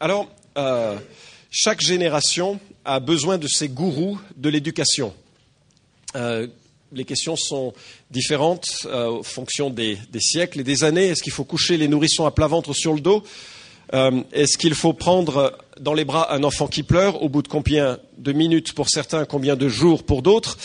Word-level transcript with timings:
Alors, 0.00 0.28
euh, 0.58 0.96
chaque 1.50 1.80
génération 1.80 2.58
a 2.84 3.00
besoin 3.00 3.38
de 3.38 3.46
ses 3.46 3.68
gourous 3.68 4.18
de 4.36 4.48
l'éducation. 4.48 5.14
Euh, 6.16 6.48
les 6.92 7.04
questions 7.04 7.36
sont 7.36 7.72
différentes 8.10 8.86
euh, 8.86 9.18
en 9.18 9.22
fonction 9.22 9.70
des, 9.70 9.98
siècles 10.18 10.60
et 10.60 10.64
des 10.64 10.84
années. 10.84 11.06
Est-ce 11.06 11.22
qu'il 11.22 11.32
faut 11.32 11.44
coucher 11.44 11.76
les 11.76 11.88
nourrissons 11.88 12.26
à 12.26 12.30
plat 12.32 12.46
ventre 12.46 12.72
sur 12.72 12.92
le 12.92 13.00
dos? 13.00 13.22
Est-ce 14.32 14.58
qu'il 14.58 14.74
faut 14.74 14.92
prendre 14.94 15.56
dans 15.78 15.94
les 15.94 16.04
bras 16.04 16.34
un 16.34 16.42
enfant 16.42 16.66
qui 16.66 16.82
pleure 16.82 17.22
au 17.22 17.28
bout 17.28 17.42
de 17.42 17.48
combien 17.48 17.98
de 18.18 18.32
minutes 18.32 18.72
pour 18.72 18.88
certains, 18.88 19.24
combien 19.24 19.54
de 19.54 19.68
jours 19.68 20.02
pour 20.02 20.22
d'autres? 20.22 20.58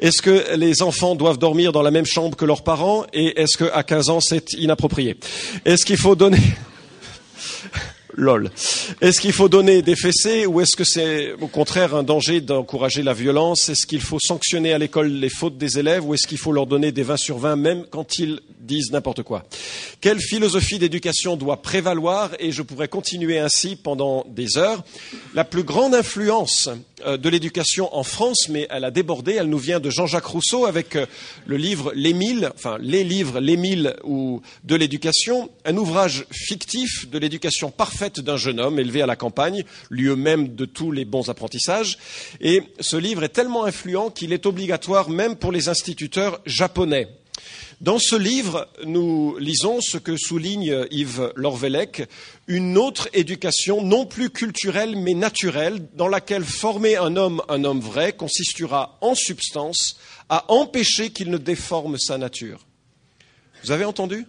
Est-ce 0.00 0.20
que 0.20 0.56
les 0.56 0.82
enfants 0.82 1.14
doivent 1.14 1.38
dormir 1.38 1.70
dans 1.70 1.82
la 1.82 1.92
même 1.92 2.06
chambre 2.06 2.36
que 2.36 2.44
leurs 2.44 2.64
parents? 2.64 3.04
Et 3.12 3.40
est-ce 3.40 3.56
qu'à 3.56 3.82
15 3.84 4.10
ans, 4.10 4.20
c'est 4.20 4.54
inapproprié? 4.54 5.16
Est-ce 5.64 5.84
qu'il 5.84 5.98
faut 5.98 6.16
donner 6.16 6.40
Lol. 8.14 8.50
Est-ce 9.00 9.20
qu'il 9.20 9.32
faut 9.32 9.48
donner 9.48 9.82
des 9.82 9.96
fessées 9.96 10.46
ou 10.46 10.60
est-ce 10.60 10.76
que 10.76 10.84
c'est 10.84 11.32
au 11.34 11.46
contraire 11.46 11.94
un 11.94 12.02
danger 12.02 12.40
d'encourager 12.40 13.02
la 13.02 13.14
violence? 13.14 13.68
Est-ce 13.68 13.86
qu'il 13.86 14.00
faut 14.00 14.18
sanctionner 14.22 14.72
à 14.72 14.78
l'école 14.78 15.08
les 15.08 15.28
fautes 15.28 15.56
des 15.56 15.78
élèves 15.78 16.04
ou 16.06 16.14
est-ce 16.14 16.26
qu'il 16.26 16.38
faut 16.38 16.52
leur 16.52 16.66
donner 16.66 16.92
des 16.92 17.02
20 17.02 17.16
sur 17.16 17.38
20 17.38 17.56
même 17.56 17.84
quand 17.90 18.18
ils 18.18 18.40
disent 18.60 18.92
n'importe 18.92 19.22
quoi? 19.22 19.44
Quelle 20.00 20.20
philosophie 20.20 20.78
d'éducation 20.78 21.36
doit 21.36 21.62
prévaloir? 21.62 22.30
Et 22.38 22.52
je 22.52 22.62
pourrais 22.62 22.88
continuer 22.88 23.38
ainsi 23.38 23.76
pendant 23.76 24.26
des 24.28 24.58
heures. 24.58 24.84
La 25.34 25.44
plus 25.44 25.62
grande 25.64 25.94
influence 25.94 26.68
de 27.06 27.28
l'éducation 27.28 27.94
en 27.96 28.02
France, 28.02 28.48
mais 28.48 28.66
elle 28.70 28.84
a 28.84 28.90
débordé, 28.90 29.32
elle 29.32 29.48
nous 29.48 29.58
vient 29.58 29.80
de 29.80 29.90
Jean-Jacques 29.90 30.26
Rousseau 30.26 30.66
avec 30.66 30.96
euh, 30.96 31.06
le 31.46 31.56
livre 31.56 31.92
L'Émile, 31.94 32.50
enfin 32.54 32.76
les 32.80 33.04
livres 33.04 33.40
L'Émile 33.40 33.96
ou 34.04 34.40
de 34.64 34.74
l'éducation, 34.74 35.50
un 35.64 35.76
ouvrage 35.76 36.26
fictif 36.30 37.08
de 37.10 37.18
l'éducation 37.18 37.70
parfaite 37.70 38.20
d'un 38.20 38.36
jeune 38.36 38.60
homme 38.60 38.78
élevé 38.78 39.02
à 39.02 39.06
la 39.06 39.16
campagne, 39.16 39.64
lieu 39.90 40.16
même 40.16 40.54
de 40.54 40.64
tous 40.64 40.90
les 40.90 41.04
bons 41.04 41.28
apprentissages. 41.28 41.98
Et 42.40 42.62
ce 42.80 42.96
livre 42.96 43.24
est 43.24 43.30
tellement 43.30 43.64
influent 43.64 44.10
qu'il 44.10 44.32
est 44.32 44.46
obligatoire 44.46 45.10
même 45.10 45.36
pour 45.36 45.52
les 45.52 45.68
instituteurs 45.68 46.40
japonais. 46.46 47.08
Dans 47.82 47.98
ce 47.98 48.14
livre, 48.14 48.68
nous 48.84 49.36
lisons 49.38 49.80
ce 49.80 49.98
que 49.98 50.16
souligne 50.16 50.86
Yves 50.92 51.32
Lorvelec, 51.34 52.04
une 52.46 52.78
autre 52.78 53.08
éducation 53.12 53.82
non 53.82 54.06
plus 54.06 54.30
culturelle 54.30 54.94
mais 54.94 55.14
naturelle, 55.14 55.88
dans 55.94 56.06
laquelle 56.06 56.44
former 56.44 56.96
un 56.96 57.16
homme 57.16 57.42
un 57.48 57.64
homme 57.64 57.80
vrai 57.80 58.12
consistera 58.12 58.96
en 59.00 59.16
substance 59.16 59.96
à 60.28 60.44
empêcher 60.52 61.10
qu'il 61.10 61.28
ne 61.28 61.38
déforme 61.38 61.98
sa 61.98 62.18
nature. 62.18 62.64
Vous 63.64 63.72
avez 63.72 63.84
entendu? 63.84 64.28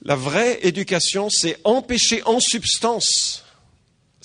La 0.00 0.16
vraie 0.16 0.60
éducation, 0.62 1.28
c'est 1.28 1.58
empêcher 1.64 2.22
en 2.24 2.40
substance 2.40 3.44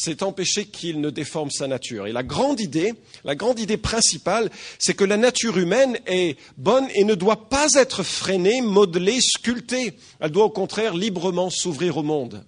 c'est 0.04 0.22
empêcher 0.22 0.66
qu'il 0.66 1.00
ne 1.00 1.10
déforme 1.10 1.50
sa 1.50 1.68
nature. 1.68 2.08
Et 2.08 2.12
la 2.12 2.24
grande 2.24 2.60
idée, 2.60 2.94
la 3.24 3.36
grande 3.36 3.60
idée 3.60 3.78
principale, 3.78 4.52
c'est 4.78 4.94
que 4.94 5.06
la 5.06 5.18
nature 5.18 5.58
humaine 5.58 5.98
est 6.06 6.38
bonne 6.58 6.88
et 6.94 7.06
ne 7.06 7.16
doit 7.16 7.50
pas 7.50 7.68
être 7.76 8.04
freinée, 8.04 8.62
modelée, 8.62 9.22
sculptée. 9.22 9.94
Elle 10.20 10.32
doit 10.32 10.46
au 10.46 10.50
contraire 10.50 10.94
librement 10.94 11.50
s'ouvrir 11.50 11.98
au 11.98 12.04
monde. 12.04 12.44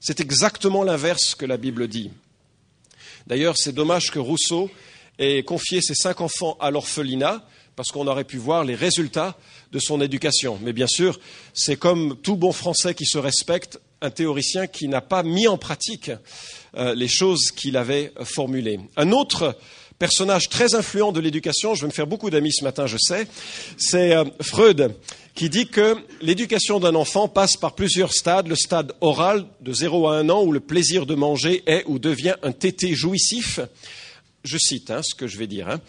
C'est 0.00 0.20
exactement 0.20 0.82
l'inverse 0.82 1.34
que 1.34 1.44
la 1.44 1.58
Bible 1.58 1.88
dit. 1.88 2.10
D'ailleurs, 3.26 3.56
c'est 3.58 3.74
dommage 3.74 4.10
que 4.10 4.18
Rousseau 4.18 4.70
ait 5.18 5.42
confié 5.42 5.82
ses 5.82 5.94
cinq 5.94 6.22
enfants 6.22 6.56
à 6.60 6.70
l'orphelinat, 6.70 7.44
parce 7.76 7.92
qu'on 7.92 8.06
aurait 8.06 8.24
pu 8.24 8.38
voir 8.38 8.64
les 8.64 8.74
résultats 8.74 9.36
de 9.70 9.78
son 9.78 10.00
éducation. 10.00 10.58
Mais 10.62 10.72
bien 10.72 10.86
sûr, 10.88 11.20
c'est 11.52 11.76
comme 11.76 12.16
tout 12.16 12.36
bon 12.36 12.52
Français 12.52 12.94
qui 12.94 13.06
se 13.06 13.18
respecte, 13.18 13.78
un 14.00 14.10
théoricien 14.10 14.66
qui 14.66 14.88
n'a 14.88 15.00
pas 15.00 15.22
mis 15.22 15.46
en 15.46 15.58
pratique 15.58 16.10
euh, 16.76 16.94
les 16.94 17.08
choses 17.08 17.50
qu'il 17.50 17.76
avait 17.76 18.12
formulées. 18.24 18.80
Un 18.96 19.12
autre 19.12 19.56
personnage 19.98 20.48
très 20.48 20.74
influent 20.74 21.12
de 21.12 21.20
l'éducation, 21.20 21.74
je 21.74 21.82
vais 21.82 21.88
me 21.88 21.92
faire 21.92 22.06
beaucoup 22.06 22.30
d'amis 22.30 22.52
ce 22.52 22.64
matin, 22.64 22.86
je 22.86 22.96
sais, 22.98 23.26
c'est 23.76 24.14
euh, 24.14 24.24
Freud, 24.40 24.94
qui 25.34 25.50
dit 25.50 25.66
que 25.66 25.96
l'éducation 26.20 26.80
d'un 26.80 26.94
enfant 26.94 27.28
passe 27.28 27.56
par 27.56 27.74
plusieurs 27.74 28.12
stades. 28.12 28.48
Le 28.48 28.56
stade 28.56 28.92
oral, 29.00 29.46
de 29.60 29.72
0 29.72 30.08
à 30.08 30.16
1 30.18 30.28
an, 30.28 30.42
où 30.42 30.52
le 30.52 30.60
plaisir 30.60 31.06
de 31.06 31.14
manger 31.14 31.62
est 31.66 31.84
ou 31.86 31.98
devient 31.98 32.34
un 32.42 32.52
tété 32.52 32.94
jouissif 32.94 33.60
je 34.44 34.56
cite 34.56 34.90
hein, 34.90 35.02
ce 35.02 35.14
que 35.14 35.26
je 35.26 35.36
vais 35.36 35.46
dire, 35.46 35.68
hein. 35.68 35.80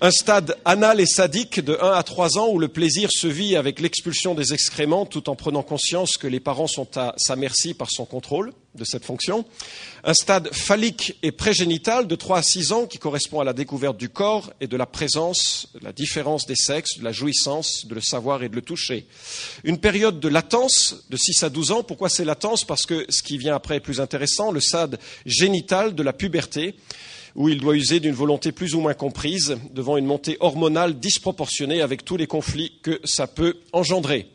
un 0.00 0.10
stade 0.10 0.56
anal 0.64 1.00
et 1.00 1.06
sadique 1.06 1.60
de 1.60 1.78
1 1.80 1.92
à 1.92 2.02
3 2.02 2.38
ans 2.38 2.48
où 2.48 2.58
le 2.58 2.68
plaisir 2.68 3.08
se 3.10 3.26
vit 3.26 3.56
avec 3.56 3.80
l'expulsion 3.80 4.34
des 4.34 4.52
excréments 4.52 5.06
tout 5.06 5.28
en 5.30 5.36
prenant 5.36 5.62
conscience 5.62 6.16
que 6.16 6.26
les 6.26 6.40
parents 6.40 6.66
sont 6.66 6.96
à 6.96 7.14
sa 7.16 7.36
merci 7.36 7.74
par 7.74 7.90
son 7.90 8.04
contrôle 8.04 8.52
de 8.74 8.84
cette 8.84 9.06
fonction, 9.06 9.46
un 10.04 10.12
stade 10.12 10.50
phallique 10.52 11.16
et 11.22 11.32
prégénital 11.32 12.06
de 12.06 12.14
3 12.14 12.38
à 12.38 12.42
6 12.42 12.72
ans 12.72 12.86
qui 12.86 12.98
correspond 12.98 13.40
à 13.40 13.44
la 13.44 13.54
découverte 13.54 13.96
du 13.96 14.10
corps 14.10 14.52
et 14.60 14.66
de 14.66 14.76
la 14.76 14.84
présence, 14.84 15.68
la 15.80 15.92
différence 15.92 16.46
des 16.46 16.56
sexes, 16.56 16.98
de 16.98 17.04
la 17.04 17.12
jouissance, 17.12 17.86
de 17.86 17.94
le 17.94 18.02
savoir 18.02 18.42
et 18.42 18.50
de 18.50 18.54
le 18.54 18.62
toucher, 18.62 19.06
une 19.64 19.78
période 19.78 20.20
de 20.20 20.28
latence 20.28 21.06
de 21.08 21.16
6 21.16 21.44
à 21.44 21.48
12 21.48 21.70
ans, 21.72 21.82
pourquoi 21.82 22.10
c'est 22.10 22.26
latence? 22.26 22.64
Parce 22.64 22.84
que 22.84 23.06
ce 23.08 23.22
qui 23.22 23.38
vient 23.38 23.54
après 23.54 23.76
est 23.76 23.80
plus 23.80 24.00
intéressant, 24.00 24.52
le 24.52 24.60
stade 24.60 24.98
génital 25.24 25.94
de 25.94 26.02
la 26.02 26.12
puberté, 26.12 26.74
où 27.36 27.50
il 27.50 27.60
doit 27.60 27.76
user 27.76 28.00
d'une 28.00 28.14
volonté 28.14 28.50
plus 28.50 28.74
ou 28.74 28.80
moins 28.80 28.94
comprise 28.94 29.58
devant 29.72 29.98
une 29.98 30.06
montée 30.06 30.38
hormonale 30.40 30.98
disproportionnée 30.98 31.82
avec 31.82 32.04
tous 32.04 32.16
les 32.16 32.26
conflits 32.26 32.72
que 32.82 32.98
ça 33.04 33.26
peut 33.26 33.58
engendrer. 33.72 34.26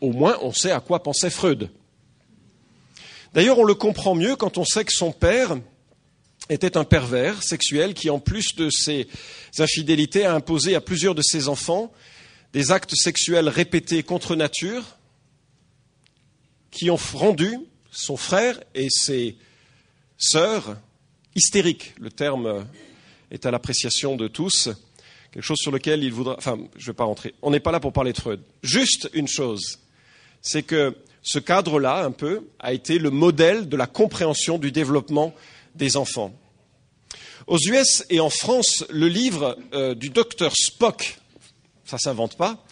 Au 0.00 0.12
moins, 0.12 0.38
on 0.40 0.52
sait 0.52 0.70
à 0.70 0.80
quoi 0.80 1.02
pensait 1.02 1.30
Freud. 1.30 1.70
D'ailleurs, 3.34 3.58
on 3.58 3.64
le 3.64 3.74
comprend 3.74 4.14
mieux 4.14 4.34
quand 4.34 4.56
on 4.56 4.64
sait 4.64 4.84
que 4.84 4.92
son 4.92 5.12
père 5.12 5.58
était 6.48 6.76
un 6.78 6.84
pervers 6.84 7.42
sexuel 7.42 7.92
qui, 7.92 8.08
en 8.08 8.18
plus 8.18 8.56
de 8.56 8.70
ses 8.70 9.08
infidélités, 9.58 10.24
a 10.24 10.34
imposé 10.34 10.74
à 10.74 10.80
plusieurs 10.80 11.14
de 11.14 11.22
ses 11.22 11.48
enfants 11.48 11.92
des 12.54 12.72
actes 12.72 12.94
sexuels 12.94 13.48
répétés 13.48 14.02
contre 14.02 14.36
nature 14.36 14.98
qui 16.70 16.90
ont 16.90 16.98
rendu 17.14 17.58
son 17.90 18.16
frère 18.16 18.58
et 18.74 18.88
ses 18.90 19.36
sœurs 20.16 20.78
hystérique. 21.34 21.94
Le 21.98 22.10
terme 22.10 22.66
est 23.30 23.46
à 23.46 23.50
l'appréciation 23.50 24.16
de 24.16 24.28
tous. 24.28 24.70
Quelque 25.32 25.44
chose 25.44 25.58
sur 25.58 25.72
lequel 25.72 26.04
il 26.04 26.12
voudra. 26.12 26.34
Enfin, 26.36 26.58
je 26.76 26.82
ne 26.82 26.86
vais 26.86 26.96
pas 26.96 27.04
rentrer. 27.04 27.34
On 27.42 27.50
n'est 27.50 27.60
pas 27.60 27.72
là 27.72 27.80
pour 27.80 27.92
parler 27.92 28.12
de 28.12 28.18
Freud. 28.18 28.40
Juste 28.62 29.08
une 29.14 29.28
chose, 29.28 29.78
c'est 30.42 30.62
que 30.62 30.94
ce 31.22 31.38
cadre-là, 31.38 32.04
un 32.04 32.10
peu, 32.10 32.48
a 32.58 32.72
été 32.72 32.98
le 32.98 33.10
modèle 33.10 33.68
de 33.68 33.76
la 33.76 33.86
compréhension 33.86 34.58
du 34.58 34.72
développement 34.72 35.32
des 35.74 35.96
enfants. 35.96 36.34
Aux 37.46 37.58
US 37.58 38.04
et 38.10 38.20
en 38.20 38.30
France, 38.30 38.84
le 38.90 39.08
livre 39.08 39.56
euh, 39.72 39.94
du 39.94 40.10
docteur 40.10 40.52
Spock, 40.54 41.18
ça 41.84 41.98
s'invente 41.98 42.36
pas, 42.36 42.64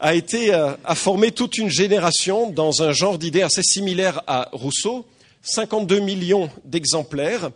a 0.00 0.14
été 0.14 0.52
euh, 0.52 0.72
a 0.84 0.94
formé 0.94 1.30
toute 1.30 1.58
une 1.58 1.70
génération 1.70 2.50
dans 2.50 2.82
un 2.82 2.92
genre 2.92 3.18
d'idée 3.18 3.42
assez 3.42 3.62
similaire 3.62 4.22
à 4.26 4.48
Rousseau, 4.52 5.06
52 5.42 6.00
millions 6.00 6.50
d'exemplaires 6.64 7.50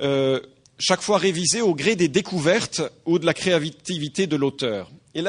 euh, 0.00 0.40
chaque 0.78 1.02
fois 1.02 1.18
révisé 1.18 1.60
au 1.60 1.74
gré 1.74 1.96
des 1.96 2.08
découvertes 2.08 2.82
ou 3.06 3.18
de 3.18 3.26
la 3.26 3.34
créativité 3.34 4.26
de 4.26 4.36
l'auteur. 4.36 4.90
Et 5.14 5.22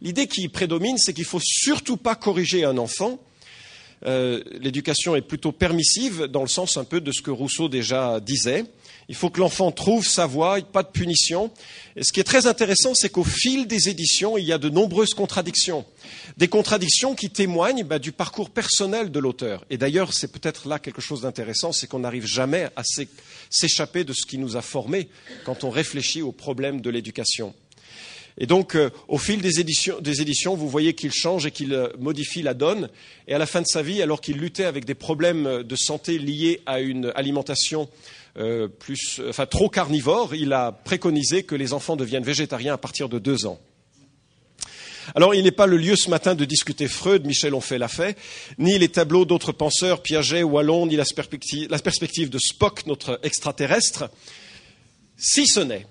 l'idée 0.00 0.26
qui 0.26 0.48
prédomine, 0.48 0.98
c'est 0.98 1.12
qu'il 1.12 1.24
ne 1.24 1.28
faut 1.28 1.40
surtout 1.42 1.96
pas 1.96 2.14
corriger 2.14 2.64
un 2.64 2.78
enfant. 2.78 3.18
Euh, 4.06 4.42
l'éducation 4.60 5.16
est 5.16 5.22
plutôt 5.22 5.52
permissive 5.52 6.24
dans 6.24 6.42
le 6.42 6.48
sens 6.48 6.76
un 6.76 6.84
peu 6.84 7.00
de 7.00 7.10
ce 7.12 7.22
que 7.22 7.30
Rousseau 7.30 7.68
déjà 7.68 8.20
disait. 8.20 8.64
Il 9.08 9.14
faut 9.14 9.28
que 9.28 9.40
l'enfant 9.40 9.70
trouve 9.70 10.06
sa 10.06 10.26
voie, 10.26 10.60
pas 10.60 10.82
de 10.82 10.88
punition. 10.88 11.50
Et 11.96 12.04
ce 12.04 12.12
qui 12.12 12.20
est 12.20 12.24
très 12.24 12.46
intéressant, 12.46 12.94
c'est 12.94 13.10
qu'au 13.10 13.24
fil 13.24 13.66
des 13.66 13.88
éditions, 13.88 14.38
il 14.38 14.44
y 14.44 14.52
a 14.52 14.58
de 14.58 14.70
nombreuses 14.70 15.14
contradictions. 15.14 15.84
Des 16.38 16.48
contradictions 16.48 17.14
qui 17.14 17.30
témoignent 17.30 17.84
bah, 17.84 17.98
du 17.98 18.12
parcours 18.12 18.50
personnel 18.50 19.10
de 19.10 19.18
l'auteur. 19.18 19.64
Et 19.68 19.76
d'ailleurs, 19.76 20.14
c'est 20.14 20.32
peut-être 20.32 20.68
là 20.68 20.78
quelque 20.78 21.02
chose 21.02 21.22
d'intéressant, 21.22 21.72
c'est 21.72 21.86
qu'on 21.86 21.98
n'arrive 21.98 22.26
jamais 22.26 22.68
à 22.76 22.82
s'échapper 23.50 24.04
de 24.04 24.12
ce 24.12 24.26
qui 24.26 24.38
nous 24.38 24.56
a 24.56 24.62
formés 24.62 25.08
quand 25.44 25.64
on 25.64 25.70
réfléchit 25.70 26.22
aux 26.22 26.32
problèmes 26.32 26.80
de 26.80 26.90
l'éducation. 26.90 27.54
Et 28.36 28.46
donc, 28.46 28.74
euh, 28.74 28.90
au 29.06 29.18
fil 29.18 29.40
des 29.40 29.60
éditions, 29.60 30.56
vous 30.56 30.68
voyez 30.68 30.94
qu'il 30.94 31.12
change 31.12 31.46
et 31.46 31.50
qu'il 31.52 31.72
euh, 31.72 31.88
modifie 31.98 32.42
la 32.42 32.54
donne. 32.54 32.88
Et 33.28 33.34
à 33.34 33.38
la 33.38 33.46
fin 33.46 33.62
de 33.62 33.66
sa 33.66 33.82
vie, 33.82 34.02
alors 34.02 34.20
qu'il 34.20 34.38
luttait 34.38 34.64
avec 34.64 34.84
des 34.84 34.94
problèmes 34.94 35.62
de 35.62 35.76
santé 35.76 36.18
liés 36.18 36.60
à 36.66 36.80
une 36.80 37.12
alimentation 37.14 37.88
euh, 38.36 38.66
plus, 38.66 39.20
enfin, 39.28 39.46
trop 39.46 39.68
carnivore, 39.68 40.34
il 40.34 40.52
a 40.52 40.72
préconisé 40.72 41.44
que 41.44 41.54
les 41.54 41.72
enfants 41.72 41.94
deviennent 41.94 42.24
végétariens 42.24 42.74
à 42.74 42.78
partir 42.78 43.08
de 43.08 43.20
deux 43.20 43.46
ans. 43.46 43.60
Alors, 45.14 45.34
il 45.34 45.44
n'est 45.44 45.52
pas 45.52 45.66
le 45.66 45.76
lieu 45.76 45.94
ce 45.94 46.10
matin 46.10 46.34
de 46.34 46.44
discuter 46.44 46.88
Freud, 46.88 47.26
Michel 47.26 47.54
Onfray 47.54 47.78
l'a 47.78 47.88
fait, 47.88 48.18
ni 48.58 48.78
les 48.78 48.88
tableaux 48.88 49.26
d'autres 49.26 49.52
penseurs, 49.52 50.02
Piaget, 50.02 50.42
Wallon, 50.42 50.86
ni 50.86 50.96
la 50.96 51.04
perspective 51.78 52.30
de 52.30 52.38
Spock, 52.38 52.86
notre 52.86 53.20
extraterrestre, 53.22 54.10
si 55.16 55.46
ce 55.46 55.60
n'est 55.60 55.86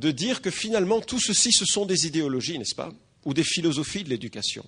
de 0.00 0.10
dire 0.10 0.40
que 0.40 0.50
finalement 0.50 1.00
tout 1.00 1.20
ceci, 1.20 1.52
ce 1.52 1.66
sont 1.66 1.86
des 1.86 2.06
idéologies, 2.06 2.58
n'est-ce 2.58 2.74
pas, 2.74 2.92
ou 3.24 3.34
des 3.34 3.44
philosophies 3.44 4.02
de 4.02 4.08
l'éducation. 4.08 4.64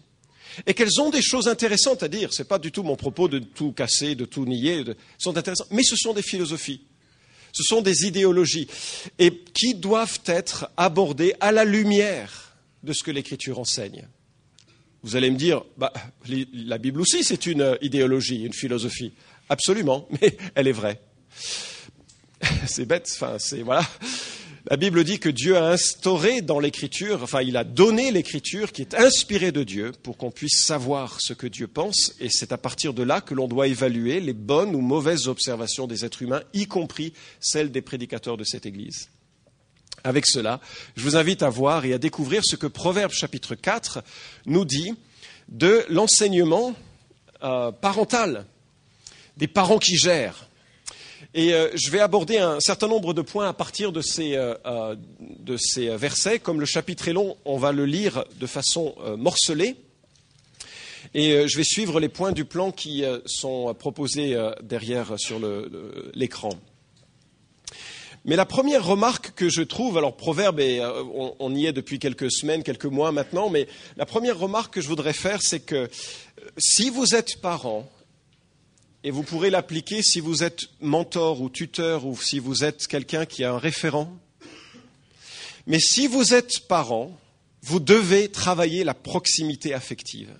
et 0.67 0.75
qu'elles 0.75 1.01
ont 1.01 1.09
des 1.09 1.23
choses 1.23 1.49
intéressantes 1.49 2.03
à 2.03 2.09
dire. 2.09 2.33
Ce 2.33 2.43
n'est 2.43 2.49
pas 2.49 2.59
du 2.59 2.71
tout 2.71 2.83
mon 2.83 2.97
propos 2.97 3.27
de 3.27 3.39
tout 3.39 3.73
casser, 3.73 4.15
de 4.15 4.27
tout 4.27 4.45
nier, 4.45 4.85
de... 4.85 4.97
sont 5.19 5.37
intéressantes, 5.37 5.69
mais 5.71 5.83
ce 5.83 5.97
sont 5.97 6.13
des 6.13 6.23
philosophies, 6.23 6.83
ce 7.53 7.63
sont 7.63 7.81
des 7.81 8.07
idéologies, 8.07 8.69
et 9.19 9.33
qui 9.55 9.75
doivent 9.75 10.21
être 10.27 10.71
abordées 10.77 11.35
à 11.41 11.53
la 11.53 11.65
lumière 11.65 12.55
de 12.83 12.93
ce 12.93 13.03
que 13.03 13.11
l'Écriture 13.11 13.59
enseigne. 13.59 14.07
Vous 15.03 15.17
allez 15.17 15.31
me 15.31 15.37
dire, 15.37 15.65
bah, 15.79 15.93
la 16.53 16.77
Bible 16.77 17.01
aussi 17.01 17.25
c'est 17.25 17.47
une 17.47 17.79
idéologie, 17.81 18.43
une 18.43 18.53
philosophie. 18.53 19.13
Absolument, 19.49 20.07
mais 20.21 20.37
elle 20.55 20.69
est 20.69 20.73
vraie. 20.73 21.01
c'est 22.67 22.85
bête, 22.85 23.11
enfin 23.15 23.37
c'est 23.39 23.63
voilà. 23.63 23.89
La 24.71 24.77
Bible 24.77 25.03
dit 25.03 25.19
que 25.19 25.29
Dieu 25.29 25.57
a 25.57 25.71
instauré 25.71 26.41
dans 26.41 26.61
l'écriture, 26.61 27.21
enfin 27.25 27.43
il 27.43 27.57
a 27.57 27.65
donné 27.65 28.13
l'écriture 28.13 28.71
qui 28.71 28.83
est 28.83 28.95
inspirée 28.95 29.51
de 29.51 29.65
Dieu 29.65 29.91
pour 30.05 30.17
qu'on 30.17 30.31
puisse 30.31 30.65
savoir 30.65 31.21
ce 31.21 31.33
que 31.33 31.49
Dieu 31.49 31.67
pense 31.67 32.15
et 32.21 32.29
c'est 32.31 32.53
à 32.53 32.59
partir 32.59 32.95
de 32.95 33.03
là 33.03 33.21
que 33.21 33.35
l'on 33.35 33.49
doit 33.49 33.67
évaluer 33.67 34.21
les 34.21 34.33
bonnes 34.33 34.77
ou 34.77 34.81
mauvaises 34.81 35.27
observations 35.27 35.89
des 35.89 36.05
êtres 36.05 36.23
humains, 36.23 36.45
y 36.55 36.67
compris 36.67 37.13
celles 37.41 37.73
des 37.73 37.83
prédicateurs 37.83 38.37
de 38.37 38.45
cette 38.45 38.65
Église. 38.65 39.09
Avec 40.05 40.27
cela, 40.27 40.61
je 40.97 41.03
vous 41.03 41.17
invite 41.17 41.43
à 41.43 41.49
voir 41.49 41.85
et 41.85 41.93
à 41.93 41.99
découvrir 41.99 42.43
ce 42.45 42.55
que 42.55 42.69
Proverbe 42.69 43.13
chapitre 43.13 43.57
4 43.57 44.05
nous 44.47 44.65
dit 44.65 44.95
de 45.49 45.85
l'enseignement 45.89 46.73
euh, 47.43 47.73
parental, 47.73 48.47
des 49.37 49.49
parents 49.49 49.79
qui 49.79 49.97
gèrent. 49.97 50.49
Et 51.35 51.55
euh, 51.55 51.71
je 51.75 51.91
vais 51.91 52.01
aborder 52.01 52.37
un 52.37 52.61
certain 52.61 52.89
nombre 52.89 53.15
de 53.15 53.23
points 53.23 53.49
à 53.49 53.55
partir 53.55 53.91
de 53.91 54.03
ces, 54.03 54.37
euh, 54.37 54.55
euh, 54.67 54.97
de 55.21 55.57
ces 55.57 55.89
versets. 55.97 56.39
Comme 56.39 56.61
le 56.61 56.67
chapitre 56.67 57.09
est 57.09 57.15
long, 57.15 57.39
on 57.47 57.57
va 57.57 57.73
le 57.73 57.87
lire 57.87 58.25
de 58.39 58.47
façon 58.47 58.95
morcelée. 59.17 59.77
Et 61.15 61.47
je 61.47 61.57
vais 61.57 61.65
suivre 61.65 62.01
les 62.01 62.09
points 62.09 62.33
du 62.33 62.45
plan 62.45 62.71
qui 62.71 63.05
sont 63.27 63.75
proposés 63.75 64.39
derrière 64.63 65.19
sur 65.19 65.41
l'écran. 66.15 66.51
Mais 68.25 68.37
la 68.37 68.47
première 68.47 68.87
remarque 68.87 69.35
que 69.35 69.51
je 69.51 69.63
trouve, 69.63 69.99
alors 69.99 70.17
Proverbe, 70.17 70.61
on, 70.61 71.35
on, 71.39 71.55
y 71.55 71.67
est 71.67 71.73
depuis 71.73 71.99
quelques 71.99 72.31
semaines, 72.31 72.63
quelques 72.63 72.87
mois 72.87 73.13
maintenant, 73.13 73.51
mais 73.51 73.67
la 73.97 74.07
première 74.07 74.39
remarque 74.39 74.75
que 74.75 74.81
je 74.81 74.89
voudrais 74.89 75.13
faire, 75.13 75.43
c'est 75.43 75.61
que 75.61 75.91
si 76.57 76.89
vous 76.89 77.15
êtes 77.15 77.43
parent, 77.43 77.91
et 79.05 79.11
vous 79.11 79.23
pourrez 79.23 79.51
l'appliquer 79.51 80.03
si 80.03 80.21
vous 80.21 80.43
êtes 80.43 80.63
mentor 80.81 81.41
ou 81.41 81.51
tuteur 81.51 82.07
ou 82.07 82.17
si 82.17 82.39
vous 82.39 82.65
êtes 82.65 82.87
quelqu'un 82.87 83.27
qui 83.27 83.45
a 83.45 83.53
un 83.53 83.59
référent. 83.59 84.17
Mais 85.67 85.81
si 85.81 86.07
vous 86.07 86.35
êtes 86.35 86.67
parent, 86.69 87.19
vous 87.63 87.81
devez 87.81 88.29
travailler 88.29 88.85
la 88.85 88.95
proximité 88.95 89.75
affective. 89.75 90.33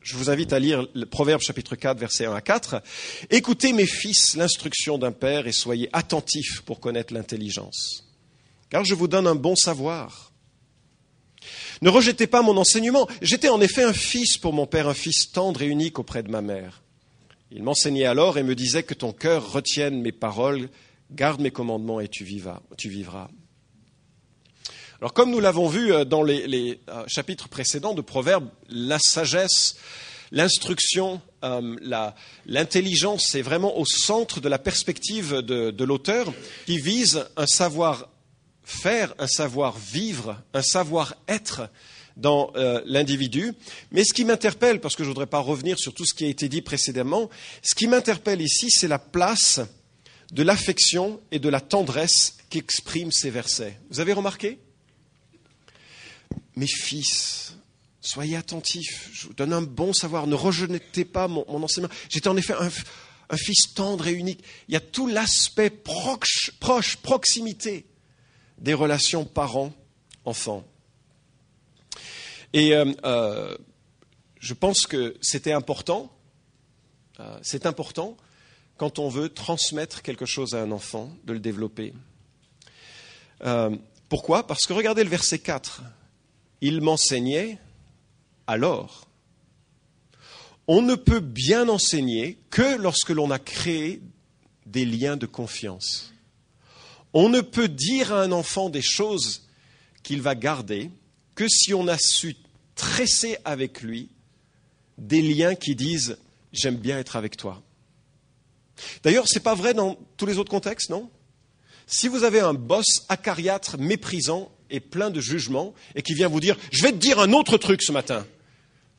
Je 0.00 0.16
vous 0.16 0.30
invite 0.30 0.52
à 0.52 0.58
lire 0.58 0.86
le 0.94 1.06
Proverbe 1.06 1.40
chapitre 1.40 1.76
4, 1.76 1.98
versets 1.98 2.26
1 2.26 2.34
à 2.34 2.40
4. 2.40 2.82
Écoutez 3.30 3.72
mes 3.72 3.86
fils 3.86 4.34
l'instruction 4.34 4.98
d'un 4.98 5.12
père 5.12 5.46
et 5.46 5.52
soyez 5.52 5.88
attentifs 5.92 6.62
pour 6.62 6.80
connaître 6.80 7.14
l'intelligence. 7.14 8.08
Car 8.68 8.84
je 8.84 8.94
vous 8.94 9.06
donne 9.06 9.28
un 9.28 9.36
bon 9.36 9.54
savoir. 9.54 10.32
Ne 11.82 11.88
rejetez 11.88 12.26
pas 12.26 12.42
mon 12.42 12.56
enseignement. 12.56 13.08
J'étais 13.20 13.48
en 13.48 13.60
effet 13.60 13.84
un 13.84 13.92
fils 13.92 14.38
pour 14.38 14.52
mon 14.52 14.66
père, 14.66 14.88
un 14.88 14.94
fils 14.94 15.30
tendre 15.30 15.62
et 15.62 15.66
unique 15.66 16.00
auprès 16.00 16.24
de 16.24 16.30
ma 16.30 16.42
mère. 16.42 16.81
Il 17.54 17.62
m'enseignait 17.62 18.06
alors 18.06 18.38
et 18.38 18.42
me 18.42 18.54
disait 18.54 18.82
que 18.82 18.94
ton 18.94 19.12
cœur 19.12 19.52
retienne 19.52 20.00
mes 20.00 20.12
paroles, 20.12 20.70
garde 21.10 21.40
mes 21.40 21.50
commandements 21.50 22.00
et 22.00 22.08
tu 22.08 22.24
vivras. 22.24 22.62
Alors 25.00 25.12
comme 25.12 25.30
nous 25.30 25.40
l'avons 25.40 25.68
vu 25.68 25.92
euh, 25.92 26.04
dans 26.06 26.22
les, 26.22 26.80
euh, 26.88 27.04
chapitres 27.08 27.48
précédents 27.48 27.92
de 27.92 28.00
Proverbes, 28.00 28.48
la 28.70 28.98
sagesse, 28.98 29.76
l'instruction, 30.30 31.20
euh, 31.44 32.10
l'intelligence 32.46 33.34
est 33.34 33.42
vraiment 33.42 33.76
au 33.76 33.84
centre 33.84 34.40
de 34.40 34.48
la 34.48 34.58
perspective 34.58 35.38
de 35.42 35.84
l'auteur 35.84 36.32
qui 36.64 36.78
vise 36.78 37.26
un 37.36 37.46
savoir-faire, 37.46 39.12
un 39.18 39.26
savoir-vivre, 39.26 40.40
un 40.54 40.62
savoir-être 40.62 41.68
dans 42.16 42.52
euh, 42.56 42.82
l'individu. 42.84 43.54
Mais 43.90 44.04
ce 44.04 44.12
qui 44.12 44.24
m'interpelle, 44.24 44.80
parce 44.80 44.96
que 44.96 45.04
je 45.04 45.08
ne 45.08 45.14
voudrais 45.14 45.26
pas 45.26 45.40
revenir 45.40 45.78
sur 45.78 45.94
tout 45.94 46.04
ce 46.04 46.14
qui 46.14 46.24
a 46.24 46.28
été 46.28 46.48
dit 46.48 46.62
précédemment, 46.62 47.30
ce 47.62 47.74
qui 47.74 47.86
m'interpelle 47.86 48.40
ici, 48.40 48.68
c'est 48.70 48.88
la 48.88 48.98
place 48.98 49.60
de 50.32 50.42
l'affection 50.42 51.20
et 51.30 51.38
de 51.38 51.48
la 51.48 51.60
tendresse 51.60 52.36
qu'expriment 52.50 53.12
ces 53.12 53.30
versets. 53.30 53.78
Vous 53.90 54.00
avez 54.00 54.12
remarqué? 54.12 54.58
Mes 56.56 56.66
fils, 56.66 57.54
soyez 58.00 58.36
attentifs, 58.36 59.10
je 59.12 59.26
vous 59.26 59.34
donne 59.34 59.52
un 59.52 59.62
bon 59.62 59.92
savoir, 59.92 60.26
ne 60.26 60.34
rejetez 60.34 61.04
pas 61.04 61.28
mon, 61.28 61.44
enseignement. 61.48 61.92
J'étais 62.08 62.28
en 62.28 62.36
effet 62.36 62.54
un, 62.58 63.36
fils 63.36 63.74
tendre 63.74 64.06
et 64.06 64.12
unique. 64.12 64.42
Il 64.68 64.74
y 64.74 64.76
a 64.76 64.80
tout 64.80 65.06
l'aspect 65.06 65.70
proche, 65.70 66.50
proximité 67.02 67.86
des 68.58 68.74
relations 68.74 69.24
parents-enfants. 69.24 70.64
Et 72.52 72.74
euh, 72.74 72.92
euh, 73.04 73.56
je 74.38 74.54
pense 74.54 74.86
que 74.86 75.16
c'était 75.22 75.52
important, 75.52 76.12
euh, 77.20 77.38
c'est 77.42 77.66
important 77.66 78.16
quand 78.76 78.98
on 78.98 79.08
veut 79.08 79.28
transmettre 79.28 80.02
quelque 80.02 80.26
chose 80.26 80.54
à 80.54 80.62
un 80.62 80.70
enfant, 80.70 81.10
de 81.24 81.32
le 81.32 81.40
développer. 81.40 81.94
pourquoi? 84.08 84.46
Parce 84.46 84.66
que 84.66 84.72
regardez 84.72 85.04
le 85.04 85.10
verset 85.10 85.38
4. 85.38 85.82
Il 86.60 86.80
m'enseignait 86.80 87.58
alors. 88.46 89.06
On 90.66 90.82
ne 90.82 90.94
peut 90.94 91.20
bien 91.20 91.68
enseigner 91.68 92.38
que 92.50 92.76
lorsque 92.76 93.10
l'on 93.10 93.30
a 93.30 93.38
créé 93.38 94.02
des 94.66 94.84
liens 94.84 95.16
de 95.16 95.26
confiance. 95.26 96.12
On 97.14 97.28
ne 97.28 97.40
peut 97.40 97.68
dire 97.68 98.12
à 98.12 98.22
un 98.22 98.32
enfant 98.32 98.68
des 98.70 98.82
choses 98.82 99.48
qu'il 100.02 100.22
va 100.22 100.34
garder 100.34 100.90
que 101.34 101.46
si 101.48 101.74
on 101.74 101.88
a 101.88 101.98
su 101.98 102.36
tresser 102.74 103.36
avec 103.44 103.82
lui 103.82 104.08
des 104.98 105.22
liens 105.22 105.54
qui 105.54 105.74
disent 105.74 106.18
j'aime 106.52 106.76
bien 106.76 106.98
être 106.98 107.16
avec 107.16 107.36
toi. 107.36 107.62
D'ailleurs, 109.02 109.28
ce 109.28 109.34
n'est 109.34 109.42
pas 109.42 109.54
vrai 109.54 109.74
dans 109.74 109.96
tous 110.16 110.26
les 110.26 110.38
autres 110.38 110.50
contextes, 110.50 110.90
non? 110.90 111.10
Si 111.86 112.08
vous 112.08 112.24
avez 112.24 112.40
un 112.40 112.54
boss 112.54 113.04
acariâtre, 113.08 113.78
méprisant 113.78 114.50
et 114.70 114.80
plein 114.80 115.10
de 115.10 115.20
jugement, 115.20 115.74
et 115.94 116.02
qui 116.02 116.14
vient 116.14 116.28
vous 116.28 116.40
dire 116.40 116.56
je 116.70 116.82
vais 116.82 116.92
te 116.92 116.96
dire 116.96 117.18
un 117.18 117.32
autre 117.32 117.58
truc 117.58 117.82
ce 117.82 117.92
matin, 117.92 118.26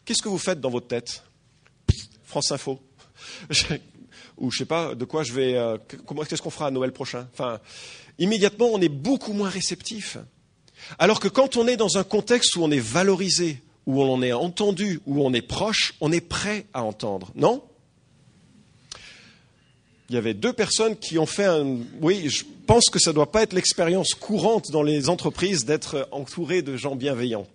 qu'est-ce 0.05 0.21
que 0.21 0.29
vous 0.29 0.37
faites 0.37 0.59
dans 0.59 0.69
votre 0.69 0.87
tête? 0.87 1.23
France 2.23 2.51
Info. 2.51 2.79
Ou 4.37 4.51
je 4.51 4.57
sais 4.57 4.65
pas 4.65 4.95
de 4.95 5.05
quoi 5.05 5.23
je 5.23 5.33
vais. 5.33 5.55
Euh, 5.55 5.77
qu'est-ce 6.27 6.41
qu'on 6.41 6.49
fera 6.49 6.67
à 6.67 6.71
Noël 6.71 6.91
prochain? 6.91 7.27
Enfin, 7.33 7.59
immédiatement, 8.17 8.67
on 8.71 8.81
est 8.81 8.89
beaucoup 8.89 9.33
moins 9.33 9.49
réceptif. 9.49 10.17
Alors 10.99 11.19
que 11.19 11.27
quand 11.27 11.57
on 11.57 11.67
est 11.67 11.77
dans 11.77 11.97
un 11.97 12.03
contexte 12.03 12.55
où 12.55 12.63
on 12.63 12.71
est 12.71 12.79
valorisé, 12.79 13.61
où 13.85 14.01
on 14.01 14.21
est 14.21 14.33
entendu, 14.33 15.01
où 15.05 15.25
on 15.25 15.33
est 15.33 15.41
proche, 15.41 15.93
on 16.01 16.11
est 16.11 16.21
prêt 16.21 16.65
à 16.73 16.83
entendre, 16.83 17.31
non? 17.35 17.63
Il 20.09 20.15
y 20.15 20.17
avait 20.17 20.33
deux 20.33 20.53
personnes 20.53 20.95
qui 20.97 21.17
ont 21.17 21.25
fait 21.25 21.45
un... 21.45 21.77
Oui, 22.01 22.29
je 22.29 22.43
pense 22.67 22.85
que 22.91 22.99
ça 22.99 23.11
ne 23.11 23.15
doit 23.15 23.31
pas 23.31 23.41
être 23.41 23.53
l'expérience 23.53 24.13
courante 24.13 24.69
dans 24.69 24.83
les 24.83 25.09
entreprises 25.09 25.65
d'être 25.65 26.07
entouré 26.11 26.61
de 26.61 26.77
gens 26.77 26.95
bienveillants. 26.95 27.47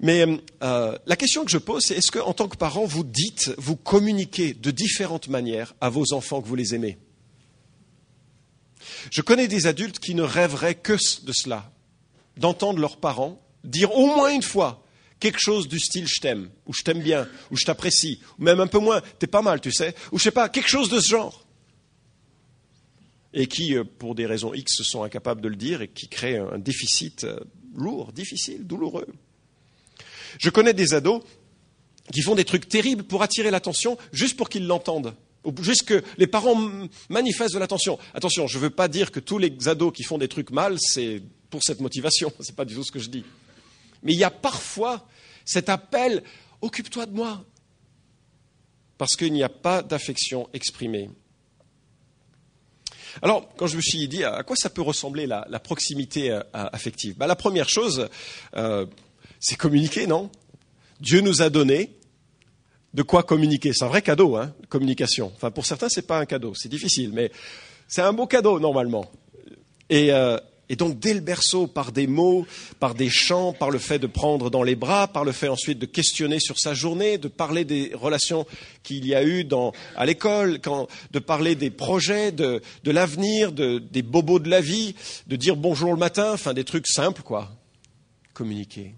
Mais 0.00 0.24
euh, 0.62 0.98
la 1.06 1.16
question 1.16 1.44
que 1.44 1.50
je 1.50 1.58
pose, 1.58 1.84
c'est 1.84 1.94
est-ce 1.94 2.10
qu'en 2.10 2.32
tant 2.32 2.48
que 2.48 2.56
parent, 2.56 2.84
vous 2.84 3.04
dites, 3.04 3.52
vous 3.58 3.76
communiquez 3.76 4.54
de 4.54 4.70
différentes 4.70 5.28
manières 5.28 5.74
à 5.80 5.88
vos 5.88 6.12
enfants 6.14 6.40
que 6.40 6.48
vous 6.48 6.56
les 6.56 6.74
aimez? 6.74 6.98
Je 9.10 9.20
connais 9.20 9.46
des 9.46 9.66
adultes 9.66 9.98
qui 9.98 10.14
ne 10.14 10.22
rêveraient 10.22 10.74
que 10.74 10.94
de 10.94 11.32
cela, 11.32 11.70
d'entendre 12.36 12.80
leurs 12.80 12.96
parents 12.96 13.40
dire 13.64 13.94
au 13.94 14.06
moins 14.06 14.30
une 14.30 14.42
fois 14.42 14.84
quelque 15.20 15.40
chose 15.40 15.68
du 15.68 15.80
style 15.80 16.06
je 16.06 16.20
t'aime, 16.20 16.50
ou 16.66 16.72
je 16.74 16.82
t'aime 16.82 17.00
bien, 17.00 17.26
ou 17.50 17.56
je 17.56 17.64
t'apprécie, 17.64 18.20
ou 18.38 18.44
même 18.44 18.60
un 18.60 18.66
peu 18.66 18.78
moins, 18.78 19.00
t'es 19.18 19.26
pas 19.26 19.42
mal, 19.42 19.60
tu 19.60 19.72
sais, 19.72 19.94
ou 20.12 20.18
je 20.18 20.24
sais 20.24 20.30
pas, 20.30 20.48
quelque 20.48 20.68
chose 20.68 20.90
de 20.90 21.00
ce 21.00 21.08
genre. 21.08 21.46
Et 23.32 23.46
qui, 23.46 23.74
euh, 23.74 23.84
pour 23.84 24.14
des 24.14 24.26
raisons 24.26 24.52
X, 24.54 24.82
sont 24.82 25.02
incapables 25.02 25.40
de 25.40 25.48
le 25.48 25.56
dire 25.56 25.82
et 25.82 25.88
qui 25.88 26.08
créent 26.08 26.38
un 26.38 26.58
déficit 26.58 27.24
euh, 27.24 27.40
lourd, 27.74 28.12
difficile, 28.12 28.66
douloureux. 28.66 29.06
Je 30.38 30.50
connais 30.50 30.74
des 30.74 30.94
ados 30.94 31.22
qui 32.12 32.20
font 32.20 32.34
des 32.34 32.44
trucs 32.44 32.68
terribles 32.68 33.04
pour 33.04 33.22
attirer 33.22 33.50
l'attention 33.50 33.96
juste 34.12 34.36
pour 34.36 34.48
qu'ils 34.48 34.66
l'entendent. 34.66 35.14
Juste 35.60 35.84
que 35.84 36.02
les 36.16 36.26
parents 36.26 36.70
manifestent 37.08 37.54
de 37.54 37.58
l'attention. 37.58 37.98
Attention, 38.14 38.46
je 38.46 38.56
ne 38.56 38.62
veux 38.62 38.70
pas 38.70 38.88
dire 38.88 39.10
que 39.10 39.20
tous 39.20 39.38
les 39.38 39.68
ados 39.68 39.92
qui 39.92 40.02
font 40.02 40.16
des 40.16 40.28
trucs 40.28 40.50
mal, 40.50 40.76
c'est 40.78 41.22
pour 41.54 41.62
cette 41.62 41.80
motivation. 41.80 42.32
Ce 42.40 42.50
n'est 42.50 42.56
pas 42.56 42.64
du 42.64 42.74
tout 42.74 42.82
ce 42.82 42.90
que 42.90 42.98
je 42.98 43.08
dis. 43.08 43.24
Mais 44.02 44.12
il 44.12 44.18
y 44.18 44.24
a 44.24 44.30
parfois 44.30 45.06
cet 45.44 45.68
appel 45.68 46.24
occupe-toi 46.60 47.06
de 47.06 47.12
moi. 47.12 47.44
Parce 48.98 49.14
qu'il 49.14 49.32
n'y 49.32 49.44
a 49.44 49.48
pas 49.48 49.80
d'affection 49.80 50.48
exprimée. 50.52 51.10
Alors, 53.22 53.48
quand 53.56 53.68
je 53.68 53.76
me 53.76 53.80
suis 53.80 54.08
dit 54.08 54.24
à 54.24 54.42
quoi 54.42 54.56
ça 54.56 54.68
peut 54.68 54.82
ressembler 54.82 55.28
la, 55.28 55.60
proximité 55.60 56.32
euh, 56.32 56.42
affective? 56.52 57.16
Ben, 57.16 57.28
La 57.28 57.36
première 57.36 57.68
chose, 57.68 58.08
euh, 58.56 58.86
c'est 59.38 59.54
communiquer, 59.54 60.08
non? 60.08 60.30
Dieu 60.98 61.20
nous 61.20 61.40
a 61.40 61.50
donné 61.50 61.94
de 62.94 63.02
quoi 63.02 63.22
communiquer. 63.22 63.72
C'est 63.72 63.84
un 63.84 63.88
vrai 63.88 64.02
cadeau, 64.02 64.34
hein, 64.34 64.52
communication. 64.68 65.30
Enfin, 65.36 65.52
pour 65.52 65.66
certains, 65.66 65.88
c'est 65.88 66.06
pas 66.06 66.18
un 66.18 66.26
cadeau, 66.26 66.52
c'est 66.56 66.68
difficile, 66.68 67.12
mais 67.12 67.30
c'est 67.86 68.02
un 68.02 68.12
beau 68.12 68.26
cadeau 68.26 68.58
normalement. 68.58 69.08
Et, 69.88 70.12
euh, 70.12 70.36
et 70.68 70.76
donc, 70.76 70.98
dès 70.98 71.12
le 71.12 71.20
berceau, 71.20 71.66
par 71.66 71.92
des 71.92 72.06
mots, 72.06 72.46
par 72.80 72.94
des 72.94 73.10
chants, 73.10 73.52
par 73.52 73.70
le 73.70 73.78
fait 73.78 73.98
de 73.98 74.06
prendre 74.06 74.50
dans 74.50 74.62
les 74.62 74.76
bras, 74.76 75.08
par 75.08 75.24
le 75.24 75.32
fait 75.32 75.48
ensuite 75.48 75.78
de 75.78 75.86
questionner 75.86 76.40
sur 76.40 76.58
sa 76.58 76.72
journée, 76.72 77.18
de 77.18 77.28
parler 77.28 77.64
des 77.64 77.92
relations 77.94 78.46
qu'il 78.82 79.06
y 79.06 79.14
a 79.14 79.22
eu 79.22 79.46
à 79.96 80.06
l'école, 80.06 80.60
de 81.12 81.18
parler 81.18 81.54
des 81.54 81.70
projets, 81.70 82.32
de, 82.32 82.62
l'avenir, 82.86 83.52
de, 83.52 83.78
des 83.78 84.02
bobos 84.02 84.38
de 84.38 84.48
la 84.48 84.62
vie, 84.62 84.94
de 85.26 85.36
dire 85.36 85.56
bonjour 85.56 85.92
le 85.92 85.98
matin, 85.98 86.32
enfin 86.32 86.54
des 86.54 86.64
trucs 86.64 86.86
simples, 86.86 87.22
quoi. 87.22 87.52
Communiquer. 88.32 88.94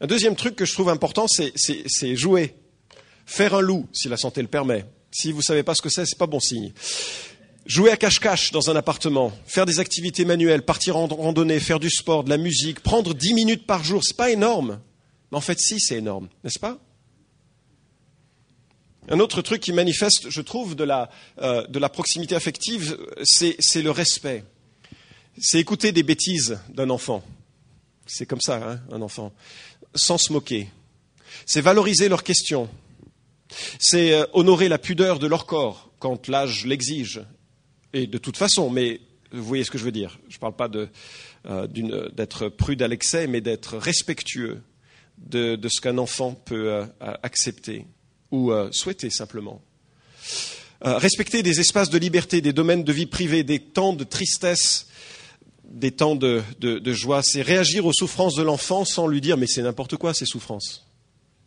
Un 0.00 0.06
deuxième 0.06 0.34
truc 0.34 0.56
que 0.56 0.64
je 0.64 0.72
trouve 0.72 0.88
important, 0.88 1.26
c'est 1.28 2.16
jouer. 2.16 2.54
Faire 3.26 3.54
un 3.54 3.60
loup, 3.60 3.86
si 3.92 4.08
la 4.08 4.16
santé 4.16 4.40
le 4.40 4.48
permet. 4.48 4.86
Si 5.10 5.30
vous 5.30 5.38
ne 5.38 5.42
savez 5.42 5.62
pas 5.62 5.74
ce 5.74 5.82
que 5.82 5.90
c'est, 5.90 6.06
ce 6.06 6.14
n'est 6.14 6.18
pas 6.18 6.26
bon 6.26 6.40
signe. 6.40 6.72
Jouer 7.68 7.90
à 7.90 7.98
cache-cache 7.98 8.50
dans 8.50 8.70
un 8.70 8.76
appartement, 8.76 9.30
faire 9.44 9.66
des 9.66 9.78
activités 9.78 10.24
manuelles, 10.24 10.64
partir 10.64 10.96
en 10.96 11.06
randonnée, 11.06 11.60
faire 11.60 11.78
du 11.78 11.90
sport, 11.90 12.24
de 12.24 12.30
la 12.30 12.38
musique, 12.38 12.80
prendre 12.80 13.12
dix 13.12 13.34
minutes 13.34 13.66
par 13.66 13.84
jour, 13.84 14.02
c'est 14.02 14.16
pas 14.16 14.30
énorme. 14.30 14.80
Mais 15.30 15.36
en 15.36 15.42
fait, 15.42 15.60
si, 15.60 15.78
c'est 15.78 15.96
énorme, 15.96 16.30
n'est-ce 16.42 16.58
pas? 16.58 16.78
Un 19.10 19.20
autre 19.20 19.42
truc 19.42 19.60
qui 19.60 19.74
manifeste, 19.74 20.30
je 20.30 20.40
trouve, 20.40 20.76
de 20.76 20.84
la, 20.84 21.10
euh, 21.42 21.66
de 21.66 21.78
la 21.78 21.90
proximité 21.90 22.34
affective, 22.34 22.98
c'est 23.22 23.82
le 23.82 23.90
respect. 23.90 24.44
C'est 25.38 25.60
écouter 25.60 25.92
des 25.92 26.02
bêtises 26.02 26.58
d'un 26.70 26.88
enfant. 26.88 27.22
C'est 28.06 28.24
comme 28.24 28.40
ça, 28.40 28.56
hein, 28.66 28.80
un 28.90 29.02
enfant. 29.02 29.30
Sans 29.94 30.16
se 30.16 30.32
moquer. 30.32 30.70
C'est 31.44 31.60
valoriser 31.60 32.08
leurs 32.08 32.24
questions. 32.24 32.66
C'est 33.78 34.14
euh, 34.14 34.24
honorer 34.32 34.70
la 34.70 34.78
pudeur 34.78 35.18
de 35.18 35.26
leur 35.26 35.44
corps 35.44 35.90
quand 35.98 36.28
l'âge 36.28 36.64
l'exige 36.64 37.20
et 37.92 38.06
de 38.06 38.18
toute 38.18 38.36
façon, 38.36 38.70
mais 38.70 39.00
vous 39.32 39.44
voyez 39.44 39.64
ce 39.64 39.70
que 39.70 39.78
je 39.78 39.84
veux 39.84 39.92
dire. 39.92 40.18
Je 40.28 40.36
ne 40.36 40.40
parle 40.40 40.56
pas 40.56 40.70
euh, 41.46 41.66
d'être 42.12 42.48
prude 42.48 42.82
à 42.82 42.88
l'excès, 42.88 43.26
mais 43.26 43.40
d'être 43.40 43.76
respectueux 43.76 44.62
de, 45.18 45.58
ce 45.68 45.80
qu'un 45.80 45.98
enfant 45.98 46.34
peut 46.34 46.72
euh, 46.72 46.86
accepter 47.22 47.86
ou 48.30 48.52
euh, 48.52 48.70
souhaiter 48.72 49.10
simplement. 49.10 49.62
respecter 50.80 51.42
des 51.42 51.60
espaces 51.60 51.90
de 51.90 51.98
liberté, 51.98 52.40
des 52.40 52.52
domaines 52.52 52.84
de 52.84 52.92
vie 52.92 53.06
privée, 53.06 53.42
des 53.42 53.58
temps 53.58 53.92
de 53.92 54.04
tristesse, 54.04 54.86
des 55.64 55.90
temps 55.90 56.14
de, 56.14 56.42
de 56.60 56.92
joie. 56.92 57.22
C'est 57.22 57.42
réagir 57.42 57.84
aux 57.84 57.92
souffrances 57.92 58.34
de 58.34 58.42
l'enfant 58.42 58.84
sans 58.84 59.06
lui 59.06 59.20
dire 59.20 59.36
mais 59.36 59.46
c'est 59.46 59.62
n'importe 59.62 59.96
quoi 59.96 60.14
ces 60.14 60.26
souffrances, 60.26 60.86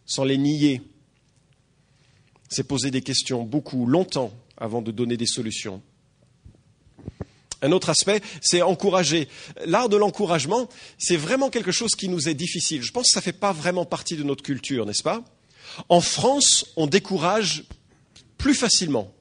sans 0.06 0.24
les 0.24 0.38
nier. 0.38 0.82
C'est 2.50 2.68
poser 2.68 2.92
des 2.92 3.02
questions 3.02 3.44
beaucoup, 3.44 3.86
longtemps, 3.86 4.34
avant 4.58 4.82
de 4.82 4.92
donner 4.92 5.16
des 5.16 5.26
solutions. 5.26 5.82
Un 7.62 7.72
autre 7.72 7.90
aspect, 7.90 8.22
c'est 8.42 8.62
encourager. 8.62 9.28
L'art 9.66 9.90
de 9.90 9.98
l'encouragement, 9.98 10.68
c'est 10.98 11.18
vraiment 11.18 11.50
quelque 11.50 11.72
chose 11.72 11.92
qui 11.96 12.10
nous 12.10 12.28
est 12.28 12.34
difficile. 12.34 12.82
Je 12.82 12.92
pense 12.92 13.08
que 13.08 13.14
ça 13.14 13.20
ne 13.20 13.24
fait 13.24 13.34
pas 13.34 13.54
vraiment 13.54 13.86
partie 13.86 14.16
de 14.16 14.24
notre 14.24 14.44
culture, 14.44 14.86
n'est-ce 14.86 15.04
pas? 15.04 15.24
En 15.90 16.02
France, 16.02 16.66
on 16.76 16.88
décourage 16.88 17.64
plus 18.38 18.56
facilement. 18.56 19.14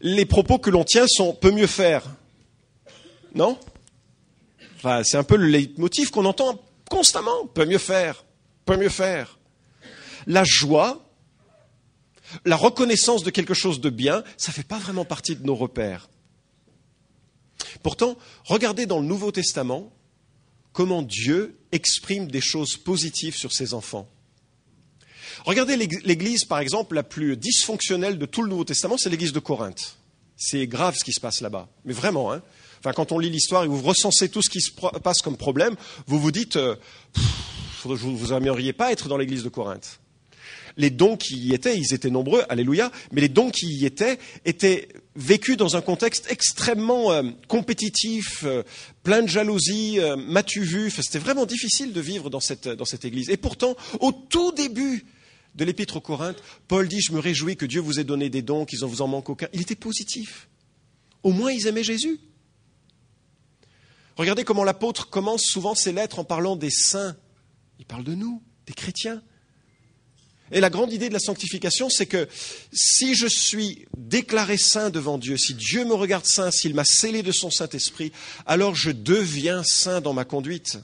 Les 0.00 0.26
propos 0.26 0.58
que 0.58 0.70
l'on 0.70 0.84
tient 0.84 1.06
sont 1.06 1.32
peut 1.32 1.52
mieux 1.52 1.68
faire. 1.68 2.02
Non? 3.34 3.58
C'est 5.04 5.16
un 5.16 5.22
peu 5.22 5.36
le 5.36 5.46
leitmotiv 5.46 6.10
qu'on 6.10 6.24
entend 6.24 6.60
constamment. 6.90 7.46
Peut 7.46 7.64
mieux 7.64 7.78
faire. 7.78 8.24
Peut 8.66 8.76
mieux 8.76 8.88
faire. 8.88 9.38
La 10.26 10.42
joie, 10.44 11.08
la 12.44 12.56
reconnaissance 12.56 13.22
de 13.22 13.30
quelque 13.30 13.54
chose 13.54 13.80
de 13.80 13.90
bien, 13.90 14.24
ça 14.36 14.50
ne 14.50 14.54
fait 14.54 14.66
pas 14.66 14.78
vraiment 14.78 15.04
partie 15.04 15.36
de 15.36 15.44
nos 15.44 15.54
repères. 15.54 16.08
Pourtant, 17.84 18.16
regardez 18.44 18.86
dans 18.86 18.98
le 18.98 19.04
Nouveau 19.04 19.30
Testament 19.30 19.92
comment 20.72 21.02
Dieu 21.02 21.58
exprime 21.70 22.28
des 22.28 22.40
choses 22.40 22.78
positives 22.78 23.36
sur 23.36 23.52
ses 23.52 23.74
enfants. 23.74 24.08
Regardez 25.44 25.76
l'église, 25.76 26.46
par 26.46 26.60
exemple, 26.60 26.94
la 26.94 27.02
plus 27.02 27.36
dysfonctionnelle 27.36 28.18
de 28.18 28.24
tout 28.24 28.42
le 28.42 28.48
Nouveau 28.48 28.64
Testament, 28.64 28.96
c'est 28.96 29.10
l'église 29.10 29.34
de 29.34 29.38
Corinthe. 29.38 29.98
C'est 30.34 30.66
grave 30.66 30.96
ce 30.96 31.04
qui 31.04 31.12
se 31.12 31.20
passe 31.20 31.42
là-bas. 31.42 31.68
Mais 31.84 31.92
vraiment, 31.92 32.32
hein. 32.32 32.42
Enfin, 32.80 32.94
quand 32.94 33.12
on 33.12 33.18
lit 33.18 33.28
l'histoire 33.28 33.64
et 33.64 33.68
vous 33.68 33.82
recensez 33.82 34.30
tout 34.30 34.40
ce 34.40 34.48
qui 34.48 34.62
se 34.62 34.70
passe 34.70 35.20
comme 35.20 35.36
problème, 35.36 35.76
vous 36.06 36.18
vous 36.18 36.30
dites, 36.30 36.56
euh, 36.56 36.76
vous 37.84 38.28
n'aimeriez 38.28 38.72
pas 38.72 38.92
être 38.92 39.08
dans 39.08 39.18
l'église 39.18 39.44
de 39.44 39.50
Corinthe 39.50 40.00
les 40.76 40.90
dons 40.90 41.16
qui 41.16 41.36
y 41.36 41.54
étaient, 41.54 41.76
ils 41.76 41.94
étaient 41.94 42.10
nombreux, 42.10 42.44
alléluia, 42.48 42.90
mais 43.12 43.20
les 43.20 43.28
dons 43.28 43.50
qui 43.50 43.66
y 43.66 43.86
étaient 43.86 44.18
étaient 44.44 44.88
vécus 45.16 45.56
dans 45.56 45.76
un 45.76 45.80
contexte 45.80 46.30
extrêmement 46.30 47.12
euh, 47.12 47.22
compétitif, 47.48 48.42
euh, 48.44 48.62
plein 49.02 49.22
de 49.22 49.28
jalousie, 49.28 50.00
euh, 50.00 50.16
m'as-tu 50.16 50.90
C'était 50.90 51.18
vraiment 51.18 51.46
difficile 51.46 51.92
de 51.92 52.00
vivre 52.00 52.30
dans 52.30 52.40
cette, 52.40 53.04
église. 53.04 53.30
Et 53.30 53.36
pourtant, 53.36 53.76
au 54.00 54.12
tout 54.12 54.52
début 54.52 55.04
de 55.54 55.64
l'épître 55.64 55.96
aux 55.96 56.00
Corinthes, 56.00 56.42
Paul 56.66 56.88
dit, 56.88 57.00
je 57.00 57.12
me 57.12 57.20
réjouis 57.20 57.56
que 57.56 57.66
Dieu 57.66 57.80
vous 57.80 58.00
ait 58.00 58.04
donné 58.04 58.28
des 58.28 58.42
dons, 58.42 58.64
qu'ils 58.64 58.80
ne 58.80 58.86
vous 58.86 59.02
en 59.02 59.06
manquent 59.06 59.30
aucun. 59.30 59.48
Il 59.52 59.60
était 59.60 59.76
positif. 59.76 60.48
Au 61.22 61.30
moins, 61.30 61.52
ils 61.52 61.68
aimaient 61.68 61.84
Jésus. 61.84 62.18
Regardez 64.16 64.44
comment 64.44 64.64
l'apôtre 64.64 65.10
commence 65.10 65.42
souvent 65.42 65.74
ses 65.74 65.92
lettres 65.92 66.18
en 66.18 66.24
parlant 66.24 66.56
des 66.56 66.70
saints. 66.70 67.16
Il 67.78 67.84
parle 67.84 68.04
de 68.04 68.14
nous, 68.14 68.42
des 68.66 68.74
chrétiens. 68.74 69.22
Et 70.54 70.60
la 70.60 70.70
grande 70.70 70.92
idée 70.92 71.08
de 71.08 71.12
la 71.12 71.18
sanctification, 71.18 71.90
c'est 71.90 72.06
que 72.06 72.28
si 72.72 73.16
je 73.16 73.26
suis 73.26 73.86
déclaré 73.98 74.56
saint 74.56 74.88
devant 74.88 75.18
Dieu, 75.18 75.36
si 75.36 75.52
Dieu 75.52 75.84
me 75.84 75.94
regarde 75.94 76.24
saint, 76.24 76.52
s'il 76.52 76.74
m'a 76.74 76.84
scellé 76.84 77.24
de 77.24 77.32
son 77.32 77.50
Saint-Esprit, 77.50 78.12
alors 78.46 78.76
je 78.76 78.92
deviens 78.92 79.64
saint 79.64 80.00
dans 80.00 80.12
ma 80.12 80.24
conduite. 80.24 80.78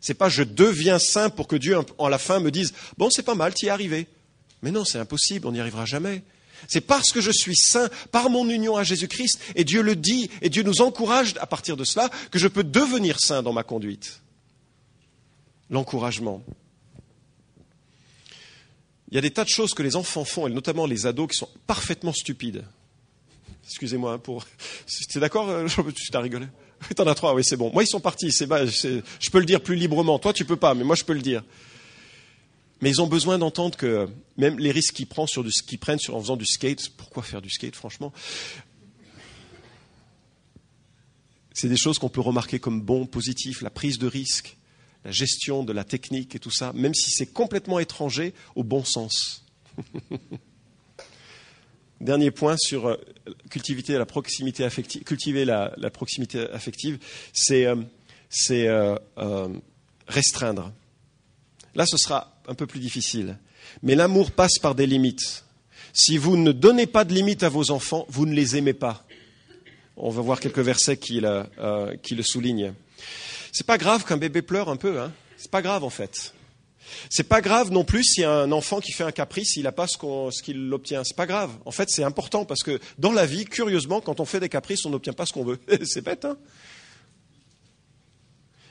C'est 0.00 0.14
pas 0.14 0.28
je 0.28 0.42
deviens 0.42 0.98
saint 0.98 1.30
pour 1.30 1.46
que 1.46 1.54
Dieu, 1.54 1.78
en 1.98 2.08
la 2.08 2.18
fin, 2.18 2.40
me 2.40 2.50
dise 2.50 2.74
Bon, 2.98 3.08
c'est 3.08 3.22
pas 3.22 3.36
mal, 3.36 3.54
tu 3.54 3.66
y 3.66 3.68
es 3.68 3.70
arrivé. 3.70 4.08
Mais 4.60 4.72
non, 4.72 4.84
c'est 4.84 4.98
impossible, 4.98 5.46
on 5.46 5.52
n'y 5.52 5.60
arrivera 5.60 5.84
jamais. 5.84 6.24
C'est 6.66 6.80
parce 6.80 7.12
que 7.12 7.20
je 7.20 7.30
suis 7.30 7.54
saint, 7.54 7.88
par 8.10 8.28
mon 8.28 8.48
union 8.48 8.76
à 8.76 8.82
Jésus-Christ, 8.82 9.38
et 9.54 9.62
Dieu 9.62 9.82
le 9.82 9.94
dit, 9.94 10.30
et 10.42 10.50
Dieu 10.50 10.64
nous 10.64 10.80
encourage 10.80 11.34
à 11.38 11.46
partir 11.46 11.76
de 11.76 11.84
cela, 11.84 12.10
que 12.32 12.40
je 12.40 12.48
peux 12.48 12.64
devenir 12.64 13.20
saint 13.20 13.44
dans 13.44 13.52
ma 13.52 13.62
conduite. 13.62 14.20
L'encouragement. 15.70 16.42
Il 19.10 19.14
y 19.14 19.18
a 19.18 19.20
des 19.20 19.30
tas 19.30 19.44
de 19.44 19.48
choses 19.48 19.72
que 19.74 19.82
les 19.82 19.96
enfants 19.96 20.24
font, 20.24 20.46
et 20.46 20.50
notamment 20.50 20.86
les 20.86 21.06
ados, 21.06 21.28
qui 21.30 21.36
sont 21.36 21.48
parfaitement 21.66 22.12
stupides. 22.12 22.64
Excusez-moi 23.64 24.14
hein, 24.14 24.18
pour. 24.18 24.44
es 25.14 25.18
d'accord 25.18 25.48
euh, 25.48 25.66
Tu 25.94 26.10
t'as 26.10 26.20
rigolé? 26.20 26.46
T'en 26.96 27.06
as 27.06 27.14
trois, 27.14 27.34
oui, 27.34 27.42
c'est 27.44 27.56
bon. 27.56 27.72
Moi, 27.72 27.84
ils 27.84 27.88
sont 27.88 28.00
partis. 28.00 28.32
C'est, 28.32 28.46
je 28.46 29.30
peux 29.30 29.38
le 29.38 29.44
dire 29.44 29.60
plus 29.60 29.76
librement. 29.76 30.18
Toi, 30.18 30.32
tu 30.32 30.44
peux 30.44 30.56
pas, 30.56 30.74
mais 30.74 30.84
moi, 30.84 30.96
je 30.96 31.04
peux 31.04 31.14
le 31.14 31.22
dire. 31.22 31.42
Mais 32.82 32.90
ils 32.90 33.00
ont 33.00 33.06
besoin 33.06 33.38
d'entendre 33.38 33.76
que 33.76 34.08
même 34.36 34.58
les 34.58 34.70
risques 34.70 34.94
qu'ils 34.94 35.06
prennent, 35.06 35.26
qu'ils 35.66 35.78
prennent 35.78 35.98
sur, 35.98 36.14
en 36.14 36.20
faisant 36.20 36.36
du 36.36 36.44
skate, 36.44 36.90
pourquoi 36.90 37.22
faire 37.22 37.40
du 37.40 37.48
skate, 37.48 37.74
franchement? 37.74 38.12
C'est 41.54 41.68
des 41.68 41.76
choses 41.78 41.98
qu'on 41.98 42.10
peut 42.10 42.20
remarquer 42.20 42.58
comme 42.58 42.82
bon, 42.82 43.06
positif, 43.06 43.62
la 43.62 43.70
prise 43.70 43.98
de 43.98 44.06
risque 44.06 44.58
la 45.06 45.12
gestion 45.12 45.62
de 45.62 45.72
la 45.72 45.84
technique 45.84 46.34
et 46.34 46.40
tout 46.40 46.50
ça, 46.50 46.72
même 46.74 46.92
si 46.92 47.12
c'est 47.12 47.26
complètement 47.26 47.78
étranger 47.78 48.34
au 48.56 48.64
bon 48.64 48.84
sens. 48.84 49.44
Dernier 52.00 52.32
point 52.32 52.56
sur 52.58 52.88
euh, 52.88 52.96
cultiver 53.48 53.94
la 53.94 54.04
proximité 54.04 54.64
affective, 56.52 56.98
c'est 57.32 57.66
euh, 57.66 58.96
euh, 59.18 59.48
restreindre. 60.08 60.72
Là, 61.76 61.86
ce 61.86 61.96
sera 61.98 62.36
un 62.48 62.54
peu 62.54 62.66
plus 62.66 62.80
difficile. 62.80 63.38
Mais 63.84 63.94
l'amour 63.94 64.32
passe 64.32 64.58
par 64.58 64.74
des 64.74 64.88
limites. 64.88 65.44
Si 65.92 66.18
vous 66.18 66.36
ne 66.36 66.50
donnez 66.50 66.88
pas 66.88 67.04
de 67.04 67.14
limites 67.14 67.44
à 67.44 67.48
vos 67.48 67.70
enfants, 67.70 68.06
vous 68.08 68.26
ne 68.26 68.34
les 68.34 68.56
aimez 68.56 68.74
pas. 68.74 69.06
On 69.96 70.10
va 70.10 70.20
voir 70.20 70.40
quelques 70.40 70.58
versets 70.58 70.96
qui 70.96 71.20
le 71.20 72.22
soulignent. 72.22 72.74
C'est 73.56 73.64
pas 73.66 73.78
grave 73.78 74.04
qu'un 74.04 74.18
bébé 74.18 74.42
pleure 74.42 74.68
un 74.68 74.76
peu, 74.76 75.00
hein. 75.00 75.14
C'est 75.38 75.50
pas 75.50 75.62
grave 75.62 75.82
en 75.82 75.88
fait. 75.88 76.34
C'est 77.08 77.26
pas 77.26 77.40
grave 77.40 77.72
non 77.72 77.84
plus 77.84 78.04
si 78.04 78.22
un 78.22 78.52
enfant 78.52 78.80
qui 78.80 78.92
fait 78.92 79.02
un 79.02 79.12
caprice, 79.12 79.56
il 79.56 79.62
n'a 79.62 79.72
pas 79.72 79.86
ce 79.86 80.42
qu'il 80.42 80.70
obtient. 80.74 81.04
C'est 81.04 81.16
pas 81.16 81.24
grave. 81.24 81.50
En 81.64 81.70
fait, 81.70 81.88
c'est 81.88 82.04
important 82.04 82.44
parce 82.44 82.62
que 82.62 82.78
dans 82.98 83.12
la 83.12 83.24
vie, 83.24 83.46
curieusement, 83.46 84.02
quand 84.02 84.20
on 84.20 84.26
fait 84.26 84.40
des 84.40 84.50
caprices, 84.50 84.84
on 84.84 84.90
n'obtient 84.90 85.14
pas 85.14 85.24
ce 85.24 85.32
qu'on 85.32 85.42
veut. 85.42 85.58
c'est 85.86 86.02
bête, 86.02 86.26
hein 86.26 86.36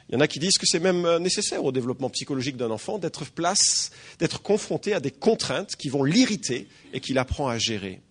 Il 0.08 0.14
y 0.14 0.18
en 0.18 0.22
a 0.22 0.28
qui 0.28 0.38
disent 0.38 0.60
que 0.60 0.68
c'est 0.68 0.80
même 0.80 1.04
euh, 1.08 1.18
nécessaire 1.18 1.66
au 1.66 1.72
développement 1.72 2.12
psychologique 2.12 2.56
d'un 2.56 2.70
enfant 2.70 3.00
d'être 3.00 3.26
place, 3.26 3.90
d'être 4.20 4.44
confronté 4.44 4.94
à 4.94 5.00
des 5.00 5.10
contraintes 5.10 5.76
qui 5.76 5.90
vont 5.90 6.04
l'irriter 6.04 6.68
et 6.94 7.00
qu'il 7.00 7.18
apprend 7.18 7.48
à 7.48 7.58
gérer. 7.58 8.02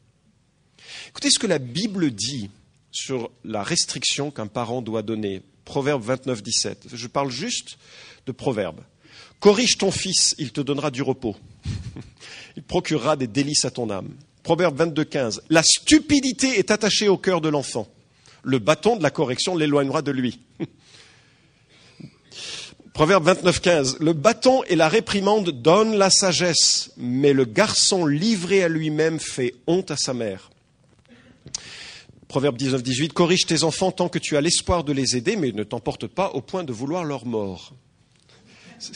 Écoutez 1.07 1.31
ce 1.31 1.39
que 1.39 1.47
la 1.47 1.61
Bible 1.61 2.11
dit 2.11 2.51
sur 2.91 3.31
la 3.45 3.63
restriction 3.63 4.33
qu'un 4.33 4.49
parent 4.49 4.83
doit 4.83 5.03
donner 5.03 5.45
Proverbe 5.65 6.03
29, 6.03 6.43
17. 6.43 6.89
Je 6.93 7.07
parle 7.07 7.31
juste 7.31 7.79
de 8.27 8.33
Proverbe. 8.33 8.81
Corrige 9.41 9.79
ton 9.79 9.91
fils, 9.91 10.35
il 10.39 10.53
te 10.53 10.61
donnera 10.61 10.91
du 10.91 11.03
repos. 11.03 11.37
il 12.57 12.63
procurera 12.63 13.17
des 13.17 13.27
délices 13.27 13.65
à 13.65 13.71
ton 13.71 13.91
âme. 13.91 14.11
Proverbe 14.43 14.77
22, 14.77 15.05
15. 15.05 15.43
La 15.51 15.63
stupidité 15.63 16.59
est 16.59 16.71
attachée 16.71 17.09
au 17.09 17.17
cœur 17.17 17.41
de 17.41 17.49
l'enfant. 17.49 17.89
Le 18.43 18.59
bâton 18.59 18.97
de 18.97 19.03
la 19.03 19.11
correction 19.11 19.57
l'éloignera 19.57 20.03
de 20.03 20.11
lui. 20.11 20.41
Proverbe 22.93 23.25
29, 23.25 23.61
15. 23.61 23.99
Le 24.01 24.13
bâton 24.13 24.63
et 24.65 24.77
la 24.77 24.89
réprimande 24.89 25.51
donnent 25.51 25.97
la 25.97 26.11
sagesse, 26.11 26.93
mais 26.97 27.33
le 27.33 27.45
garçon 27.45 28.07
livré 28.07 28.63
à 28.63 28.69
lui-même 28.69 29.19
fait 29.19 29.55
honte 29.67 29.91
à 29.91 29.97
sa 29.97 30.15
mère. 30.15 30.51
Proverbe 32.35 32.57
19, 32.57 32.83
18. 32.83 33.13
Corrige 33.13 33.47
tes 33.47 33.63
enfants 33.63 33.93
tant 33.93 34.09
que 34.09 34.19
tu 34.19 34.37
as 34.37 34.41
l'espoir 34.41 34.83
de 34.83 34.93
les 34.93 35.17
aider, 35.17 35.37
mais 35.37 35.53
ne 35.53 35.63
t'emporte 35.63 36.09
pas 36.09 36.31
au 36.31 36.41
point 36.41 36.65
de 36.65 36.73
vouloir 36.73 37.05
leur 37.05 37.27
mort. 37.27 37.75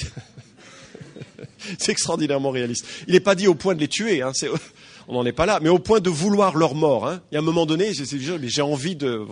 C'est 1.78 1.92
extraordinairement 1.92 2.50
réaliste. 2.50 2.84
Il 3.06 3.12
n'est 3.12 3.20
pas 3.20 3.36
dit 3.36 3.46
au 3.46 3.54
point 3.54 3.76
de 3.76 3.80
les 3.80 3.86
tuer, 3.86 4.22
hein, 4.22 4.32
on 5.06 5.12
n'en 5.12 5.24
est 5.24 5.30
pas 5.30 5.46
là, 5.46 5.60
mais 5.62 5.68
au 5.68 5.78
point 5.78 6.00
de 6.00 6.10
vouloir 6.10 6.56
leur 6.56 6.74
mort. 6.74 7.06
Hein. 7.06 7.22
Il 7.30 7.36
y 7.36 7.38
a 7.38 7.38
un 7.38 7.44
moment 7.44 7.64
donné, 7.64 7.92
j'ai 7.94 8.62
envie 8.62 8.96
de... 8.96 9.24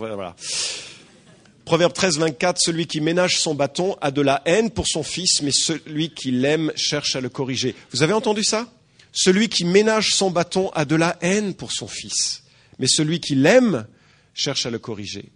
Proverbe 1.65 1.91
13, 1.91 2.17
24, 2.17 2.61
celui 2.61 2.87
qui 2.87 3.01
ménage 3.01 3.37
son 3.41 3.55
bâton 3.55 3.97
a 3.99 4.11
de 4.11 4.21
la 4.21 4.41
haine 4.45 4.71
pour 4.71 4.87
son 4.87 5.03
fils, 5.03 5.41
mais 5.41 5.51
celui 5.51 6.11
qui 6.11 6.31
l'aime 6.31 6.71
cherche 6.77 7.17
à 7.17 7.19
le 7.19 7.27
corriger. 7.27 7.75
Vous 7.91 8.03
avez 8.03 8.13
entendu 8.13 8.45
ça? 8.45 8.67
Celui 9.11 9.49
qui 9.49 9.65
ménage 9.65 10.11
son 10.13 10.31
bâton 10.31 10.69
a 10.75 10.85
de 10.85 10.95
la 10.95 11.17
haine 11.19 11.53
pour 11.55 11.73
son 11.73 11.89
fils, 11.89 12.43
mais 12.79 12.87
celui 12.87 13.19
qui 13.19 13.35
l'aime 13.35 13.85
cherche 14.37 14.65
à 14.65 14.69
le 14.69 14.79
corriger. 14.79 15.31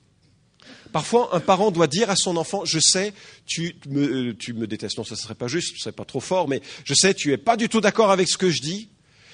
Parfois, 0.91 1.35
un 1.35 1.39
parent 1.39 1.71
doit 1.71 1.87
dire 1.87 2.09
à 2.09 2.15
son 2.15 2.37
enfant, 2.37 2.65
je 2.65 2.79
sais, 2.79 3.13
tu 3.45 3.75
me, 3.87 4.33
euh, 4.33 4.67
détestes. 4.67 4.97
Non, 4.97 5.03
ça 5.03 5.15
ne 5.15 5.19
serait 5.19 5.35
pas 5.35 5.47
juste, 5.47 5.75
ce 5.75 5.83
serait 5.83 5.91
pas 5.91 6.05
trop 6.05 6.19
fort, 6.19 6.47
mais 6.47 6.61
je 6.83 6.93
sais, 6.93 7.13
tu 7.13 7.31
es 7.31 7.37
pas 7.37 7.57
du 7.57 7.69
tout 7.69 7.81
d'accord 7.81 8.11
avec 8.11 8.27
ce 8.27 8.37
que 8.37 8.49
je 8.49 8.61
dis. 8.61 8.89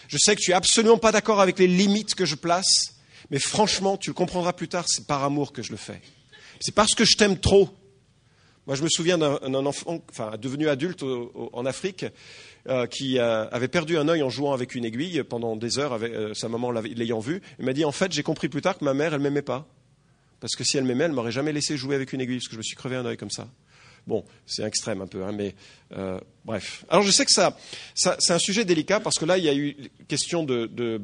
Je 0.08 0.18
sais 0.18 0.36
que 0.36 0.42
tu 0.42 0.52
es 0.52 0.54
absolument 0.54 0.98
pas 0.98 1.12
d'accord 1.12 1.42
avec 1.42 1.60
les 1.60 1.68
limites 1.68 2.16
que 2.16 2.26
je 2.26 2.36
place. 2.36 2.96
Mais 3.30 3.40
franchement, 3.40 3.98
tu 3.98 4.12
le 4.12 4.14
comprendras 4.14 4.54
plus 4.54 4.70
tard, 4.70 4.86
c'est 4.88 5.06
par 5.06 5.24
amour 5.24 5.52
que 5.52 5.62
je 5.62 5.72
le 5.72 5.78
fais. 5.78 6.02
C'est 6.62 6.74
parce 6.74 6.94
que 6.94 7.04
je 7.04 7.18
t'aime 7.18 7.38
trop. 7.38 7.70
Moi, 8.68 8.76
je 8.76 8.84
me 8.84 8.90
souviens 8.90 9.18
d'un 9.18 9.66
enfant, 9.66 10.04
enfin, 10.12 10.38
devenu 10.38 10.68
adulte 10.70 11.04
en 11.54 11.66
Afrique, 11.66 12.06
euh, 12.68 12.86
qui 12.86 13.18
euh, 13.18 13.48
avait 13.50 13.68
perdu 13.68 13.98
un 13.98 14.08
œil 14.10 14.22
en 14.24 14.30
jouant 14.30 14.54
avec 14.54 14.76
une 14.76 14.84
aiguille 14.84 15.24
pendant 15.24 15.56
des 15.56 15.80
heures, 15.80 15.94
avec 15.94 16.12
euh, 16.12 16.34
sa 16.34 16.50
maman 16.50 16.72
l'ayant 16.72 17.20
vu. 17.20 17.42
Il 17.60 17.66
m'a 17.66 17.74
dit, 17.74 17.86
en 17.86 17.92
fait, 17.92 18.12
j'ai 18.12 18.24
compris 18.24 18.50
plus 18.50 18.62
tard 18.62 18.78
que 18.78 18.84
ma 18.84 18.94
mère, 18.94 19.14
elle 19.14 19.22
m'aimait 19.22 19.42
pas. 19.42 19.68
Parce 20.40 20.56
que 20.56 20.64
si 20.64 20.78
elle 20.78 20.84
m'aimait, 20.84 21.06
elle 21.06 21.14
m'aurait 21.14 21.32
jamais 21.32 21.54
laissé 21.54 21.78
jouer 21.78 21.96
avec 21.96 22.14
une 22.14 22.22
aiguille, 22.22 22.38
parce 22.38 22.48
que 22.48 22.54
je 22.54 22.58
me 22.58 22.64
suis 22.64 22.76
crevé 22.76 22.96
un 22.96 23.06
œil 23.06 23.18
comme 23.18 23.32
ça. 23.32 23.48
Bon, 24.06 24.26
c'est 24.46 24.64
extrême 24.64 25.02
un 25.02 25.08
peu, 25.08 25.24
hein, 25.24 25.32
mais 25.32 25.56
bref. 26.46 26.86
Alors 26.88 27.04
je 27.04 27.12
sais 27.12 27.26
que 27.26 27.32
ça, 27.32 27.58
c'est 27.94 28.32
un 28.32 28.40
sujet 28.40 28.64
délicat 28.64 29.02
parce 29.02 29.18
que 29.18 29.26
là, 29.26 29.38
il 29.38 29.44
y 29.44 29.50
a 29.50 29.56
eu 29.56 29.76
question 30.08 30.44
de, 30.44 30.66
de 30.68 31.02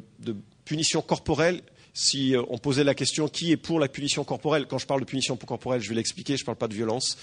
punition 0.63 1.01
corporelle 1.01 1.61
si 1.93 2.35
euh, 2.35 2.41
on 2.49 2.57
posait 2.57 2.83
la 2.83 2.95
question 2.95 3.27
qui 3.27 3.51
est 3.51 3.57
pour 3.57 3.79
la 3.79 3.87
punition 3.87 4.23
corporelle, 4.23 4.65
quand 4.65 4.79
je 4.79 4.87
parle 4.87 5.01
de 5.01 5.05
punition 5.05 5.37
corporelle, 5.37 5.81
je 5.81 5.89
vais 5.89 5.95
l'expliquer, 5.95 6.35
je 6.35 6.41
ne 6.41 6.45
parle 6.45 6.57
pas 6.57 6.67
de 6.67 6.73
violence, 6.73 7.17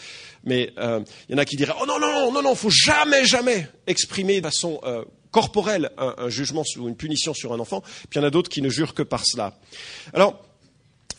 mais 0.44 0.72
euh, 0.78 1.00
il 1.28 1.32
y 1.32 1.34
en 1.34 1.38
a 1.38 1.44
qui 1.44 1.56
diraient 1.56 1.74
oh 1.80 1.86
non 1.86 1.98
non 1.98 2.12
non 2.12 2.32
non 2.32 2.42
non, 2.42 2.54
faut 2.54 2.70
jamais 2.70 3.24
jamais 3.24 3.68
exprimer 3.86 4.40
de 4.40 4.46
façon 4.46 4.80
euh, 4.84 5.04
corporelle 5.32 5.90
un, 5.98 6.28
jugement 6.28 6.64
ou 6.76 6.88
une 6.88 6.96
punition 6.96 7.34
sur 7.34 7.52
un 7.52 7.60
enfant. 7.60 7.80
Puis 7.80 8.16
il 8.16 8.18
y 8.18 8.20
en 8.20 8.26
a 8.26 8.30
d'autres 8.30 8.48
qui 8.48 8.62
ne 8.62 8.68
jurent 8.68 8.94
que 8.94 9.02
par 9.02 9.24
cela. 9.24 9.58
Alors 10.12 10.40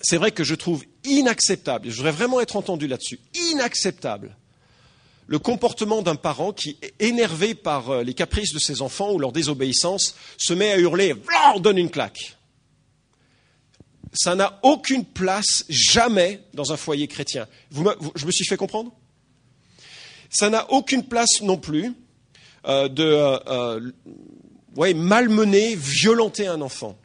c'est 0.02 0.18
vrai 0.18 0.32
que 0.32 0.44
je 0.44 0.56
trouve 0.56 0.84
inacceptable, 1.04 1.90
je 1.90 1.96
voudrais 1.96 2.12
vraiment 2.12 2.40
être 2.40 2.56
entendu 2.56 2.88
là-dessus, 2.88 3.20
inacceptable 3.52 4.36
le 5.28 5.40
comportement 5.40 6.02
d'un 6.02 6.16
parent 6.16 6.52
qui, 6.52 6.78
énervé 7.00 7.56
par 7.56 8.04
les 8.04 8.14
caprices 8.14 8.54
de 8.54 8.60
ses 8.60 8.82
enfants 8.82 9.14
ou 9.14 9.20
leur 9.20 9.32
désobéissance, 9.32 10.14
se 10.38 10.54
met 10.54 10.74
à 10.74 10.78
hurler, 10.78 11.16
donne 11.62 11.78
une 11.78 11.90
claque 11.90 12.36
ça 14.14 14.36
n'a 14.36 14.60
aucune 14.64 15.06
place 15.06 15.64
jamais 15.70 16.42
dans 16.54 16.72
un 16.74 16.78
foyer 16.78 17.08
chrétien. 17.08 17.48
je 17.72 18.26
me 18.26 18.32
suis 18.32 18.46
fait 18.46 18.58
comprendre? 18.58 18.92
Ça 20.30 20.50
n'a 20.50 20.72
aucune 20.72 21.04
place 21.04 21.42
non 21.42 21.58
plus 21.58 21.94
euh, 22.66 22.88
de 22.88 23.04
euh, 23.04 23.80
euh, 24.78 24.94
malmener, 24.94 25.76
violenter 25.76 26.48
un 26.48 26.62
enfant. 26.62 26.98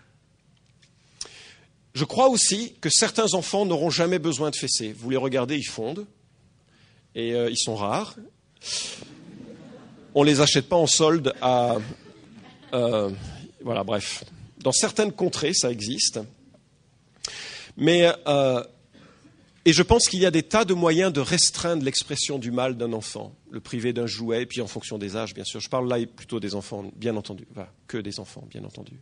Je 1.94 2.04
crois 2.04 2.28
aussi 2.28 2.74
que 2.80 2.90
certains 2.90 3.34
enfants 3.34 3.64
n'auront 3.64 3.90
jamais 3.90 4.18
besoin 4.18 4.50
de 4.50 4.56
fessées. 4.56 4.92
Vous 4.92 5.10
les 5.10 5.16
regardez, 5.16 5.56
ils 5.56 5.66
fondent, 5.66 6.06
et 7.14 7.30
ils 7.30 7.56
sont 7.56 7.74
rares. 7.74 8.16
On 10.14 10.22
ne 10.22 10.28
les 10.28 10.42
achète 10.42 10.68
pas 10.68 10.76
en 10.76 10.86
solde 10.86 11.32
à... 11.40 11.78
voilà, 12.70 13.82
bref. 13.82 14.24
Dans 14.58 14.72
certaines 14.72 15.12
contrées, 15.12 15.54
ça 15.54 15.72
existe. 15.72 16.20
Mais, 17.76 18.10
euh, 18.26 18.62
et 19.64 19.72
je 19.72 19.82
pense 19.82 20.08
qu'il 20.08 20.20
y 20.20 20.26
a 20.26 20.30
des 20.30 20.42
tas 20.42 20.64
de 20.64 20.74
moyens 20.74 21.12
de 21.12 21.20
restreindre 21.20 21.84
l'expression 21.84 22.38
du 22.38 22.50
mal 22.50 22.76
d'un 22.76 22.92
enfant, 22.92 23.34
le 23.50 23.60
priver 23.60 23.92
d'un 23.92 24.06
jouet, 24.06 24.42
et 24.42 24.46
puis 24.46 24.60
en 24.60 24.66
fonction 24.66 24.98
des 24.98 25.16
âges, 25.16 25.34
bien 25.34 25.44
sûr. 25.44 25.60
Je 25.60 25.68
parle 25.68 25.88
là 25.88 26.04
plutôt 26.06 26.40
des 26.40 26.54
enfants, 26.54 26.90
bien 26.96 27.16
entendu, 27.16 27.46
que 27.86 27.98
des 27.98 28.20
enfants, 28.20 28.44
bien 28.48 28.64
entendu. 28.64 28.94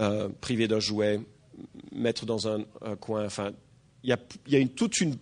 Euh, 0.00 0.28
priver 0.40 0.66
d'un 0.66 0.80
jouet, 0.80 1.20
mettre 1.92 2.26
dans 2.26 2.48
un, 2.48 2.64
coin, 3.00 3.24
enfin, 3.24 3.52
il 4.02 4.10
y 4.10 4.12
a, 4.12 4.18
y 4.48 4.56
a 4.56 4.58
une, 4.58 4.70
toute 4.70 5.00
une 5.00 5.16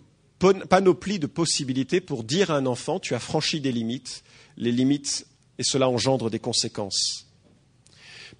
panoplie 0.69 1.19
de 1.19 1.27
possibilités 1.27 2.01
pour 2.01 2.23
dire 2.23 2.51
à 2.51 2.57
un 2.57 2.65
enfant, 2.65 2.99
tu 2.99 3.15
as 3.15 3.19
franchi 3.19 3.61
des 3.61 3.71
limites, 3.71 4.23
les 4.57 4.71
limites, 4.71 5.27
et 5.57 5.63
cela 5.63 5.87
engendre 5.87 6.29
des 6.29 6.39
conséquences. 6.39 7.27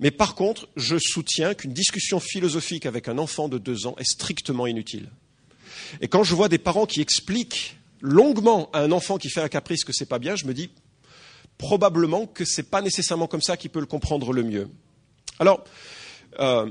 Mais 0.04 0.12
par 0.12 0.36
contre, 0.36 0.68
je 0.76 0.98
soutiens 1.00 1.54
qu'une 1.54 1.72
discussion 1.72 2.20
philosophique 2.20 2.86
avec 2.86 3.08
un 3.08 3.18
enfant 3.18 3.48
de 3.48 3.58
deux 3.58 3.88
ans 3.88 3.96
est 3.98 4.04
strictement 4.04 4.68
inutile. 4.68 5.10
Et 6.02 6.10
quand 6.10 6.26
je 6.26 6.36
vois 6.36 6.50
des 6.50 6.58
parents 6.58 6.86
qui 6.86 7.00
expliquent 7.00 7.78
longuement 8.02 8.70
à 8.74 8.82
un 8.82 8.92
enfant 8.92 9.18
qui 9.18 9.30
fait 9.30 9.40
un 9.40 9.48
caprice 9.48 9.86
que 9.86 9.94
ce 9.94 10.04
n'est 10.04 10.08
pas 10.10 10.20
bien, 10.20 10.36
je 10.36 10.46
me 10.46 10.54
dis 10.54 10.72
probablement 11.58 12.28
que 12.28 12.44
ce 12.44 12.60
n'est 12.60 12.68
pas 12.68 12.82
nécessairement 12.82 13.28
comme 13.28 13.42
ça 13.42 13.56
qu'il 13.56 13.70
peut 13.70 13.80
le 13.80 13.86
comprendre 13.86 14.34
le 14.34 14.44
mieux. 14.44 14.68
Alors, 15.40 15.64
euh, 16.42 16.70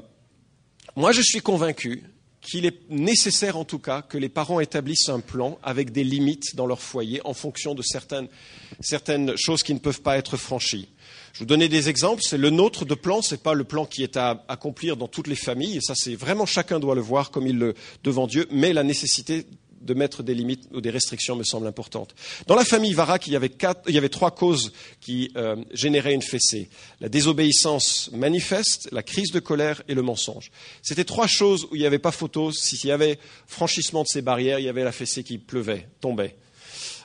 moi 0.94 1.12
je 1.12 1.22
suis 1.22 1.40
convaincu 1.40 2.04
qu'il 2.42 2.66
est 2.66 2.90
nécessaire 2.90 3.56
en 3.56 3.64
tout 3.64 3.78
cas 3.78 4.02
que 4.02 4.18
les 4.18 4.28
parents 4.28 4.60
établissent 4.60 5.08
un 5.08 5.20
plan 5.20 5.58
avec 5.62 5.90
des 5.90 6.04
limites 6.04 6.54
dans 6.54 6.66
leur 6.66 6.82
foyer 6.82 7.22
en 7.24 7.32
fonction 7.32 7.74
de 7.74 7.82
certaines 7.82 9.38
choses 9.38 9.62
qui 9.62 9.72
ne 9.72 9.78
peuvent 9.78 10.02
pas 10.02 10.18
être 10.18 10.36
franchies. 10.36 10.90
Je 11.32 11.40
vous 11.40 11.46
donner 11.46 11.68
des 11.68 11.88
exemples. 11.88 12.22
C'est 12.22 12.38
le 12.38 12.50
nôtre 12.50 12.84
de 12.84 12.94
plan, 12.94 13.22
ce 13.22 13.34
n'est 13.34 13.40
pas 13.40 13.54
le 13.54 13.64
plan 13.64 13.86
qui 13.86 14.02
est 14.02 14.16
à 14.16 14.44
accomplir 14.48 14.96
dans 14.96 15.08
toutes 15.08 15.28
les 15.28 15.36
familles. 15.36 15.78
Et 15.78 15.80
ça, 15.80 15.94
c'est 15.96 16.14
vraiment 16.14 16.46
chacun 16.46 16.78
doit 16.78 16.94
le 16.94 17.00
voir 17.00 17.30
comme 17.30 17.46
il 17.46 17.58
le 17.58 17.74
devant 18.04 18.26
Dieu. 18.26 18.46
Mais 18.50 18.72
la 18.72 18.82
nécessité 18.82 19.46
de 19.82 19.94
mettre 19.94 20.22
des 20.22 20.34
limites 20.34 20.68
ou 20.72 20.80
des 20.80 20.90
restrictions 20.90 21.36
me 21.36 21.42
semble 21.42 21.66
importante. 21.66 22.14
Dans 22.46 22.54
la 22.54 22.64
famille 22.64 22.92
Varak, 22.92 23.26
il 23.26 23.32
y 23.32 23.36
avait, 23.36 23.50
avait 23.64 24.08
trois 24.08 24.30
causes 24.30 24.72
qui 25.00 25.30
euh, 25.36 25.56
généraient 25.72 26.14
une 26.14 26.22
fessée. 26.22 26.68
La 27.00 27.08
désobéissance 27.08 28.10
manifeste, 28.12 28.88
la 28.92 29.02
crise 29.02 29.32
de 29.32 29.40
colère 29.40 29.82
et 29.88 29.94
le 29.94 30.02
mensonge. 30.02 30.50
C'était 30.82 31.04
trois 31.04 31.26
choses 31.26 31.66
où 31.70 31.76
il 31.76 31.80
n'y 31.80 31.86
avait 31.86 31.98
pas 31.98 32.12
photo. 32.12 32.52
S'il 32.52 32.88
y 32.88 32.92
avait 32.92 33.18
franchissement 33.46 34.02
de 34.02 34.08
ces 34.08 34.22
barrières, 34.22 34.58
il 34.58 34.64
y 34.64 34.68
avait 34.68 34.84
la 34.84 34.92
fessée 34.92 35.24
qui 35.24 35.38
pleuvait, 35.38 35.88
tombait. 36.00 36.36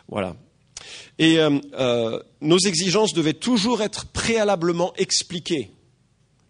Voilà. 0.07 0.35
Et 1.19 1.39
euh, 1.39 1.59
euh, 1.73 2.21
nos 2.41 2.59
exigences 2.59 3.13
devaient 3.13 3.33
toujours 3.33 3.81
être 3.81 4.05
préalablement 4.07 4.93
expliquées. 4.95 5.71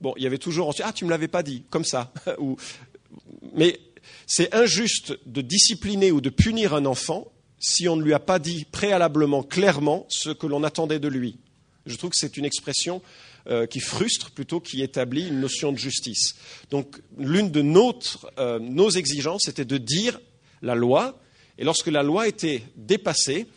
Bon, 0.02 0.14
il 0.18 0.24
y 0.24 0.28
avait 0.28 0.38
toujours 0.38 0.74
ah 0.84 0.94
tu 0.94 1.06
me 1.06 1.10
l'avais 1.10 1.28
pas 1.28 1.44
dit 1.44 1.64
comme 1.70 1.86
ça. 1.86 2.14
mais 3.56 3.80
c'est 4.26 4.54
injuste 4.54 5.18
de 5.26 5.42
discipliner 5.42 6.12
ou 6.12 6.22
de 6.22 6.30
punir 6.30 6.74
un 6.74 6.86
enfant 6.86 7.32
si 7.60 7.88
on 7.88 7.96
ne 7.96 8.04
lui 8.04 8.14
a 8.14 8.20
pas 8.20 8.40
dit 8.40 8.66
préalablement 8.72 9.42
clairement 9.42 10.06
ce 10.10 10.30
que 10.30 10.46
l'on 10.46 10.64
attendait 10.64 11.00
de 11.00 11.08
lui. 11.08 11.38
Je 11.86 11.96
trouve 11.96 12.12
que 12.12 12.18
c'est 12.18 12.38
une 12.38 12.46
expression 12.46 13.02
euh, 13.50 13.66
qui 13.66 13.80
frustre 13.80 14.32
plutôt 14.32 14.60
qui 14.60 14.84
établit 14.84 15.28
une 15.28 15.40
notion 15.40 15.72
de 15.72 15.78
justice. 15.78 16.36
Donc 16.70 17.02
l'une 17.18 17.50
de 17.50 17.62
nos 17.62 18.90
exigences 18.90 19.48
était 19.48 19.66
de 19.66 19.78
dire 19.78 20.20
la 20.62 20.76
loi, 20.76 21.20
et 21.58 21.64
lorsque 21.64 21.88
la 21.88 22.04
loi 22.04 22.28
était 22.28 22.64
dépassée, 22.76 23.48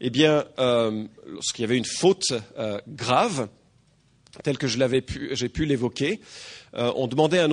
eh 0.00 0.10
bien, 0.10 0.44
euh, 0.58 1.06
lorsqu'il 1.26 1.62
y 1.62 1.64
avait 1.64 1.76
une 1.76 1.84
faute 1.84 2.32
euh, 2.56 2.80
grave, 2.88 3.48
telle 4.44 4.58
que 4.58 4.68
j'ai 4.68 5.48
pu 5.48 5.64
l'évoquer, 5.64 6.20
euh, 6.74 6.92
on 6.96 7.08
demandait 7.08 7.40
à 7.40 7.48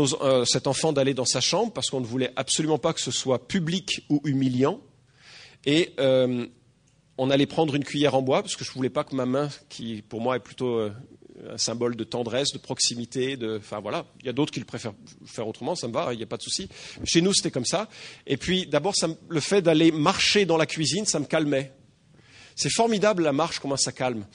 cet 0.45 0.67
enfant 0.67 0.93
d'aller 0.93 1.13
dans 1.13 1.25
sa 1.25 1.41
chambre 1.41 1.73
parce 1.73 1.89
qu'on 1.89 2.01
ne 2.01 2.05
voulait 2.05 2.31
absolument 2.35 2.77
pas 2.77 2.93
que 2.93 3.01
ce 3.01 3.11
soit 3.11 3.47
public 3.47 4.05
ou 4.09 4.21
humiliant. 4.25 4.81
Et 5.65 5.93
on 7.17 7.29
allait 7.29 7.47
prendre 7.47 7.73
une 7.75 7.83
cuillère 7.83 8.13
en 8.13 8.21
bois 8.21 8.43
parce 8.43 8.55
que 8.55 8.63
je 8.63 8.69
ne 8.71 8.75
voulais 8.75 8.89
pas 8.89 9.03
que 9.03 9.15
ma 9.15 9.25
main, 9.25 9.49
qui 9.69 10.03
pour 10.03 10.21
moi 10.21 10.35
est 10.35 10.41
plutôt 10.41 10.79
un 10.79 11.57
symbole 11.57 11.95
de 11.95 12.03
tendresse, 12.03 12.51
de 12.51 12.59
proximité, 12.59 13.35
de, 13.37 13.57
enfin 13.57 13.79
voilà. 13.79 14.05
Il 14.19 14.27
y 14.27 14.29
a 14.29 14.33
d'autres 14.33 14.51
qui 14.51 14.59
le 14.59 14.65
préfèrent 14.65 14.93
faire 15.25 15.47
autrement, 15.47 15.75
ça 15.75 15.87
me 15.87 15.93
va, 15.93 16.13
il 16.13 16.17
n'y 16.17 16.23
a 16.23 16.27
pas 16.27 16.37
de 16.37 16.43
souci. 16.43 16.69
Chez 17.03 17.21
nous, 17.21 17.33
c'était 17.33 17.51
comme 17.51 17.65
ça. 17.65 17.89
Et 18.27 18.37
puis, 18.37 18.67
d'abord, 18.67 18.93
le 19.27 19.39
fait 19.39 19.61
d'aller 19.61 19.91
marcher 19.91 20.45
dans 20.45 20.57
la 20.57 20.67
cuisine, 20.67 21.05
ça 21.05 21.19
me 21.19 21.25
calmait 21.25 21.71
C'est 22.55 22.71
formidable 22.71 23.23
la 23.23 23.33
marche, 23.33 23.59
comment 23.59 23.77
ça 23.77 23.91
calme. 23.91 24.25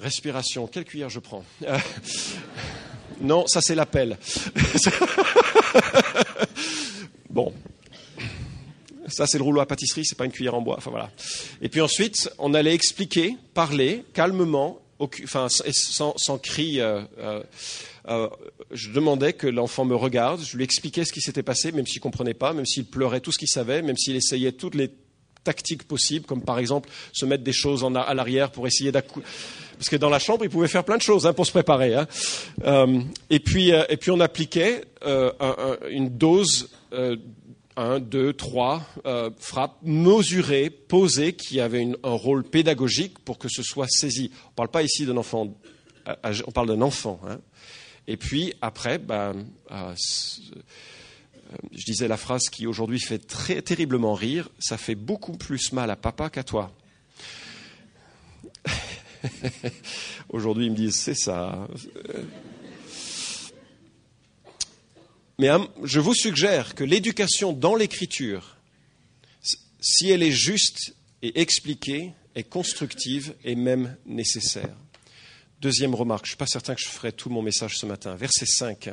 Respiration. 0.00 0.66
Quelle 0.66 0.84
cuillère 0.84 1.08
je 1.08 1.18
prends 1.18 1.44
euh, 1.64 1.78
Non, 3.20 3.46
ça 3.46 3.60
c'est 3.60 3.74
l'appel. 3.74 4.18
bon. 7.30 7.52
Ça, 9.08 9.26
c'est 9.26 9.38
le 9.38 9.44
rouleau 9.44 9.62
à 9.62 9.66
pâtisserie, 9.66 10.04
c'est 10.04 10.18
pas 10.18 10.26
une 10.26 10.32
cuillère 10.32 10.54
en 10.54 10.60
bois. 10.60 10.76
Enfin 10.76 10.90
voilà. 10.90 11.10
Et 11.62 11.70
puis 11.70 11.80
ensuite, 11.80 12.30
on 12.38 12.52
allait 12.52 12.74
expliquer, 12.74 13.36
parler 13.54 14.04
calmement, 14.12 14.80
enfin 15.00 15.48
sans, 15.48 16.14
sans 16.16 16.38
cri. 16.38 16.80
Euh, 16.80 17.02
euh, 18.08 18.28
je 18.70 18.90
demandais 18.90 19.32
que 19.32 19.46
l'enfant 19.46 19.84
me 19.84 19.94
regarde, 19.94 20.42
je 20.42 20.56
lui 20.56 20.64
expliquais 20.64 21.04
ce 21.04 21.12
qui 21.12 21.20
s'était 21.20 21.42
passé, 21.42 21.72
même 21.72 21.86
s'il 21.86 22.00
comprenait 22.00 22.34
pas, 22.34 22.52
même 22.52 22.66
s'il 22.66 22.84
pleurait 22.84 23.20
tout 23.20 23.32
ce 23.32 23.38
qu'il 23.38 23.48
savait, 23.48 23.82
même 23.82 23.96
s'il 23.96 24.16
essayait 24.16 24.52
toutes 24.52 24.74
les 24.74 24.90
tactiques 25.44 25.84
possibles, 25.84 26.26
comme 26.26 26.42
par 26.42 26.58
exemple 26.58 26.88
se 27.12 27.26
mettre 27.26 27.44
des 27.44 27.52
choses 27.52 27.84
à 27.84 28.14
l'arrière 28.14 28.50
pour 28.50 28.66
essayer 28.66 28.92
d'accoucher 28.92 29.26
parce 29.78 29.88
que 29.88 29.96
dans 29.96 30.10
la 30.10 30.18
chambre, 30.18 30.44
il 30.44 30.50
pouvait 30.50 30.68
faire 30.68 30.84
plein 30.84 30.96
de 30.96 31.02
choses 31.02 31.26
hein, 31.26 31.32
pour 31.32 31.46
se 31.46 31.52
préparer. 31.52 31.94
Hein. 31.94 32.08
Euh, 32.64 33.00
et, 33.30 33.38
puis, 33.38 33.72
euh, 33.72 33.84
et 33.88 33.96
puis 33.96 34.10
on 34.10 34.18
appliquait 34.20 34.84
euh, 35.06 35.32
un, 35.38 35.54
un, 35.56 35.88
une 35.88 36.18
dose, 36.18 36.68
euh, 36.92 37.16
un, 37.76 38.00
deux, 38.00 38.32
trois 38.32 38.82
euh, 39.06 39.30
frappes 39.38 39.76
mesurées, 39.82 40.68
posées, 40.68 41.34
qui 41.34 41.60
avaient 41.60 41.86
un 42.02 42.10
rôle 42.10 42.42
pédagogique 42.42 43.20
pour 43.20 43.38
que 43.38 43.48
ce 43.48 43.62
soit 43.62 43.86
saisi. 43.88 44.32
On 44.46 44.50
ne 44.50 44.54
parle 44.56 44.70
pas 44.70 44.82
ici 44.82 45.06
d'un 45.06 45.16
enfant, 45.16 45.54
on 46.24 46.50
parle 46.50 46.68
d'un 46.68 46.82
enfant. 46.82 47.20
Hein. 47.28 47.38
Et 48.08 48.16
puis 48.16 48.54
après, 48.60 48.98
ben, 48.98 49.46
je 51.72 51.84
disais 51.84 52.08
la 52.08 52.16
phrase 52.16 52.48
qui 52.50 52.66
aujourd'hui 52.66 53.00
fait 53.00 53.18
très 53.18 53.62
terriblement 53.62 54.14
rire, 54.14 54.50
ça 54.58 54.76
fait 54.78 54.94
beaucoup 54.94 55.36
plus 55.36 55.72
mal 55.72 55.90
à 55.90 55.96
papa 55.96 56.30
qu'à 56.30 56.44
toi. 56.44 56.74
Aujourd'hui, 60.28 60.66
ils 60.66 60.72
me 60.72 60.76
disent, 60.76 60.96
c'est 60.96 61.14
ça. 61.14 61.68
Mais 65.38 65.48
hein, 65.48 65.68
je 65.84 66.00
vous 66.00 66.14
suggère 66.14 66.74
que 66.74 66.84
l'éducation 66.84 67.52
dans 67.52 67.74
l'écriture, 67.74 68.56
si 69.80 70.10
elle 70.10 70.22
est 70.22 70.32
juste 70.32 70.94
et 71.22 71.40
expliquée, 71.40 72.12
est 72.34 72.44
constructive 72.44 73.34
et 73.44 73.54
même 73.54 73.96
nécessaire. 74.06 74.76
Deuxième 75.60 75.96
remarque, 75.96 76.24
je 76.24 76.28
ne 76.28 76.32
suis 76.34 76.36
pas 76.36 76.46
certain 76.46 76.76
que 76.76 76.80
je 76.80 76.86
ferai 76.86 77.10
tout 77.10 77.30
mon 77.30 77.42
message 77.42 77.78
ce 77.78 77.84
matin. 77.84 78.14
Verset 78.14 78.46
5. 78.46 78.90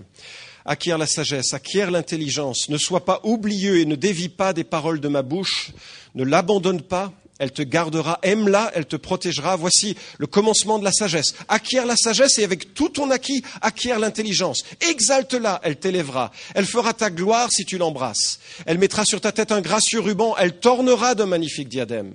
Acquiert 0.66 0.98
la 0.98 1.06
sagesse, 1.06 1.54
acquiert 1.54 1.92
l'intelligence, 1.92 2.70
ne 2.70 2.78
sois 2.80 3.06
pas 3.06 3.22
oublieux 3.24 3.82
et 3.82 3.86
ne 3.86 3.94
dévie 3.94 4.30
pas 4.30 4.52
des 4.52 4.64
paroles 4.64 5.00
de 5.00 5.08
ma 5.08 5.22
bouche, 5.22 5.74
ne 6.16 6.24
l'abandonne 6.24 6.82
pas, 6.82 7.14
elle 7.38 7.52
te 7.52 7.62
gardera, 7.62 8.18
aime-la, 8.24 8.72
elle 8.74 8.88
te 8.88 8.96
protégera. 8.96 9.56
Voici 9.58 9.96
le 10.18 10.26
commencement 10.26 10.80
de 10.80 10.84
la 10.86 10.92
sagesse. 10.92 11.36
Acquiert 11.50 11.86
la 11.86 11.98
sagesse 11.98 12.40
et 12.40 12.44
avec 12.44 12.74
tout 12.74 12.90
ton 12.90 13.12
acquis, 13.12 13.44
acquiert 13.62 14.00
l'intelligence. 14.00 14.64
Exalte-la, 14.90 15.60
elle 15.64 15.78
t'élèvera. 15.78 16.32
Elle 16.56 16.66
fera 16.66 16.94
ta 16.94 17.12
gloire 17.12 17.52
si 17.52 17.66
tu 17.66 17.78
l'embrasses. 17.78 18.40
Elle 18.66 18.80
mettra 18.80 19.06
sur 19.06 19.22
ta 19.22 19.32
tête 19.32 19.52
un 19.52 19.62
gracieux 19.62 20.00
ruban, 20.00 20.36
elle 20.40 20.58
t'ornera 20.60 21.14
d'un 21.14 21.28
magnifique 21.28 21.70
diadème. 21.70 22.14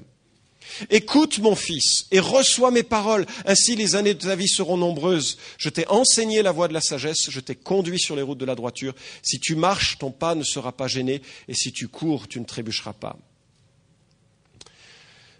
Écoute 0.88 1.38
mon 1.38 1.54
fils 1.54 2.06
et 2.10 2.20
reçois 2.20 2.70
mes 2.70 2.82
paroles, 2.82 3.26
ainsi 3.44 3.76
les 3.76 3.96
années 3.96 4.14
de 4.14 4.20
ta 4.20 4.36
vie 4.36 4.48
seront 4.48 4.76
nombreuses. 4.76 5.36
Je 5.58 5.68
t'ai 5.68 5.86
enseigné 5.88 6.42
la 6.42 6.52
voie 6.52 6.68
de 6.68 6.74
la 6.74 6.80
sagesse, 6.80 7.28
je 7.28 7.40
t'ai 7.40 7.54
conduit 7.54 7.98
sur 7.98 8.16
les 8.16 8.22
routes 8.22 8.38
de 8.38 8.46
la 8.46 8.54
droiture. 8.54 8.94
Si 9.22 9.38
tu 9.38 9.56
marches, 9.56 9.98
ton 9.98 10.10
pas 10.10 10.34
ne 10.34 10.44
sera 10.44 10.72
pas 10.72 10.88
gêné, 10.88 11.20
et 11.48 11.54
si 11.54 11.72
tu 11.72 11.88
cours, 11.88 12.28
tu 12.28 12.40
ne 12.40 12.44
trébucheras 12.44 12.92
pas 12.92 13.16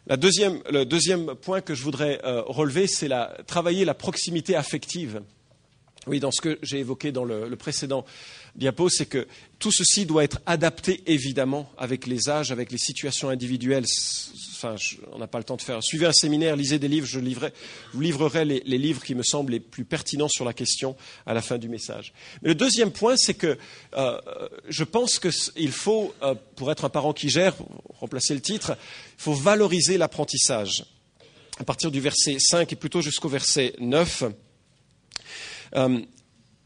le 0.09 0.85
deuxième 0.85 1.35
point 1.37 1.61
que 1.61 1.75
je 1.75 1.83
voudrais 1.83 2.21
euh, 2.25 2.43
relever, 2.43 2.87
c'est 2.87 3.09
la, 3.09 3.37
travailler 3.47 3.85
la 3.85 3.95
proximité 3.95 4.57
affective. 4.57 5.23
Oui, 6.07 6.19
dans 6.19 6.31
ce 6.31 6.41
que 6.41 6.59
j'ai 6.63 6.79
évoqué 6.79 7.13
dans 7.13 7.25
le, 7.25 7.49
le 7.49 7.57
précédent 7.57 8.05
diapo, 8.57 8.89
c'est 8.89 9.07
que 9.07 9.29
tout 9.59 9.71
ceci 9.71 10.07
doit 10.07 10.25
être 10.25 10.41
adapté 10.47 11.03
évidemment 11.07 11.71
avec 11.77 12.07
les 12.07 12.29
âges, 12.29 12.51
avec 12.51 12.73
les 12.73 12.79
situations 12.79 13.29
individuelles. 13.29 13.85
Enfin, 14.63 14.77
je, 14.77 14.97
on 15.13 15.19
n'a 15.19 15.27
pas 15.27 15.39
le 15.39 15.45
temps 15.45 15.57
de 15.57 15.63
faire. 15.63 15.83
Suivez 15.83 16.05
un 16.05 16.13
séminaire, 16.13 16.55
lisez 16.55 16.79
des 16.79 16.89
livres, 16.89 17.07
je, 17.07 17.19
livrerai, 17.19 17.55
vous 17.95 18.01
livrerai 18.03 18.45
les, 18.45 18.61
livres 18.61 19.03
qui 19.03 19.15
me 19.15 19.23
semblent 19.23 19.53
les 19.53 19.61
plus 19.61 19.87
pertinents 19.87 20.29
sur 20.29 20.45
la 20.45 20.53
question 20.53 20.97
à 21.25 21.33
la 21.33 21.41
fin 21.41 21.57
du 21.57 21.71
message. 21.71 22.13
Mais 22.43 22.51
le 22.51 22.55
deuxième 22.55 22.93
point, 22.93 23.17
c'est 23.17 23.33
que 23.33 23.57
euh, 23.97 24.21
je 24.69 24.85
pense 24.85 25.19
qu'il 25.19 25.73
faut, 25.73 26.13
euh, 26.23 26.35
pour 26.57 26.71
être 26.71 26.85
un 26.85 26.91
parent 26.91 27.15
qui 27.15 27.31
gère, 27.31 27.55
remplacer 28.01 28.35
le 28.35 28.43
titre, 28.43 28.77
il 29.19 29.23
faut 29.23 29.33
valoriser 29.33 29.97
l'apprentissage. 29.97 30.85
À 31.59 31.65
partir 31.65 31.91
du 31.91 32.01
verset 32.01 32.37
5 32.39 32.71
et 32.71 32.77
plutôt 32.77 33.01
jusqu'au 33.01 33.31
verset 33.31 33.75
9. 33.79 34.25
Euh, 35.77 36.01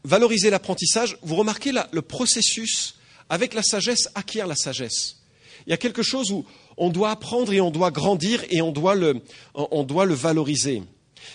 valoriser 0.03 0.49
l'apprentissage, 0.49 1.17
vous 1.21 1.35
remarquez 1.37 1.71
là, 1.71 1.87
le 1.93 2.01
processus 2.01 2.95
avec 3.29 3.53
la 3.53 3.63
sagesse 3.63 4.09
acquiert 4.15 4.47
la 4.47 4.55
sagesse. 4.57 5.21
Il 5.65 5.69
y 5.69 5.73
a 5.73 5.77
quelque 5.77 6.03
chose 6.03 6.31
où 6.31 6.45
on 6.77 6.89
doit 6.89 7.11
apprendre 7.11 7.53
et 7.53 7.61
on 7.61 7.71
doit 7.71 7.91
grandir 7.91 8.43
et 8.49 8.61
on 8.61 8.71
doit 8.71 8.95
le, 8.95 9.21
on 9.53 9.83
doit 9.83 10.05
le 10.05 10.13
valoriser. 10.13 10.83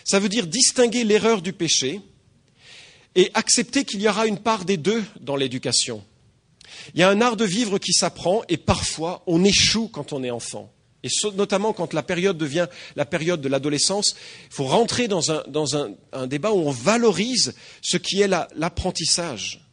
Ça 0.05 0.18
veut 0.18 0.29
dire 0.29 0.46
distinguer 0.46 1.05
l'erreur 1.05 1.42
du 1.42 1.53
péché 1.53 2.00
et 3.14 3.31
accepter 3.35 3.85
qu'il 3.85 4.00
y 4.00 4.09
aura 4.09 4.26
une 4.26 4.38
part 4.38 4.64
des 4.64 4.76
deux 4.76 5.03
dans 5.20 5.37
l'éducation. 5.37 6.05
Il 6.94 7.00
y 7.00 7.03
a 7.03 7.09
un 7.09 7.20
art 7.20 7.37
de 7.37 7.44
vivre 7.44 7.79
qui 7.79 7.92
s'apprend 7.92 8.42
et 8.48 8.57
parfois 8.57 9.22
on 9.26 9.44
échoue 9.44 9.88
quand 9.88 10.12
on 10.12 10.22
est 10.22 10.31
enfant. 10.31 10.72
Et 11.03 11.09
notamment 11.35 11.72
quand 11.72 11.94
la 11.94 12.03
période 12.03 12.37
devient 12.37 12.68
la 12.94 13.07
période 13.07 13.40
de 13.40 13.48
l'adolescence, 13.48 14.14
il 14.50 14.55
faut 14.55 14.66
rentrer 14.66 15.09
dans, 15.09 15.33
un, 15.33 15.42
dans 15.48 15.76
un, 15.76 15.94
un, 16.12 16.26
débat 16.26 16.53
où 16.53 16.59
on 16.59 16.70
valorise 16.70 17.55
ce 17.81 17.96
qui 17.96 18.20
est 18.20 18.29
l'apprentissage. 18.29 19.66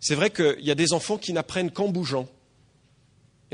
C'est 0.00 0.16
vrai 0.16 0.30
qu'il 0.30 0.60
y 0.60 0.70
a 0.70 0.74
des 0.74 0.92
enfants 0.92 1.16
qui 1.16 1.32
n'apprennent 1.32 1.70
qu'en 1.70 1.88
bougeant. 1.88 2.28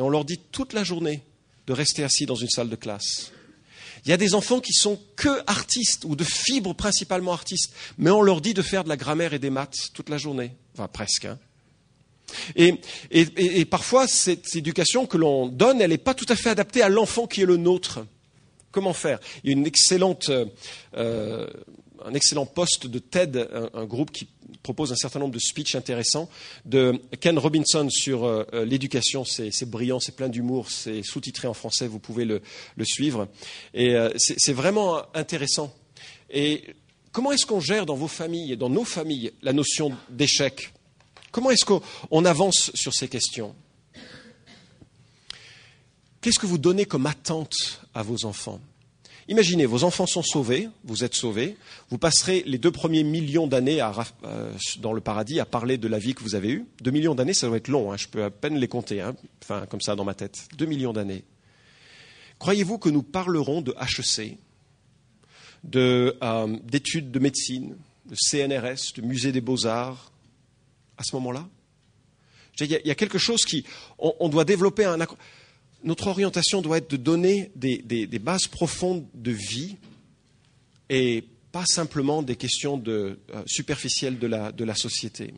On 0.01 0.09
leur 0.09 0.25
dit 0.25 0.41
toute 0.51 0.73
la 0.73 0.85
journée 0.85 1.23
de 1.67 1.73
rester 1.73 2.03
assis 2.03 2.27
dans 2.27 2.35
une 2.35 2.49
salle 2.49 2.69
de 2.69 2.77
classe. 2.77 3.33
Il 4.05 4.11
y 4.11 4.13
a 4.13 4.17
des 4.17 4.35
enfants 4.35 4.61
qui 4.61 4.73
sont 4.73 4.99
que 5.17 5.43
artistes 5.47 6.05
ou 6.05 6.17
de 6.17 6.25
fibres 6.25 6.75
principalement 6.75 7.33
artistes, 7.33 7.73
mais 7.99 8.11
on 8.11 8.23
leur 8.23 8.41
dit 8.41 8.55
de 8.55 8.63
faire 8.63 8.85
de 8.85 8.89
la 8.89 8.97
grammaire 8.97 9.35
et 9.35 9.39
des 9.39 9.51
maths 9.51 9.91
toute 9.93 10.09
la 10.09 10.17
journée. 10.17 10.53
Enfin, 10.75 10.89
presque. 10.89 11.27
Hein. 11.27 11.39
Et, 12.57 13.65
parfois, 13.65 14.07
cette 14.07 14.55
éducation 14.55 15.07
que 15.07 15.17
l'on 15.17 15.49
donne, 15.49 15.81
elle 15.81 15.91
n'est 15.91 15.99
pas 15.99 16.15
tout 16.15 16.27
à 16.29 16.37
fait 16.37 16.51
adaptée 16.51 16.83
à 16.83 16.89
l'enfant 16.89 17.27
qui 17.27 17.43
est 17.43 17.47
le 17.47 17.57
nôtre. 17.57 18.07
Comment 18.71 18.93
faire? 18.93 19.19
Il 19.43 19.51
y 19.51 19.55
a 19.55 19.57
une 19.57 19.67
excellente, 19.67 20.31
euh, 20.97 21.47
un 22.05 22.15
excellent 22.15 22.47
poste 22.47 22.87
de 22.87 23.01
TED, 23.01 23.49
un, 23.75 23.85
groupe 23.85 24.13
qui 24.13 24.29
propose 24.63 24.93
un 24.93 24.97
certain 24.97 25.19
nombre 25.19 25.35
de 25.35 25.39
speeches 25.39 25.75
intéressants, 25.75 26.29
de 26.65 27.01
Ken 27.21 27.39
Robinson 27.39 27.89
sur 27.91 28.25
euh, 28.25 28.45
l'éducation. 28.65 29.25
C'est 29.25 29.71
brillant, 29.71 30.01
c'est 30.01 30.17
plein 30.17 30.29
d'humour, 30.29 30.71
c'est 30.71 31.03
sous-titré 31.03 31.49
en 31.49 31.55
français, 31.55 31.87
vous 31.87 31.99
pouvez 31.99 32.25
le, 32.25 32.43
suivre. 32.85 33.29
Et 33.75 33.95
euh, 33.95 34.11
c'est 34.17 34.53
vraiment 34.53 35.03
intéressant. 35.15 35.75
Et 36.31 36.65
comment 37.13 37.33
est-ce 37.33 37.47
qu'on 37.47 37.61
gère 37.61 37.87
dans 37.87 37.95
vos 37.95 38.09
familles 38.09 38.57
dans 38.57 38.71
nos 38.71 38.85
familles 38.85 39.33
la 39.43 39.53
notion 39.53 39.93
d'échec? 40.09 40.73
Comment 41.31 41.51
est-ce 41.51 41.65
qu'on 41.65 42.25
avance 42.25 42.71
sur 42.75 42.93
ces 42.95 43.09
questions? 43.09 43.55
Qu'est-ce 46.21 46.39
que 46.39 46.47
vous 46.47 46.59
donnez 46.59 46.85
comme 46.85 47.07
attente 47.07 47.81
à 47.95 48.03
vos 48.03 48.25
enfants? 48.25 48.61
Imaginez, 49.31 49.65
vos 49.65 49.85
enfants 49.85 50.07
sont 50.07 50.25
sauvés, 50.25 50.69
vous 50.83 51.05
êtes 51.05 51.15
sauvés, 51.15 51.57
vous 51.89 51.99
passerez 51.99 52.43
les 52.47 52.59
deux 52.59 52.73
premiers 52.73 53.05
millions 53.05 53.47
d'années 53.47 53.81
euh, 53.81 54.53
dans 54.81 54.93
le 54.93 55.01
paradis 55.01 55.39
à 55.39 55.45
parler 55.45 55.79
de 55.79 55.87
la 55.87 56.01
vie 56.01 56.15
que 56.15 56.23
vous 56.25 56.35
avez 56.35 56.51
eue. 56.51 56.67
Deux 56.81 56.91
millions 56.91 57.15
d'années, 57.15 57.33
ça 57.33 57.47
doit 57.47 57.59
être 57.59 57.69
long, 57.69 57.93
hein, 57.93 57.97
je 57.97 58.09
peux 58.09 58.25
à 58.25 58.31
peine 58.31 58.57
les 58.57 58.67
compter, 58.67 59.01
hein, 59.01 59.15
enfin 59.41 59.67
comme 59.67 59.81
ça 59.81 59.95
dans 59.95 60.03
ma 60.03 60.15
tête. 60.15 60.49
Deux 60.59 60.67
millions 60.67 60.93
d'années. 60.93 61.23
Croyez-vous 62.41 62.79
que 62.79 62.89
nous 62.89 63.05
parlerons 63.05 63.61
de 63.61 63.73
HEC, 63.81 64.37
euh, 65.77 66.57
d'études 66.65 67.13
de, 67.13 67.19
de 67.21 67.23
médecine, 67.23 67.77
de 68.07 68.17
CNRS, 68.17 68.95
de 68.97 69.03
musée 69.03 69.31
des 69.31 69.41
beaux-arts, 69.41 70.11
à 70.99 71.05
ce 71.05 71.15
moment-là? 71.15 71.47
Il 72.59 72.67
y, 72.67 72.91
a 72.91 72.95
quelque 72.95 73.17
chose 73.17 73.45
qui. 73.45 73.65
On, 73.99 74.13
on 74.21 74.29
doit 74.29 74.45
développer 74.45 74.85
un. 74.85 74.99
Notre 75.83 76.09
orientation 76.09 76.61
doit 76.61 76.79
être 76.79 76.91
de 76.91 76.97
donner 76.97 77.51
des, 77.57 78.07
bases 78.19 78.47
profondes 78.47 79.07
de 79.15 79.31
vie 79.31 79.77
et 80.89 81.25
pas 81.53 81.65
simplement 81.67 82.23
des 82.23 82.37
questions 82.37 82.83
euh, 82.87 83.17
superficielles 83.47 84.19
de 84.19 84.27
la, 84.27 84.75
société. 84.75 85.35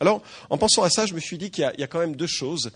Alors, 0.00 0.22
en 0.50 0.58
pensant 0.58 0.82
à 0.82 0.90
ça, 0.90 1.06
je 1.06 1.14
me 1.14 1.20
suis 1.20 1.38
dit 1.38 1.50
qu'il 1.50 1.70
y, 1.78 1.82
a 1.82 1.86
quand 1.86 1.98
même 1.98 2.16
deux 2.16 2.26
choses. 2.26 2.70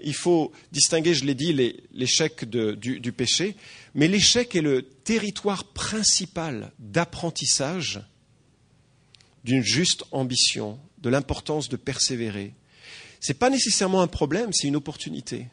Il 0.00 0.14
faut 0.14 0.52
distinguer, 0.72 1.14
je 1.14 1.24
l'ai 1.24 1.34
dit, 1.34 1.52
l'échec 1.92 2.44
du 2.44 3.12
péché, 3.12 3.56
mais 3.94 4.08
l'échec 4.08 4.54
est 4.54 4.60
le 4.60 4.82
territoire 4.82 5.64
principal 5.64 6.72
d'apprentissage 6.78 8.02
d'une 9.46 9.62
juste 9.62 10.04
ambition, 10.10 10.78
de 10.98 11.08
l'importance 11.08 11.68
de 11.68 11.76
persévérer. 11.76 12.52
Ce 13.20 13.32
n'est 13.32 13.38
pas 13.38 13.48
nécessairement 13.48 14.02
un 14.02 14.06
problème, 14.06 14.50
c'est 14.52 14.68
une 14.68 14.76
opportunité. 14.76 15.46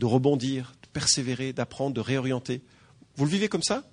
De 0.00 0.06
rebondir, 0.06 0.72
de 0.82 0.88
persévérer, 0.88 1.52
d'apprendre, 1.52 1.94
de 1.94 2.00
réorienter. 2.00 2.62
Vous 3.16 3.26
le 3.26 3.30
vivez 3.30 3.48
comme 3.48 3.62
ça? 3.62 3.84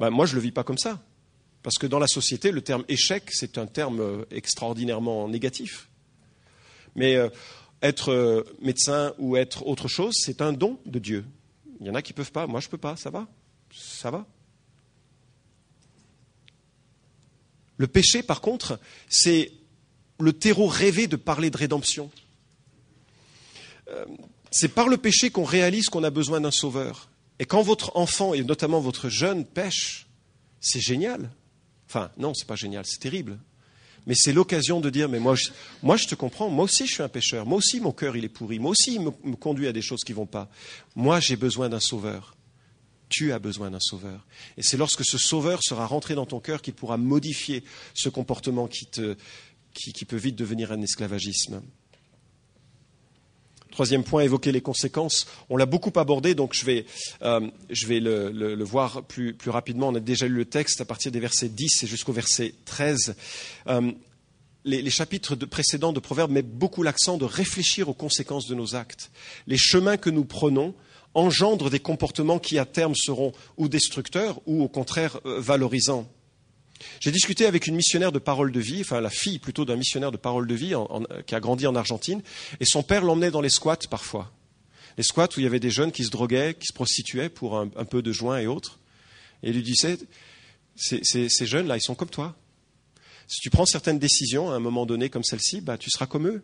Ben, 0.00 0.10
Moi, 0.10 0.26
je 0.26 0.32
ne 0.32 0.36
le 0.36 0.42
vis 0.42 0.50
pas 0.50 0.64
comme 0.64 0.78
ça. 0.78 1.00
Parce 1.62 1.78
que 1.78 1.86
dans 1.86 2.00
la 2.00 2.08
société, 2.08 2.50
le 2.50 2.60
terme 2.60 2.84
échec, 2.88 3.30
c'est 3.30 3.56
un 3.56 3.66
terme 3.66 4.00
euh, 4.00 4.24
extraordinairement 4.32 5.28
négatif. 5.28 5.88
Mais 6.96 7.14
euh, 7.14 7.28
être 7.82 8.10
euh, 8.12 8.42
médecin 8.60 9.14
ou 9.18 9.36
être 9.36 9.66
autre 9.66 9.86
chose, 9.86 10.14
c'est 10.16 10.42
un 10.42 10.52
don 10.52 10.78
de 10.86 10.98
Dieu. 10.98 11.24
Il 11.80 11.86
y 11.86 11.90
en 11.90 11.94
a 11.94 12.02
qui 12.02 12.12
ne 12.12 12.16
peuvent 12.16 12.32
pas, 12.32 12.46
moi 12.48 12.60
je 12.60 12.66
ne 12.66 12.70
peux 12.70 12.78
pas, 12.78 12.96
ça 12.96 13.10
va? 13.10 13.28
Ça 13.72 14.10
va? 14.10 14.26
Le 17.76 17.86
péché, 17.86 18.22
par 18.22 18.40
contre, 18.40 18.80
c'est 19.08 19.52
le 20.18 20.32
terreau 20.32 20.66
rêvé 20.66 21.06
de 21.06 21.16
parler 21.16 21.50
de 21.50 21.58
rédemption. 21.58 22.10
C'est 24.58 24.68
par 24.68 24.88
le 24.88 24.96
péché 24.96 25.28
qu'on 25.28 25.44
réalise 25.44 25.90
qu'on 25.90 26.02
a 26.02 26.08
besoin 26.08 26.40
d'un 26.40 26.50
sauveur. 26.50 27.10
Et 27.38 27.44
quand 27.44 27.60
votre 27.60 27.94
enfant, 27.94 28.32
et 28.32 28.42
notamment 28.42 28.80
votre 28.80 29.10
jeune, 29.10 29.44
pêche, 29.44 30.06
c'est 30.60 30.80
génial. 30.80 31.30
Enfin, 31.86 32.10
non, 32.16 32.32
c'est 32.32 32.46
pas 32.46 32.56
génial, 32.56 32.86
c'est 32.86 32.98
terrible. 32.98 33.38
Mais 34.06 34.14
c'est 34.16 34.32
l'occasion 34.32 34.80
de 34.80 34.88
dire, 34.88 35.10
mais 35.10 35.18
moi 35.20 35.34
je, 35.34 36.06
te 36.06 36.14
comprends, 36.14 36.48
moi 36.48 36.64
aussi 36.64 36.86
je 36.86 36.94
suis 36.94 37.02
un 37.02 37.08
pécheur, 37.08 37.44
moi 37.44 37.58
aussi 37.58 37.80
mon 37.80 37.92
cœur 37.92 38.16
il 38.16 38.24
est 38.24 38.30
pourri, 38.30 38.58
moi 38.58 38.70
aussi 38.70 38.94
il 38.94 39.00
me, 39.02 39.36
conduit 39.36 39.66
à 39.66 39.72
des 39.72 39.82
choses 39.82 40.04
qui 40.04 40.12
ne 40.12 40.16
vont 40.16 40.26
pas. 40.26 40.48
Moi 40.94 41.20
j'ai 41.20 41.36
besoin 41.36 41.68
d'un 41.68 41.80
sauveur. 41.80 42.34
Tu 43.10 43.32
as 43.32 43.38
besoin 43.38 43.70
d'un 43.70 43.80
sauveur. 43.80 44.26
Et 44.56 44.62
c'est 44.62 44.78
lorsque 44.78 45.04
ce 45.04 45.18
sauveur 45.18 45.60
sera 45.62 45.86
rentré 45.86 46.14
dans 46.14 46.24
ton 46.24 46.40
cœur 46.40 46.62
qu'il 46.62 46.72
pourra 46.72 46.96
modifier 46.96 47.62
ce 47.92 48.08
comportement 48.08 48.68
qui, 48.68 48.86
te, 48.86 49.16
qui, 49.74 49.92
qui 49.92 50.06
peut 50.06 50.16
vite 50.16 50.36
devenir 50.36 50.72
un 50.72 50.80
esclavagisme. 50.80 51.60
Troisième 53.76 54.04
point, 54.04 54.22
évoquer 54.22 54.52
les 54.52 54.62
conséquences. 54.62 55.26
On 55.50 55.58
l'a 55.58 55.66
beaucoup 55.66 55.92
abordé, 55.96 56.34
donc 56.34 56.54
je 56.54 56.64
vais, 56.64 56.86
euh, 57.20 57.46
je 57.68 57.86
vais 57.86 58.00
le, 58.00 58.64
voir 58.64 59.02
plus, 59.02 59.34
plus, 59.34 59.50
rapidement. 59.50 59.88
On 59.88 59.94
a 59.94 60.00
déjà 60.00 60.26
lu 60.26 60.34
le 60.34 60.44
texte 60.46 60.80
à 60.80 60.86
partir 60.86 61.12
des 61.12 61.20
versets 61.20 61.50
10 61.50 61.82
et 61.82 61.86
jusqu'au 61.86 62.14
verset 62.14 62.54
13. 62.64 63.14
Euh, 63.66 63.92
les, 64.64 64.88
chapitres 64.88 65.36
de 65.36 65.44
précédents 65.44 65.92
de 65.92 66.00
Proverbes 66.00 66.30
mettent 66.30 66.56
beaucoup 66.56 66.82
l'accent 66.82 67.18
de 67.18 67.26
réfléchir 67.26 67.90
aux 67.90 67.92
conséquences 67.92 68.46
de 68.46 68.54
nos 68.54 68.76
actes. 68.76 69.10
Les 69.46 69.58
chemins 69.58 69.98
que 69.98 70.08
nous 70.08 70.24
prenons 70.24 70.74
engendrent 71.12 71.68
des 71.68 71.78
comportements 71.78 72.38
qui, 72.38 72.58
à 72.58 72.64
terme, 72.64 72.94
seront 72.94 73.32
ou 73.58 73.68
destructeurs 73.68 74.40
ou, 74.46 74.62
au 74.62 74.68
contraire, 74.68 75.20
euh, 75.26 75.38
valorisants. 75.38 76.08
J'ai 77.00 77.10
discuté 77.10 77.46
avec 77.46 77.66
une 77.66 77.76
missionnaire 77.76 78.12
de 78.12 78.18
parole 78.18 78.52
de 78.52 78.60
vie, 78.60 78.80
enfin 78.80 79.00
la 79.00 79.10
fille 79.10 79.38
plutôt 79.38 79.64
d'un 79.64 79.76
missionnaire 79.76 80.12
de 80.12 80.16
parole 80.16 80.46
de 80.46 80.54
vie 80.54 80.74
qui 81.26 81.34
a 81.34 81.40
grandi 81.40 81.66
en 81.66 81.74
Argentine, 81.74 82.22
et 82.60 82.64
son 82.64 82.82
père 82.82 83.04
l'emmenait 83.04 83.30
dans 83.30 83.40
les 83.40 83.50
squats 83.50 83.78
parfois. 83.90 84.32
Les 84.96 85.02
squats 85.02 85.28
où 85.36 85.40
il 85.40 85.42
y 85.42 85.46
avait 85.46 85.60
des 85.60 85.70
jeunes 85.70 85.92
qui 85.92 86.04
se 86.04 86.10
droguaient, 86.10 86.54
qui 86.54 86.66
se 86.66 86.72
prostituaient 86.72 87.28
pour 87.28 87.58
un, 87.58 87.68
peu 87.68 88.02
de 88.02 88.12
joints 88.12 88.38
et 88.38 88.46
autres. 88.46 88.78
Et 89.42 89.50
il 89.50 89.56
lui 89.56 89.62
disait, 89.62 89.98
ces, 90.74 91.46
jeunes-là, 91.46 91.76
ils 91.76 91.82
sont 91.82 91.94
comme 91.94 92.08
toi. 92.08 92.34
Si 93.28 93.40
tu 93.40 93.50
prends 93.50 93.66
certaines 93.66 93.98
décisions 93.98 94.50
à 94.50 94.54
un 94.54 94.60
moment 94.60 94.86
donné 94.86 95.10
comme 95.10 95.24
celle-ci, 95.24 95.60
bah, 95.60 95.76
tu 95.76 95.90
seras 95.90 96.06
comme 96.06 96.28
eux. 96.28 96.42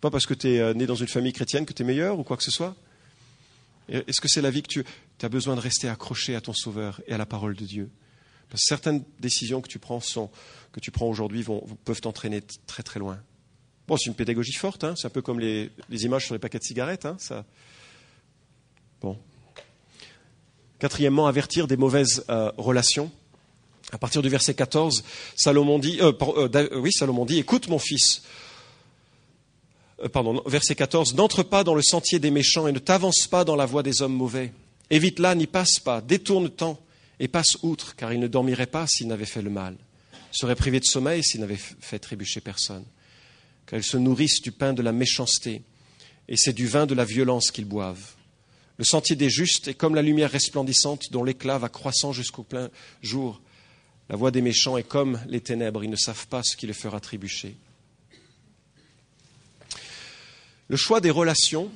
Pas 0.00 0.10
parce 0.10 0.26
que 0.26 0.34
tu 0.34 0.48
es 0.48 0.60
euh, 0.60 0.74
né 0.74 0.86
dans 0.86 0.94
une 0.94 1.08
famille 1.08 1.32
chrétienne 1.32 1.66
que 1.66 1.72
tu 1.72 1.82
es 1.82 1.84
meilleur 1.84 2.18
ou 2.18 2.24
quoi 2.24 2.36
que 2.36 2.42
ce 2.42 2.50
soit. 2.50 2.74
Est-ce 3.88 4.20
que 4.20 4.28
c'est 4.28 4.40
la 4.40 4.50
vie 4.50 4.62
que 4.62 4.68
tu, 4.68 4.84
tu 5.18 5.26
as 5.26 5.28
besoin 5.28 5.54
de 5.56 5.60
rester 5.60 5.88
accroché 5.88 6.34
à 6.34 6.40
ton 6.40 6.54
Sauveur 6.54 7.02
et 7.06 7.12
à 7.12 7.18
la 7.18 7.26
parole 7.26 7.54
de 7.54 7.64
Dieu? 7.64 7.90
Certaines 8.54 9.02
décisions 9.20 9.60
que 9.60 9.68
tu 9.68 9.78
prends, 9.78 10.00
aujourd'hui 11.08 11.44
peuvent 11.84 12.00
t'entraîner 12.00 12.42
très 12.66 12.82
très 12.82 13.00
loin. 13.00 13.18
Bon, 13.86 13.96
c'est 13.96 14.06
une 14.06 14.14
pédagogie 14.14 14.54
forte, 14.54 14.84
hein, 14.84 14.94
c'est 14.96 15.06
un 15.06 15.10
peu 15.10 15.22
comme 15.22 15.40
les, 15.40 15.70
images 15.90 16.24
sur 16.24 16.34
les 16.34 16.38
paquets 16.38 16.58
de 16.58 16.64
cigarettes. 16.64 17.06
Hein. 17.06 17.16
Bon. 19.00 19.18
Quatrièmement, 20.78 21.26
avertir 21.26 21.66
des 21.66 21.76
mauvaises 21.76 22.24
euh, 22.30 22.50
relations. 22.56 23.10
À 23.92 23.98
partir 23.98 24.22
du 24.22 24.28
verset 24.28 24.54
14, 24.54 25.04
Salomon 25.36 25.78
dit, 25.78 25.98
euh, 26.00 26.12
euh, 26.20 26.90
Salomon 26.90 27.26
dit, 27.26 27.38
écoute 27.38 27.68
mon 27.68 27.78
fils, 27.78 28.22
pardon, 30.12 30.42
verset 30.46 30.74
14, 30.74 31.14
n'entre 31.14 31.42
pas 31.42 31.62
dans 31.62 31.74
le 31.74 31.82
sentier 31.82 32.18
des 32.18 32.30
méchants 32.30 32.66
et 32.66 32.72
ne 32.72 32.78
t'avance 32.78 33.26
pas 33.28 33.44
dans 33.44 33.56
la 33.56 33.66
voie 33.66 33.82
des 33.82 34.00
hommes 34.02 34.14
mauvais. 34.14 34.52
Évite-la, 34.90 35.34
n'y 35.34 35.46
passe 35.46 35.78
pas, 35.78 36.00
détourne-t'en 36.00 36.78
et 37.20 37.28
passe 37.28 37.56
outre, 37.62 37.96
car 37.96 38.12
il 38.12 38.20
ne 38.20 38.26
dormirait 38.26 38.66
pas 38.66 38.86
s'il 38.86 39.08
n'avait 39.08 39.24
fait 39.24 39.42
le 39.42 39.50
mal, 39.50 39.76
serait 40.30 40.56
privé 40.56 40.80
de 40.80 40.84
sommeil 40.84 41.22
s'il 41.22 41.40
n'avait 41.40 41.56
fait 41.56 41.98
trébucher 41.98 42.40
personne, 42.40 42.84
car 43.66 43.78
ils 43.78 43.84
se 43.84 43.96
nourrissent 43.96 44.42
du 44.42 44.52
pain 44.52 44.72
de 44.72 44.82
la 44.82 44.92
méchanceté, 44.92 45.62
et 46.28 46.36
c'est 46.36 46.52
du 46.52 46.66
vin 46.66 46.86
de 46.86 46.94
la 46.94 47.04
violence 47.04 47.50
qu'ils 47.50 47.66
boivent. 47.66 48.14
Le 48.76 48.84
sentier 48.84 49.14
des 49.14 49.30
justes 49.30 49.68
est 49.68 49.74
comme 49.74 49.94
la 49.94 50.02
lumière 50.02 50.30
resplendissante 50.30 51.12
dont 51.12 51.22
l'éclat 51.22 51.58
va 51.58 51.68
croissant 51.68 52.12
jusqu'au 52.12 52.42
plein 52.42 52.70
jour. 53.02 53.40
La 54.08 54.16
voie 54.16 54.32
des 54.32 54.42
méchants 54.42 54.76
est 54.76 54.88
comme 54.88 55.20
les 55.28 55.40
ténèbres, 55.40 55.84
ils 55.84 55.90
ne 55.90 55.96
savent 55.96 56.26
pas 56.26 56.42
ce 56.42 56.56
qui 56.56 56.66
les 56.66 56.72
fera 56.72 56.98
trébucher. 56.98 57.56
Le 60.68 60.76
choix 60.76 61.00
des 61.00 61.10
relations 61.10 61.70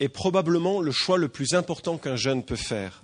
est 0.00 0.08
probablement 0.08 0.80
le 0.80 0.92
choix 0.92 1.16
le 1.16 1.28
plus 1.28 1.54
important 1.54 1.96
qu'un 1.96 2.16
jeune 2.16 2.42
peut 2.42 2.56
faire. 2.56 3.02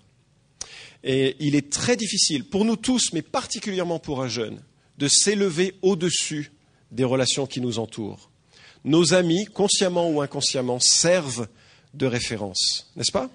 Et 1.04 1.36
il 1.38 1.54
est 1.54 1.70
très 1.70 1.96
difficile, 1.96 2.44
pour 2.44 2.64
nous 2.64 2.76
tous, 2.76 3.12
mais 3.12 3.22
particulièrement 3.22 3.98
pour 3.98 4.22
un 4.22 4.28
jeune, 4.28 4.60
de 4.98 5.08
s'élever 5.08 5.74
au-dessus 5.82 6.52
des 6.90 7.04
relations 7.04 7.46
qui 7.46 7.60
nous 7.60 7.78
entourent. 7.78 8.30
Nos 8.84 9.14
amis, 9.14 9.46
consciemment 9.46 10.10
ou 10.10 10.20
inconsciemment, 10.20 10.80
servent 10.80 11.48
de 11.94 12.06
référence, 12.06 12.90
n'est-ce 12.96 13.12
pas? 13.12 13.30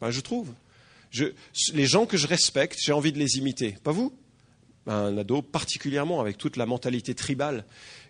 Ben, 0.00 0.10
Je 0.10 0.20
trouve. 0.20 0.48
Les 1.74 1.86
gens 1.86 2.06
que 2.06 2.16
je 2.16 2.26
respecte, 2.26 2.78
j'ai 2.80 2.92
envie 2.92 3.12
de 3.12 3.18
les 3.18 3.36
imiter. 3.36 3.76
Pas 3.82 3.92
vous? 3.92 4.12
Un 4.86 5.16
ado 5.18 5.42
particulièrement, 5.42 6.20
avec 6.20 6.38
toute 6.38 6.56
la 6.56 6.66
mentalité 6.66 7.14
tribale 7.14 7.64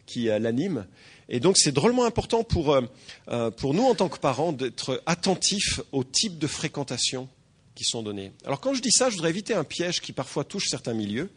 qui 0.07 0.29
euh, 0.29 0.39
l'anime. 0.39 0.87
Et 1.29 1.41
donc 1.41 1.59
c'est 1.59 1.73
drôlement 1.73 2.05
important 2.05 2.45
pour, 2.45 2.75
euh, 2.75 3.51
pour 3.51 3.75
nous, 3.75 3.85
en 3.85 3.95
tant 3.95 4.09
que 4.09 4.19
parents, 4.19 4.53
d'être 4.53 5.03
attentifs 5.07 5.81
au 5.93 6.05
type 6.05 6.39
de 6.39 6.47
fréquentation 6.47 7.29
qui 7.75 7.85
sont 7.85 8.03
donnés. 8.03 8.33
Alors 8.45 8.61
quand 8.61 8.75
je 8.75 8.83
dis 8.83 8.91
ça, 8.91 9.11
je 9.11 9.17
voudrais 9.17 9.31
éviter 9.31 9.55
un 9.55 9.65
piège 9.65 10.01
qui 10.01 10.13
parfois 10.13 10.45
touche 10.45 10.67
certains 10.69 10.95
milieux. 10.95 11.31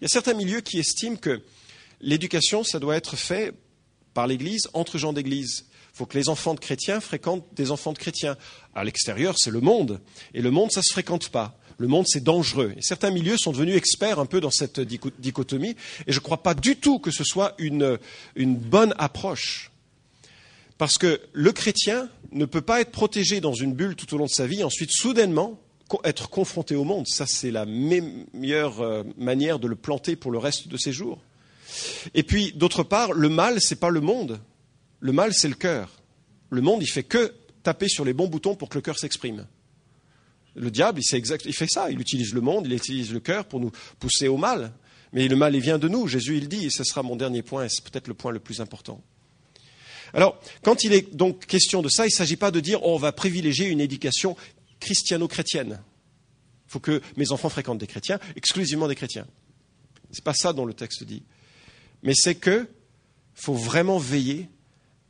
Il 0.00 0.02
y 0.02 0.04
a 0.04 0.08
certains 0.08 0.34
milieux 0.34 0.60
qui 0.60 0.78
estiment 0.78 1.16
que 1.16 1.42
l'éducation, 2.00 2.64
ça 2.64 2.78
doit 2.78 2.96
être 2.96 3.16
fait 3.16 3.54
par 4.14 4.26
l'Église, 4.26 4.68
entre 4.72 4.98
gens 4.98 5.12
d'Église. 5.12 5.66
Il 5.92 5.96
faut 5.96 6.06
que 6.06 6.16
les 6.16 6.28
enfants 6.28 6.54
de 6.54 6.60
chrétiens 6.60 7.00
fréquentent 7.00 7.46
des 7.52 7.70
enfants 7.70 7.92
de 7.92 7.98
chrétiens. 7.98 8.36
À 8.74 8.84
l'extérieur, 8.84 9.34
c'est 9.36 9.50
le 9.50 9.60
monde. 9.60 10.00
Et 10.34 10.40
le 10.40 10.50
monde, 10.50 10.70
ça 10.70 10.80
ne 10.80 10.84
se 10.84 10.92
fréquente 10.92 11.28
pas. 11.28 11.58
Le 11.78 11.88
monde, 11.88 12.06
c'est 12.06 12.22
dangereux. 12.22 12.74
Et 12.76 12.82
certains 12.82 13.10
milieux 13.10 13.36
sont 13.36 13.52
devenus 13.52 13.76
experts 13.76 14.18
un 14.18 14.26
peu 14.26 14.40
dans 14.40 14.50
cette 14.50 14.80
dichotomie. 14.80 15.76
Et 16.06 16.12
je 16.12 16.18
ne 16.18 16.22
crois 16.22 16.42
pas 16.42 16.54
du 16.54 16.76
tout 16.76 16.98
que 16.98 17.10
ce 17.10 17.24
soit 17.24 17.54
une, 17.58 17.98
une 18.36 18.56
bonne 18.56 18.94
approche. 18.98 19.70
Parce 20.78 20.96
que 20.96 21.20
le 21.32 21.52
chrétien 21.52 22.08
ne 22.32 22.44
peut 22.44 22.60
pas 22.62 22.80
être 22.80 22.92
protégé 22.92 23.40
dans 23.40 23.52
une 23.52 23.74
bulle 23.74 23.96
tout 23.96 24.14
au 24.14 24.18
long 24.18 24.26
de 24.26 24.30
sa 24.30 24.46
vie, 24.46 24.62
ensuite 24.62 24.90
soudainement 24.92 25.60
être 26.04 26.30
confronté 26.30 26.74
au 26.74 26.84
monde. 26.84 27.06
Ça, 27.06 27.26
c'est 27.26 27.50
la 27.50 27.66
meilleure 27.66 28.80
euh, 28.80 29.02
manière 29.16 29.58
de 29.58 29.68
le 29.68 29.76
planter 29.76 30.16
pour 30.16 30.30
le 30.30 30.38
reste 30.38 30.68
de 30.68 30.76
ses 30.76 30.92
jours. 30.92 31.20
Et 32.14 32.22
puis, 32.22 32.52
d'autre 32.52 32.82
part, 32.82 33.12
le 33.12 33.28
mal, 33.28 33.60
ce 33.60 33.74
n'est 33.74 33.78
pas 33.78 33.90
le 33.90 34.00
monde. 34.00 34.40
Le 35.00 35.12
mal, 35.12 35.32
c'est 35.32 35.48
le 35.48 35.54
cœur. 35.54 36.00
Le 36.50 36.60
monde, 36.60 36.82
il 36.82 36.88
fait 36.88 37.04
que 37.04 37.34
taper 37.62 37.88
sur 37.88 38.04
les 38.04 38.12
bons 38.12 38.28
boutons 38.28 38.54
pour 38.54 38.68
que 38.68 38.78
le 38.78 38.82
cœur 38.82 38.98
s'exprime. 38.98 39.46
Le 40.56 40.70
diable, 40.70 41.00
il, 41.00 41.14
exact, 41.14 41.44
il, 41.46 41.54
fait 41.54 41.68
ça. 41.70 41.90
Il 41.90 42.00
utilise 42.00 42.34
le 42.34 42.40
monde, 42.40 42.66
il 42.66 42.72
utilise 42.72 43.12
le 43.12 43.20
cœur 43.20 43.44
pour 43.44 43.60
nous 43.60 43.70
pousser 43.98 44.28
au 44.28 44.36
mal. 44.36 44.72
Mais 45.12 45.28
le 45.28 45.36
mal, 45.36 45.54
il 45.54 45.60
vient 45.60 45.78
de 45.78 45.88
nous. 45.88 46.06
Jésus, 46.06 46.36
il 46.36 46.48
dit, 46.48 46.66
et 46.66 46.70
ce 46.70 46.84
sera 46.84 47.02
mon 47.02 47.16
dernier 47.16 47.42
point, 47.42 47.64
et 47.64 47.68
c'est 47.68 47.84
peut-être 47.84 48.08
le 48.08 48.14
point 48.14 48.32
le 48.32 48.40
plus 48.40 48.60
important. 48.60 49.00
Alors, 50.12 50.40
quand 50.62 50.84
il 50.84 50.92
est 50.92 51.14
donc 51.14 51.46
question 51.46 51.82
de 51.82 51.88
ça, 51.88 52.04
il 52.04 52.08
ne 52.08 52.16
s'agit 52.16 52.36
pas 52.36 52.50
de 52.50 52.60
dire 52.60 52.80
oh, 52.82 52.94
on 52.94 52.98
va 52.98 53.12
privilégier 53.12 53.68
une 53.68 53.80
éducation 53.80 54.36
christiano-chrétienne. 54.80 55.80
Il 56.66 56.72
faut 56.72 56.80
que 56.80 57.00
mes 57.16 57.32
enfants 57.32 57.48
fréquentent 57.48 57.78
des 57.78 57.86
chrétiens, 57.86 58.18
exclusivement 58.36 58.88
des 58.88 58.94
chrétiens. 58.94 59.26
Ce 60.10 60.18
n'est 60.18 60.24
pas 60.24 60.34
ça 60.34 60.52
dont 60.52 60.64
le 60.64 60.74
texte 60.74 61.04
dit. 61.04 61.22
Mais 62.02 62.14
c'est 62.14 62.34
qu'il 62.34 62.66
faut 63.34 63.54
vraiment 63.54 63.98
veiller 63.98 64.48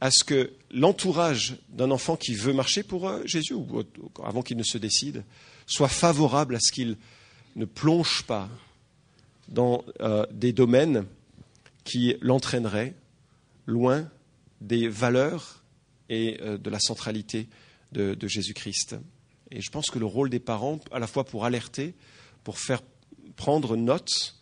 à 0.00 0.10
ce 0.10 0.24
que 0.24 0.52
l'entourage 0.70 1.56
d'un 1.68 1.90
enfant 1.90 2.16
qui 2.16 2.34
veut 2.34 2.52
marcher 2.52 2.82
pour 2.82 3.08
euh, 3.08 3.22
Jésus, 3.26 3.54
ou 3.54 3.84
avant 4.24 4.42
qu'il 4.42 4.56
ne 4.56 4.62
se 4.62 4.78
décide, 4.78 5.24
soit 5.66 5.88
favorable 5.88 6.56
à 6.56 6.60
ce 6.60 6.72
qu'il 6.72 6.96
ne 7.56 7.64
plonge 7.64 8.22
pas 8.22 8.48
dans 9.48 9.84
euh, 10.00 10.24
des 10.32 10.52
domaines 10.52 11.04
qui 11.84 12.16
l'entraîneraient 12.20 12.94
loin 13.66 14.08
des 14.60 14.88
valeurs 14.88 15.62
et 16.08 16.38
euh, 16.40 16.56
de 16.56 16.70
la 16.70 16.80
centralité 16.80 17.48
de, 17.92 18.14
de 18.14 18.28
Jésus-Christ. 18.28 18.96
Et 19.50 19.60
je 19.60 19.70
pense 19.70 19.90
que 19.90 19.98
le 19.98 20.06
rôle 20.06 20.30
des 20.30 20.38
parents, 20.38 20.78
à 20.92 20.98
la 20.98 21.06
fois 21.06 21.24
pour 21.24 21.44
alerter, 21.44 21.94
pour 22.44 22.58
faire 22.58 22.82
prendre 23.36 23.76
note 23.76 24.36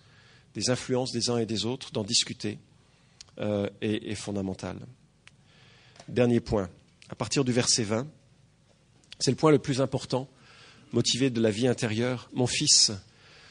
des 0.55 0.71
influences 0.71 1.13
des 1.13 1.31
uns 1.31 1.39
et 1.39 1.47
des 1.47 1.67
autres, 1.67 1.93
d'en 1.93 2.05
discuter, 2.05 2.59
euh, 3.41 3.69
est, 3.81 4.15
fondamental. 4.17 4.77
Dernier 6.09 6.41
point. 6.41 6.69
À 7.09 7.15
partir 7.15 7.45
du 7.45 7.53
verset 7.53 7.85
20, 7.85 8.07
C'est 9.21 9.31
le 9.31 9.37
point 9.37 9.51
le 9.51 9.59
plus 9.59 9.81
important, 9.81 10.29
motivé 10.93 11.31
de 11.31 11.41
la 11.41 11.51
vie 11.51 11.67
intérieure. 11.67 12.29
Mon 12.33 12.47
fils, 12.47 12.93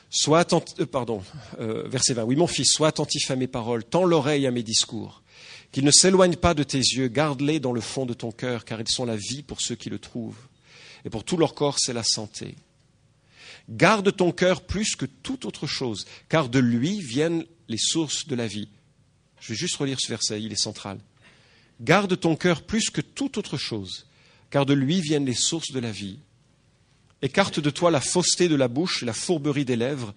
sois 0.10 0.39
attentif, 0.39 0.80
euh, 0.80 0.86
pardon, 0.86 1.22
euh, 1.60 1.88
verset 1.88 2.13
20. 2.13 2.24
Oui, 2.24 2.36
mon 2.36 2.48
fils, 2.48 2.72
sois 2.72 2.88
attentif 2.88 3.32
à 3.32 3.36
mes 3.36 3.48
paroles, 3.48 3.84
tends 3.84 4.06
l'oreille 4.06 4.48
à 4.48 4.52
mes 4.52 4.63
discours. 4.63 5.24
Qu'ils 5.72 5.84
ne 5.84 5.91
s'éloignent 5.91 6.38
pas 6.38 6.54
de 6.54 6.63
tes 6.63 6.78
yeux, 6.80 7.08
garde-les 7.08 7.60
dans 7.60 7.74
le 7.74 7.82
fond 7.82 8.06
de 8.06 8.13
ton 8.13 8.32
cœur, 8.32 8.65
car 8.65 8.80
ils 8.80 8.89
sont 8.89 9.06
la 9.06 9.17
vie 9.17 9.43
pour 9.43 9.62
ceux 9.62 9.76
qui 9.76 9.89
le 9.89 10.00
trouvent. 10.00 10.48
Et 11.08 11.10
pour 11.10 11.24
tout 11.24 11.38
leur 11.38 11.56
corps, 11.56 11.80
c'est 11.80 11.93
la 11.93 12.04
santé. 12.04 12.58
Garde 13.70 14.13
ton 14.13 14.34
cœur 14.34 14.60
plus 14.60 14.98
que 14.98 15.06
toute 15.06 15.46
autre 15.46 15.65
chose, 15.65 16.06
car 16.28 16.50
de 16.50 16.60
lui 16.60 17.00
viennent 17.00 17.46
les 17.70 17.78
sources 17.78 18.28
de 18.28 18.36
la 18.36 18.46
vie. 18.46 18.67
Je 19.39 19.54
vais 19.54 19.58
juste 19.58 19.78
relire 19.78 20.02
ce 20.02 20.10
verset, 20.10 20.41
il 20.41 20.52
est 20.52 20.62
central. 20.62 21.00
Garde 21.80 22.20
ton 22.20 22.36
cœur 22.36 22.62
plus 22.62 22.89
que 22.89 23.00
toute 23.00 23.38
autre 23.38 23.56
chose, 23.56 24.06
car 24.50 24.65
de 24.65 24.74
lui 24.74 25.00
viennent 25.00 25.26
les 25.26 25.34
sources 25.34 25.72
de 25.72 25.80
la 25.80 25.91
vie. 25.91 26.20
Écarte 27.22 27.62
de 27.62 27.70
toi 27.70 27.89
la 27.89 28.02
fausseté 28.02 28.50
de 28.50 28.56
la 28.56 28.67
bouche 28.67 29.02
et 29.02 29.06
la 29.06 29.13
fourberie 29.13 29.63
des 29.63 29.78
lèvres, 29.78 30.13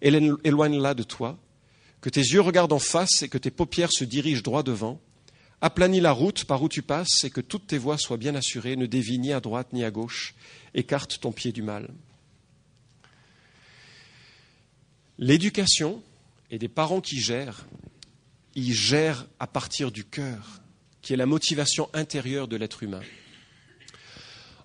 éloigne-la 0.00 0.94
de 0.94 1.02
toi, 1.02 1.38
que 2.00 2.08
tes 2.08 2.22
yeux 2.22 2.40
regardent 2.40 2.72
en 2.72 2.78
face 2.78 3.20
et 3.20 3.28
que 3.28 3.36
tes 3.36 3.50
paupières 3.50 3.92
se 3.92 4.04
dirigent 4.04 4.40
droit 4.40 4.62
devant. 4.62 5.02
Aplanis 5.62 6.00
la 6.00 6.12
route 6.12 6.44
par 6.44 6.62
où 6.62 6.68
tu 6.68 6.82
passes 6.82 7.24
et 7.24 7.30
que 7.30 7.40
toutes 7.40 7.66
tes 7.66 7.78
voies 7.78 7.98
soient 7.98 8.16
bien 8.16 8.34
assurées, 8.34 8.76
ne 8.76 8.86
dévie 8.86 9.18
ni 9.18 9.32
à 9.32 9.40
droite 9.40 9.72
ni 9.72 9.84
à 9.84 9.90
gauche, 9.90 10.34
écarte 10.74 11.20
ton 11.20 11.32
pied 11.32 11.52
du 11.52 11.62
mal. 11.62 11.90
L'éducation 15.18 16.02
et 16.50 16.58
des 16.58 16.68
parents 16.68 17.02
qui 17.02 17.20
gèrent, 17.20 17.66
ils 18.54 18.72
gèrent 18.72 19.26
à 19.38 19.46
partir 19.46 19.92
du 19.92 20.04
cœur, 20.04 20.62
qui 21.02 21.12
est 21.12 21.16
la 21.16 21.26
motivation 21.26 21.90
intérieure 21.92 22.48
de 22.48 22.56
l'être 22.56 22.82
humain. 22.82 23.02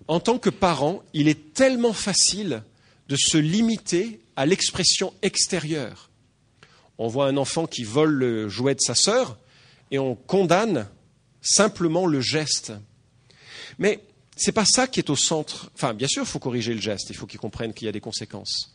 En 0.08 0.18
tant 0.18 0.38
que 0.38 0.50
parent, 0.50 1.02
il 1.12 1.28
est 1.28 1.52
tellement 1.52 1.92
facile 1.92 2.62
de 3.08 3.16
se 3.16 3.36
limiter 3.36 4.20
à 4.34 4.46
l'expression 4.46 5.12
extérieure. 5.20 6.10
On 6.96 7.08
voit 7.08 7.26
un 7.26 7.36
enfant 7.36 7.66
qui 7.66 7.84
vole 7.84 8.12
le 8.12 8.48
jouet 8.48 8.74
de 8.74 8.80
sa 8.80 8.94
sœur 8.94 9.38
et 9.90 9.98
on 9.98 10.14
condamne 10.14 10.88
simplement 11.40 12.06
le 12.06 12.20
geste. 12.20 12.72
Mais 13.78 14.02
ce 14.36 14.48
n'est 14.48 14.54
pas 14.54 14.64
ça 14.64 14.86
qui 14.86 15.00
est 15.00 15.10
au 15.10 15.16
centre. 15.16 15.70
Enfin, 15.74 15.94
bien 15.94 16.08
sûr, 16.08 16.22
il 16.22 16.28
faut 16.28 16.38
corriger 16.38 16.74
le 16.74 16.80
geste, 16.80 17.10
il 17.10 17.16
faut 17.16 17.26
qu'il 17.26 17.40
comprenne 17.40 17.72
qu'il 17.72 17.86
y 17.86 17.88
a 17.88 17.92
des 17.92 18.00
conséquences. 18.00 18.74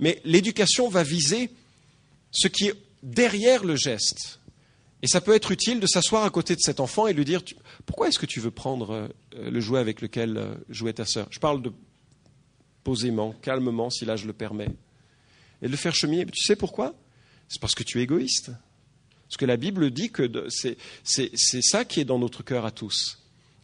Mais 0.00 0.20
l'éducation 0.24 0.88
va 0.88 1.02
viser 1.02 1.50
ce 2.30 2.48
qui 2.48 2.68
est 2.68 2.74
derrière 3.02 3.64
le 3.64 3.76
geste. 3.76 4.40
Et 5.02 5.06
ça 5.06 5.20
peut 5.20 5.34
être 5.34 5.52
utile 5.52 5.80
de 5.80 5.86
s'asseoir 5.86 6.24
à 6.24 6.30
côté 6.30 6.56
de 6.56 6.60
cet 6.60 6.80
enfant 6.80 7.06
et 7.06 7.12
lui 7.12 7.24
dire 7.24 7.42
Pourquoi 7.86 8.08
est-ce 8.08 8.18
que 8.18 8.26
tu 8.26 8.40
veux 8.40 8.50
prendre 8.50 8.90
euh, 8.92 9.50
le 9.50 9.60
jouet 9.60 9.78
avec 9.78 10.00
lequel 10.00 10.36
euh, 10.36 10.54
jouait 10.68 10.92
ta 10.92 11.04
sœur? 11.04 11.28
Je 11.30 11.38
parle 11.38 11.62
de 11.62 11.72
posément, 12.82 13.32
calmement, 13.42 13.90
si 13.90 14.04
là 14.04 14.16
je 14.16 14.26
le 14.26 14.32
permets. 14.32 14.70
Et 15.62 15.66
de 15.66 15.70
le 15.70 15.76
faire 15.76 15.94
cheminer. 15.94 16.26
Tu 16.26 16.42
sais 16.42 16.56
pourquoi? 16.56 16.94
C'est 17.48 17.60
parce 17.60 17.74
que 17.74 17.84
tu 17.84 18.00
es 18.00 18.02
égoïste. 18.02 18.50
Parce 19.28 19.36
que 19.36 19.44
la 19.44 19.58
Bible 19.58 19.90
dit 19.90 20.10
que 20.10 20.48
c'est 20.48 21.62
ça 21.62 21.84
qui 21.84 22.00
est 22.00 22.04
dans 22.04 22.18
notre 22.18 22.42
cœur 22.42 22.64
à 22.64 22.70
tous. 22.70 23.18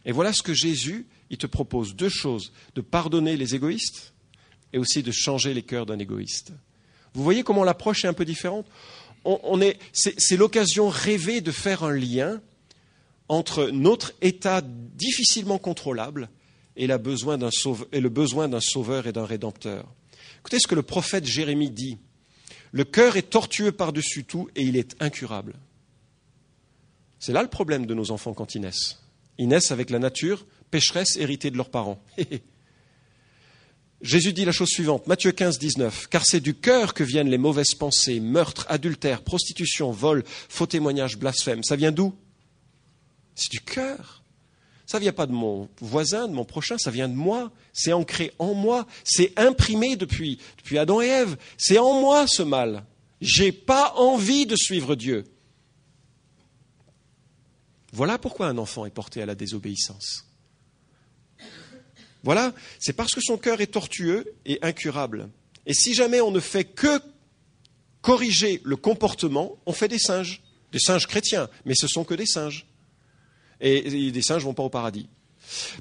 Et 0.04 0.12
voilà 0.12 0.32
ce 0.34 0.42
que 0.42 0.52
Jésus, 0.52 1.06
il 1.30 1.38
te 1.38 1.46
propose 1.46 1.96
deux 1.96 2.10
choses 2.10 2.52
de 2.74 2.82
pardonner 2.82 3.36
les 3.36 3.54
égoïstes 3.54 4.12
et 4.72 4.78
aussi 4.78 5.02
de 5.02 5.10
changer 5.10 5.54
les 5.54 5.62
cœurs 5.62 5.86
d'un 5.86 5.98
égoïste. 5.98 6.52
Vous 7.14 7.22
voyez 7.22 7.42
comment 7.42 7.64
l'approche 7.64 8.04
est 8.04 8.08
un 8.08 8.12
peu 8.12 8.26
différente? 8.26 8.66
C'est 9.94 10.36
l'occasion 10.36 10.90
rêvée 10.90 11.40
de 11.40 11.50
faire 11.50 11.82
un 11.82 11.94
lien 11.94 12.42
entre 13.28 13.70
notre 13.70 14.12
état 14.20 14.60
difficilement 14.62 15.56
contrôlable 15.56 16.28
et, 16.76 16.84
et 16.84 16.88
le 16.88 16.98
besoin 16.98 18.48
d'un 18.48 18.60
sauveur 18.60 19.06
et 19.06 19.12
d'un 19.12 19.24
rédempteur. 19.24 19.86
Écoutez 20.40 20.58
ce 20.58 20.66
que 20.66 20.74
le 20.74 20.82
prophète 20.82 21.24
Jérémie 21.24 21.70
dit. 21.70 21.96
Le 22.74 22.82
cœur 22.82 23.16
est 23.16 23.30
tortueux 23.30 23.70
par-dessus 23.70 24.24
tout 24.24 24.48
et 24.56 24.62
il 24.62 24.76
est 24.76 25.00
incurable. 25.00 25.54
C'est 27.20 27.32
là 27.32 27.40
le 27.40 27.48
problème 27.48 27.86
de 27.86 27.94
nos 27.94 28.10
enfants 28.10 28.34
quand 28.34 28.56
ils 28.56 28.60
naissent. 28.60 28.98
Ils 29.38 29.46
naissent 29.46 29.70
avec 29.70 29.90
la 29.90 30.00
nature 30.00 30.44
pécheresse 30.72 31.14
héritée 31.14 31.52
de 31.52 31.56
leurs 31.56 31.70
parents. 31.70 32.02
Jésus 34.02 34.32
dit 34.32 34.44
la 34.44 34.50
chose 34.50 34.70
suivante, 34.70 35.06
Matthieu 35.06 35.30
15, 35.30 35.60
19, 35.60 36.08
Car 36.08 36.26
c'est 36.26 36.40
du 36.40 36.56
cœur 36.56 36.94
que 36.94 37.04
viennent 37.04 37.30
les 37.30 37.38
mauvaises 37.38 37.74
pensées, 37.78 38.18
meurtres, 38.18 38.66
adultères, 38.68 39.22
prostitution, 39.22 39.92
vol, 39.92 40.24
faux 40.26 40.66
témoignages, 40.66 41.16
blasphème. 41.16 41.62
Ça 41.62 41.76
vient 41.76 41.92
d'où? 41.92 42.12
C'est 43.36 43.52
du 43.52 43.60
cœur. 43.60 44.23
Ça 44.94 45.00
ne 45.00 45.02
vient 45.02 45.12
pas 45.12 45.26
de 45.26 45.32
mon 45.32 45.68
voisin, 45.80 46.28
de 46.28 46.32
mon 46.32 46.44
prochain, 46.44 46.78
ça 46.78 46.92
vient 46.92 47.08
de 47.08 47.16
moi. 47.16 47.50
C'est 47.72 47.92
ancré 47.92 48.32
en 48.38 48.54
moi. 48.54 48.86
C'est 49.02 49.36
imprimé 49.36 49.96
depuis, 49.96 50.38
Adam 50.78 51.02
et 51.02 51.08
Ève. 51.08 51.36
C'est 51.58 51.78
en 51.78 52.00
moi 52.00 52.28
ce 52.28 52.44
mal. 52.44 52.84
J'ai 53.20 53.50
pas 53.50 53.92
envie 53.96 54.46
de 54.46 54.54
suivre 54.54 54.94
Dieu. 54.94 55.24
Voilà 57.92 58.18
pourquoi 58.18 58.46
un 58.46 58.56
enfant 58.56 58.86
est 58.86 58.90
porté 58.90 59.20
à 59.20 59.26
la 59.26 59.34
désobéissance. 59.34 60.26
Voilà, 62.22 62.54
c'est 62.78 62.92
parce 62.92 63.16
que 63.16 63.20
son 63.20 63.36
cœur 63.36 63.60
est 63.60 63.72
tortueux 63.72 64.32
et 64.46 64.60
incurable. 64.62 65.28
Et 65.66 65.74
si 65.74 65.92
jamais 65.92 66.20
on 66.20 66.30
ne 66.30 66.38
fait 66.38 66.66
que 66.66 67.00
corriger 68.00 68.60
le 68.62 68.76
comportement, 68.76 69.58
on 69.66 69.72
fait 69.72 69.88
des 69.88 69.98
singes, 69.98 70.40
des 70.70 70.78
singes 70.78 71.08
chrétiens, 71.08 71.48
mais 71.64 71.74
ce 71.74 71.88
sont 71.88 72.04
que 72.04 72.14
des 72.14 72.26
singes. 72.26 72.64
Et 73.66 74.12
des 74.12 74.22
singes 74.22 74.42
ne 74.42 74.48
vont 74.48 74.54
pas 74.54 74.62
au 74.62 74.68
paradis. 74.68 75.08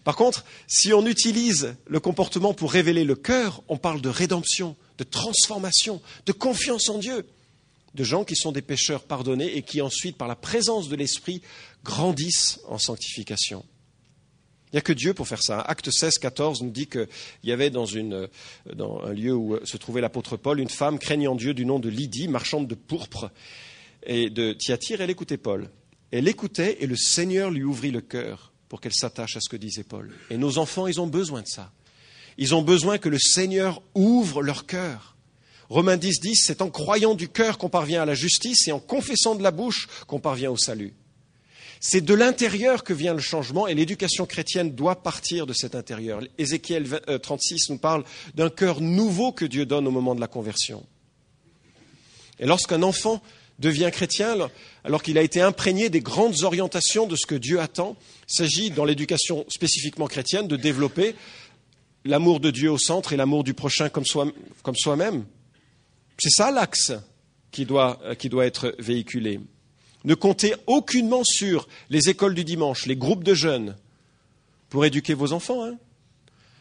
Par 0.04 0.16
contre, 0.16 0.46
si 0.68 0.94
on 0.94 1.06
utilise 1.06 1.76
le 1.86 2.00
comportement 2.00 2.54
pour 2.54 2.72
révéler 2.72 3.04
le 3.04 3.16
cœur, 3.16 3.62
on 3.68 3.78
parle 3.78 4.02
de 4.02 4.10
rédemption, 4.10 4.76
de 4.98 5.04
transformation, 5.04 6.02
de 6.26 6.32
confiance 6.32 6.90
en 6.90 6.98
Dieu, 6.98 7.26
de 7.94 8.04
gens 8.04 8.24
qui 8.24 8.36
sont 8.36 8.52
des 8.52 8.62
pécheurs 8.62 9.04
pardonnés 9.04 9.56
et 9.56 9.62
qui 9.62 9.82
ensuite, 9.82 10.18
par 10.18 10.28
la 10.28 10.36
présence 10.36 10.90
de 10.90 10.96
l'Esprit, 10.96 11.42
grandissent 11.84 12.60
en 12.68 12.78
sanctification. 12.78 13.66
Il 14.72 14.78
n'y 14.78 14.80
a 14.80 14.82
que 14.82 14.94
Dieu 14.94 15.14
pour 15.14 15.28
faire 15.28 15.44
ça. 15.44 15.60
Acte 15.60 15.92
16, 15.92 16.18
14 16.18 16.64
nous 16.64 16.72
dit 16.72 16.88
qu'il 16.88 17.08
y 17.44 17.52
avait 17.52 17.70
dans, 17.70 17.96
un 17.96 19.14
lieu 19.14 19.36
où 19.36 19.64
se 19.64 19.78
trouvait 19.78 20.02
l'apôtre 20.02 20.36
Paul 20.36 20.60
une 20.60 20.70
femme 20.70 20.98
craignant 20.98 21.36
Dieu 21.36 21.54
du 21.54 21.66
nom 21.66 21.80
de 21.80 21.90
Lydie, 21.90 22.28
marchande 22.28 22.68
de 22.68 22.74
pourpre 22.74 23.30
et 24.02 24.32
de 24.32 24.54
Thyatire. 24.54 25.02
Elle 25.02 25.12
écoutait 25.12 25.38
Paul. 25.38 25.70
Elle 26.14 26.28
écoutait 26.28 26.78
et 26.80 26.86
le 26.86 26.96
Seigneur 26.96 27.50
lui 27.50 27.64
ouvrit 27.64 27.90
le 27.90 28.02
cœur 28.02 28.54
pour 28.70 28.80
qu'elle 28.80 28.94
s'attache 28.94 29.36
à 29.36 29.40
ce 29.42 29.50
que 29.50 29.58
disait 29.58 29.84
Paul. 29.84 30.14
Et 30.30 30.38
nos 30.38 30.60
enfants, 30.60 30.86
ils 30.86 31.02
ont 31.02 31.08
besoin 31.08 31.42
de 31.42 31.48
ça. 31.48 31.72
Ils 32.38 32.54
ont 32.54 32.62
besoin 32.62 33.00
que 33.00 33.10
le 33.10 33.18
Seigneur 33.18 33.82
ouvre 33.96 34.44
leur 34.44 34.68
cœur. 34.68 35.16
Romains 35.70 35.98
10, 35.98 36.20
10, 36.20 36.36
c'est 36.36 36.62
en 36.62 36.70
croyant 36.70 37.16
du 37.16 37.30
cœur 37.30 37.58
qu'on 37.58 37.70
parvient 37.70 38.04
à 38.04 38.06
la 38.06 38.14
justice 38.14 38.68
et 38.68 38.72
en 38.72 38.80
confessant 38.80 39.34
de 39.34 39.42
la 39.42 39.50
bouche 39.50 39.88
qu'on 40.06 40.20
parvient 40.20 40.52
au 40.52 40.58
salut. 40.58 40.94
C'est 41.80 42.02
de 42.02 42.14
l'intérieur 42.14 42.84
que 42.84 42.94
vient 42.94 43.16
le 43.16 43.20
changement 43.20 43.66
et 43.66 43.74
l'éducation 43.74 44.28
chrétienne 44.28 44.76
doit 44.76 45.02
partir 45.02 45.48
de 45.48 45.54
cet 45.54 45.74
intérieur. 45.74 46.22
Ézéchiel 46.38 47.02
36 47.24 47.54
euh, 47.56 47.74
nous 47.74 47.80
parle 47.80 48.04
d'un 48.36 48.52
cœur 48.52 48.82
nouveau 48.82 49.32
que 49.32 49.46
Dieu 49.46 49.66
donne 49.66 49.88
au 49.88 49.92
moment 49.92 50.14
de 50.14 50.22
la 50.22 50.28
conversion. 50.28 50.86
Et 52.38 52.46
lorsqu'un 52.46 52.84
enfant 52.84 53.20
devient 53.60 53.90
chrétien, 53.92 54.36
alors 54.84 55.04
qu'il 55.04 55.18
a 55.18 55.22
été 55.22 55.42
imprégné 55.42 55.90
des 55.90 56.02
grandes 56.02 56.44
orientations 56.44 57.08
de 57.08 57.16
ce 57.16 57.26
que 57.26 57.36
Dieu 57.36 57.60
attend, 57.60 57.96
il 58.30 58.36
s'agit, 58.36 58.72
dans 58.72 58.86
l'éducation 58.86 59.46
spécifiquement 59.50 60.08
chrétienne, 60.08 60.48
de 60.48 60.56
développer 60.56 61.16
l'amour 62.06 62.40
de 62.40 62.52
Dieu 62.52 62.72
au 62.72 62.78
centre 62.78 63.14
et 63.14 63.18
l'amour 63.18 63.44
du 63.44 63.54
prochain 63.54 63.90
comme, 63.90 64.06
soi-même. 64.06 65.26
C'est 66.18 66.30
ça 66.30 66.52
l'axe 66.52 66.94
qui 67.52 67.66
doit, 67.66 68.00
euh, 68.04 68.16
qui 68.16 68.30
doit 68.30 68.46
être 68.46 68.76
véhiculé. 68.80 69.40
Ne 70.04 70.16
comptez 70.16 70.54
aucunement 70.68 71.24
sur 71.24 71.68
les 71.90 72.10
écoles 72.10 72.36
du 72.36 72.44
dimanche, 72.44 72.86
les 72.86 72.98
groupes 72.98 73.24
de 73.24 73.34
jeunes, 73.34 73.78
pour 74.70 74.84
éduquer 74.86 75.14
vos 75.14 75.32
enfants. 75.32 75.64
Hein. 75.64 75.78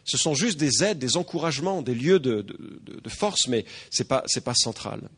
Ce 0.05 0.17
sont 0.17 0.35
juste 0.35 0.59
des 0.59 0.85
aides, 0.85 0.99
des 0.99 1.17
encouragements, 1.17 1.83
des 1.83 1.95
lieux 1.95 2.21
de, 2.21 2.45
force, 3.09 3.49
mais 3.49 3.65
ce 3.91 4.03
n'est 4.03 4.43
pas 4.43 4.55
central. 4.55 5.09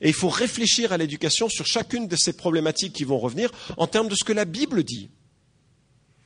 Et 0.00 0.08
il 0.08 0.14
faut 0.14 0.28
réfléchir 0.28 0.92
à 0.92 0.96
l'éducation 0.96 1.48
sur 1.48 1.66
chacune 1.66 2.08
de 2.08 2.16
ces 2.16 2.32
problématiques 2.32 2.92
qui 2.92 3.04
vont 3.04 3.18
revenir 3.18 3.50
en 3.76 3.86
termes 3.86 4.08
de 4.08 4.14
ce 4.14 4.24
que 4.24 4.32
la 4.32 4.44
Bible 4.44 4.84
dit. 4.84 5.10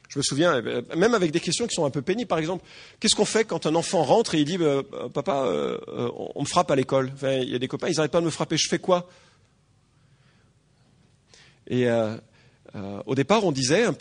Je 0.09 0.19
me 0.19 0.23
souviens, 0.23 0.55
euh, 0.55 0.83
même 0.97 1.15
avec 1.15 1.33
des 1.33 1.41
questions 1.41 1.67
qui 1.67 1.75
sont 1.75 1.85
un 1.85 1.91
peu 1.91 2.01
pénibles, 2.01 2.29
par 2.29 2.39
exemple, 2.39 2.65
qu'est-ce 2.99 3.15
qu'on 3.15 3.27
fait 3.27 3.45
quand 3.45 3.67
un 3.67 3.75
enfant 3.75 4.03
rentre 4.05 4.35
et 4.35 4.41
il 4.41 4.47
dit 4.47 4.57
euh, 4.59 4.83
Papa, 5.13 5.45
euh, 5.45 5.79
on 6.35 6.41
me 6.41 6.47
frappe 6.47 6.71
à 6.71 6.77
l'école 6.77 7.13
Il 7.23 7.51
y 7.51 7.55
a 7.55 7.59
des 7.59 7.69
copains, 7.69 7.89
ils 7.89 7.97
n'arrêtent 7.97 8.11
pas 8.11 8.21
de 8.21 8.25
me 8.25 8.31
frapper, 8.31 8.57
je 8.57 8.69
fais 8.69 8.79
quoi? 8.79 9.09
Et 11.69 11.89
euh, 11.89 12.17
euh, 12.75 13.03
au 13.07 13.15
départ, 13.15 13.45
on 13.45 13.53
disait, 13.53 13.87
euh, 13.87 13.93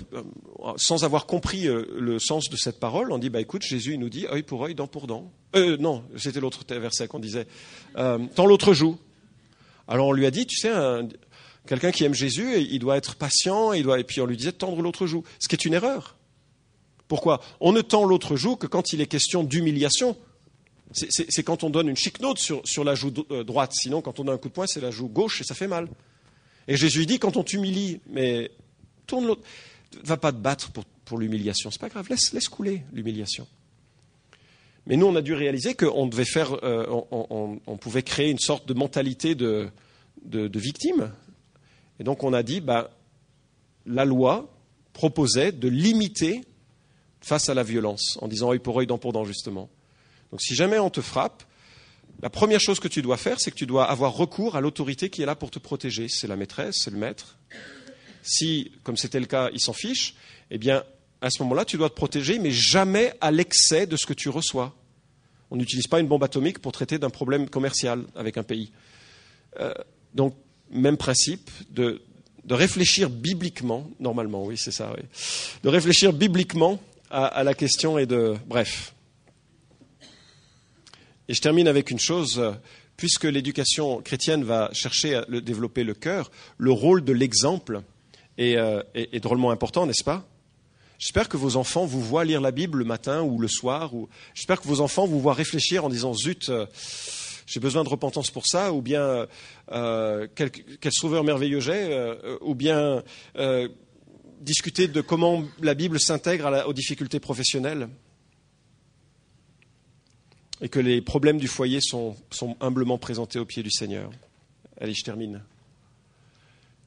sans 0.77 1.03
avoir 1.03 1.25
compris 1.25 1.67
le 1.67 2.19
sens 2.19 2.49
de 2.49 2.55
cette 2.55 2.79
parole, 2.79 3.11
on 3.11 3.17
dit, 3.17 3.29
bah 3.29 3.41
écoute, 3.41 3.61
Jésus 3.61 3.93
il 3.93 3.99
nous 3.99 4.09
dit 4.09 4.25
œil 4.31 4.43
pour 4.43 4.63
œil, 4.65 4.73
dent 4.73 4.87
pour 4.87 5.07
dent. 5.07 5.31
non, 5.55 6.03
c'était 6.15 6.39
l'autre 6.39 6.63
verset 6.75 7.07
qu'on 7.07 7.19
disait. 7.19 7.47
tant 7.95 8.45
l'autre 8.45 8.73
joue. 8.73 8.97
Alors 9.87 10.07
on 10.07 10.11
lui 10.11 10.25
a 10.25 10.31
dit, 10.31 10.45
tu 10.45 10.57
sais, 10.57 10.71
quelqu'un 11.67 11.91
qui 11.91 12.03
aime 12.03 12.13
Jésus, 12.13 12.57
il 12.59 12.79
doit 12.79 12.97
être 12.97 13.15
patient, 13.15 13.73
il 13.73 13.83
doit, 13.83 13.99
et 13.99 14.03
puis 14.03 14.21
on 14.21 14.25
lui 14.25 14.37
disait 14.37 14.51
de 14.51 14.57
tendre 14.57 14.81
l'autre 14.81 15.07
joue. 15.07 15.23
Ce 15.39 15.47
qui 15.47 15.55
est 15.55 15.65
une 15.65 15.73
erreur. 15.73 16.17
Pourquoi? 17.07 17.41
On 17.59 17.71
ne 17.71 17.81
tend 17.81 18.03
l'autre 18.05 18.35
joue 18.35 18.55
que 18.55 18.67
quand 18.67 18.93
il 18.93 19.01
est 19.01 19.07
question 19.07 19.43
d'humiliation. 19.43 20.17
C'est 20.93 21.43
quand 21.43 21.65
on 21.65 21.69
donne 21.69 21.89
une 21.89 21.97
chic 21.97 22.21
note 22.21 22.39
sur, 22.39 22.83
la 22.83 22.95
joue 22.95 23.11
droite. 23.11 23.73
Sinon, 23.73 24.01
quand 24.01 24.19
on 24.19 24.23
donne 24.23 24.35
un 24.35 24.37
coup 24.37 24.47
de 24.47 24.53
poing, 24.53 24.67
c'est 24.67 24.79
la 24.79 24.89
joue 24.89 25.09
gauche 25.09 25.41
et 25.41 25.43
ça 25.43 25.53
fait 25.53 25.67
mal. 25.67 25.89
Et 26.69 26.77
Jésus 26.77 27.05
dit, 27.05 27.19
quand 27.19 27.35
on 27.35 27.43
t'humilie, 27.43 27.99
mais 28.09 28.51
tourne 29.05 29.27
l'autre, 29.27 29.41
va 30.03 30.15
pas 30.15 30.31
te 30.31 30.37
battre 30.37 30.71
pour, 30.71 31.17
l'humiliation. 31.17 31.71
C'est 31.71 31.79
pas 31.79 31.89
grave, 31.89 32.07
laisse 32.09 32.49
couler 32.49 32.83
l'humiliation. 32.93 33.47
Mais 34.87 34.97
nous, 34.97 35.05
on 35.05 35.15
a 35.15 35.21
dû 35.21 35.33
réaliser 35.33 35.75
qu'on 35.75 36.07
devait 36.07 36.25
faire, 36.25 36.57
euh, 36.63 36.85
on, 37.11 37.77
pouvait 37.77 38.03
créer 38.03 38.31
une 38.31 38.39
sorte 38.39 38.67
de 38.67 38.73
mentalité 38.73 39.35
de 39.35 39.69
victime. 40.25 41.11
Et 41.99 42.03
donc, 42.03 42.23
on 42.23 42.33
a 42.33 42.41
dit, 42.41 42.61
bah, 42.61 42.89
la 43.85 44.05
loi 44.05 44.49
proposait 44.93 45.51
de 45.51 45.67
limiter 45.67 46.41
face 47.21 47.49
à 47.49 47.53
la 47.53 47.63
violence, 47.63 48.17
en 48.21 48.27
disant 48.27 48.51
œil 48.51 48.59
pour 48.59 48.79
œil, 48.79 48.87
dent 48.87 48.97
pour 48.97 49.13
dent, 49.13 49.25
justement. 49.25 49.69
Donc 50.31 50.41
si 50.41 50.55
jamais 50.55 50.79
on 50.79 50.89
te 50.89 51.01
frappe, 51.01 51.43
la 52.21 52.29
première 52.29 52.59
chose 52.59 52.79
que 52.79 52.87
tu 52.87 53.01
dois 53.01 53.17
faire, 53.17 53.39
c'est 53.39 53.51
que 53.51 53.55
tu 53.55 53.65
dois 53.65 53.85
avoir 53.85 54.13
recours 54.13 54.55
à 54.55 54.61
l'autorité 54.61 55.09
qui 55.09 55.21
est 55.21 55.25
là 55.25 55.35
pour 55.35 55.51
te 55.51 55.59
protéger. 55.59 56.07
C'est 56.09 56.27
la 56.27 56.35
maîtresse, 56.35 56.77
c'est 56.83 56.91
le 56.91 56.97
maître. 56.97 57.37
Si, 58.23 58.71
comme 58.83 58.97
c'était 58.97 59.19
le 59.19 59.25
cas, 59.25 59.49
il 59.53 59.61
s'en 59.61 59.73
fiche, 59.73 60.15
eh 60.51 60.57
bien, 60.57 60.83
à 61.21 61.29
ce 61.29 61.41
moment-là, 61.43 61.65
tu 61.65 61.77
dois 61.77 61.89
te 61.89 61.95
protéger, 61.95 62.39
mais 62.39 62.51
jamais 62.51 63.13
à 63.21 63.31
l'excès 63.31 63.87
de 63.87 63.95
ce 63.97 64.05
que 64.05 64.13
tu 64.13 64.29
reçois. 64.29 64.75
On 65.49 65.55
n'utilise 65.55 65.87
pas 65.87 65.99
une 65.99 66.07
bombe 66.07 66.23
atomique 66.23 66.59
pour 66.59 66.71
traiter 66.71 66.99
d'un 66.99 67.09
problème 67.09 67.49
commercial 67.49 68.03
avec 68.15 68.37
un 68.37 68.43
pays. 68.43 68.71
Euh, 69.59 69.73
donc, 70.13 70.35
même 70.69 70.97
principe 70.97 71.49
de, 71.69 72.01
réfléchir 72.49 73.09
bibliquement, 73.09 73.89
normalement, 73.99 74.45
oui, 74.45 74.57
c'est 74.57 74.71
ça, 74.71 74.93
oui, 74.95 75.03
de 75.63 75.69
réfléchir 75.69 76.13
bibliquement 76.13 76.79
à, 77.09 77.43
la 77.43 77.53
question 77.53 77.97
et 77.97 78.05
de, 78.05 78.35
bref, 78.45 78.93
et 81.29 81.33
je 81.33 81.41
termine 81.41 81.67
avec 81.67 81.91
une 81.91 81.99
chose, 81.99 82.41
puisque 82.95 83.25
l'éducation 83.25 84.01
chrétienne 84.01 84.43
va 84.43 84.69
chercher 84.73 85.15
à 85.15 85.25
développer 85.25 85.83
le 85.83 85.93
cœur, 85.93 86.31
le 86.57 86.71
rôle 86.71 87.03
de 87.03 87.11
l'exemple 87.11 87.81
euh, 88.39 88.83
est, 88.93 89.19
drôlement 89.19 89.51
important, 89.51 89.85
n'est-ce 89.85 90.03
pas? 90.03 90.25
J'espère 90.99 91.29
que 91.29 91.37
vos 91.37 91.55
enfants 91.57 91.85
vous 91.85 92.01
voient 92.01 92.25
lire 92.25 92.41
la 92.41 92.51
Bible 92.51 92.79
le 92.79 92.85
matin 92.85 93.21
ou 93.21 93.39
le 93.39 93.47
soir, 93.47 93.93
ou 93.93 94.09
j'espère 94.33 94.59
que 94.59 94.67
vos 94.67 94.81
enfants 94.81 95.05
vous 95.05 95.19
voient 95.19 95.33
réfléchir 95.33 95.85
en 95.85 95.89
disant 95.89 96.13
zut, 96.13 96.49
euh, 96.49 96.65
j'ai 97.45 97.59
besoin 97.59 97.83
de 97.83 97.89
repentance 97.89 98.31
pour 98.31 98.47
ça, 98.47 98.73
ou 98.73 98.81
bien 98.81 99.27
euh, 99.71 100.27
quel, 100.35 100.51
sauveur 100.91 101.23
merveilleux 101.23 101.59
j'ai, 101.59 102.13
ou 102.41 102.55
bien 102.55 103.03
discuter 104.41 104.87
de 104.87 105.01
comment 105.01 105.43
la 105.61 105.73
Bible 105.73 105.99
s'intègre 105.99 106.65
aux 106.67 106.73
difficultés 106.73 107.19
professionnelles 107.19 107.87
et 110.61 110.69
que 110.69 110.79
les 110.79 111.01
problèmes 111.01 111.37
du 111.37 111.47
foyer 111.47 111.79
sont, 111.81 112.15
humblement 112.59 112.97
présentés 112.97 113.39
aux 113.39 113.45
pieds 113.45 113.63
du 113.63 113.71
Seigneur. 113.71 114.11
Allez, 114.79 114.93
je 114.93 115.03
termine. 115.03 115.43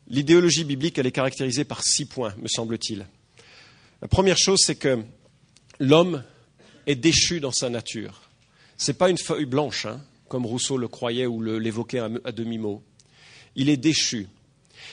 L'idéologie 0.09 0.65
biblique, 0.65 0.99
elle 0.99 1.07
est 1.07 1.13
caractérisée 1.13 1.65
par 1.65 1.83
six 1.83 2.05
points, 2.05 2.35
me 2.39 2.49
semble-t-il. 2.49 3.07
La 4.03 4.09
première 4.09 4.39
chose, 4.39 4.61
c'est 4.65 4.77
que 4.77 5.03
l'homme 5.79 6.25
est 6.87 6.97
déchu 6.97 7.41
dans 7.41 7.53
sa 7.53 7.69
nature. 7.69 8.31
Ce 8.77 8.91
n'est 8.91 8.97
pas 8.97 9.11
une 9.11 9.19
feuille 9.19 9.47
blanche, 9.47 9.87
hein, 9.87 10.01
comme 10.29 10.47
Rousseau 10.47 10.77
le 10.77 10.89
croyait 10.89 11.27
ou 11.27 11.43
l'évoquait 11.43 11.99
à 11.99 12.33
demi-mot. 12.33 12.83
Il 13.57 13.69
est 13.69 13.77
déchu. 13.77 14.29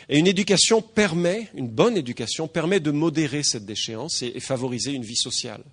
Et 0.09 0.19
une 0.19 0.27
éducation 0.27 0.81
permet, 0.81 1.49
une 1.53 1.69
bonne 1.69 1.97
éducation, 1.97 2.47
permet 2.47 2.79
de 2.79 2.91
modérer 2.91 3.43
cette 3.43 3.65
déchéance 3.65 4.21
et 4.21 4.39
favoriser 4.39 4.91
une 4.91 5.03
vie 5.03 5.15
sociale 5.15 5.63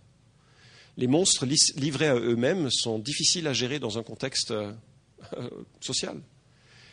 les 0.97 1.07
monstres 1.07 1.47
livrés 1.77 2.09
à 2.09 2.15
eux-mêmes 2.15 2.71
sont 2.71 2.99
difficiles 2.99 3.47
à 3.47 3.53
gérer 3.53 3.79
dans 3.79 3.99
un 3.99 4.03
contexte 4.03 4.53
euh, 4.53 4.73
social. 5.81 6.21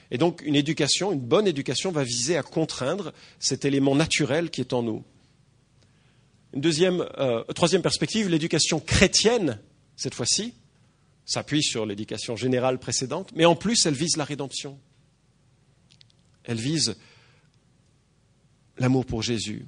Et 0.09 0.17
donc 0.17 0.41
une 0.43 0.55
éducation, 0.55 1.11
une 1.11 1.19
bonne 1.19 1.47
éducation 1.47 1.91
va 1.91 2.03
viser 2.03 2.37
à 2.37 2.43
contraindre 2.43 3.13
cet 3.39 3.65
élément 3.65 3.95
naturel 3.95 4.49
qui 4.49 4.61
est 4.61 4.73
en 4.73 4.83
nous. 4.83 5.03
Une 6.54 6.62
deuxième, 6.62 7.06
euh, 7.18 7.43
troisième 7.56 7.82
perspective, 7.82 8.28
l'éducation 8.30 8.80
chrétienne, 8.80 9.60
cette 9.95 10.16
fois-ci, 10.16 10.54
s'appuie 11.26 11.64
sur 11.64 11.86
l'éducation 11.86 12.36
générale 12.36 12.80
précédente, 12.80 13.32
mais 13.36 13.45
en 13.45 13.56
plus 13.56 13.86
elle 13.86 13.93
vise 13.93 14.18
la 14.18 14.26
rédemption. 14.26 14.80
Elle 16.43 16.60
vise 16.60 16.97
l'amour 18.78 19.06
pour 19.06 19.22
Jésus, 19.22 19.66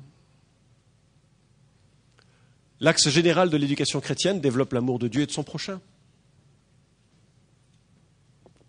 L'axe 2.83 3.07
général 3.07 3.49
de 3.49 3.55
l'éducation 3.55 4.01
chrétienne 4.01 4.41
développe 4.41 4.73
l'amour 4.73 4.99
de 4.99 5.07
Dieu 5.07 5.21
et 5.21 5.25
de 5.25 5.31
son 5.31 5.45
prochain, 5.45 5.79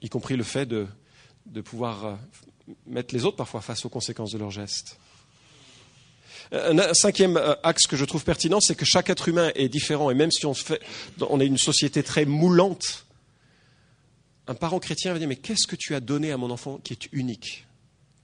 y 0.01 0.09
compris 0.09 0.37
le 0.37 0.45
fait 0.45 0.67
de, 0.67 0.87
pouvoir 1.65 2.05
euh, 2.05 2.15
mettre 2.87 3.12
les 3.12 3.25
autres 3.25 3.37
parfois 3.37 3.61
face 3.61 3.85
aux 3.85 3.89
conséquences 3.89 4.31
de 4.31 4.39
leurs 4.39 4.53
gestes. 4.53 5.01
Un 6.53 6.95
cinquième 6.95 7.36
euh, 7.36 7.55
axe 7.62 7.86
que 7.86 7.97
je 7.97 8.05
trouve 8.05 8.24
pertinent, 8.24 8.61
c'est 8.61 8.74
que 8.74 8.84
chaque 8.84 9.11
être 9.11 9.28
humain 9.28 9.51
est 9.55 9.68
différent, 9.68 10.11
et 10.11 10.14
même 10.14 10.30
si 10.30 10.47
on, 10.47 10.55
fait, 10.55 10.80
est 11.20 11.47
une 11.47 11.59
société 11.59 12.03
très 12.03 12.24
moulante, 12.24 13.07
un 14.47 14.55
parent 14.55 14.78
chrétien 14.78 15.12
va 15.12 15.18
dire, 15.18 15.28
mais 15.28 15.36
qu'est-ce 15.36 15.66
que 15.66 15.76
tu 15.76 15.95
as 15.95 16.01
donné 16.01 16.30
à 16.30 16.36
mon 16.36 16.51
enfant 16.51 16.78
qui 16.84 16.92
est 16.92 17.09
unique? 17.12 17.66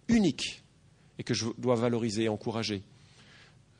Unique, 0.08 0.62
et 1.18 1.22
que 1.22 1.34
je 1.34 1.46
dois 1.58 1.76
valoriser 1.76 2.24
et 2.24 2.28
encourager. 2.28 2.82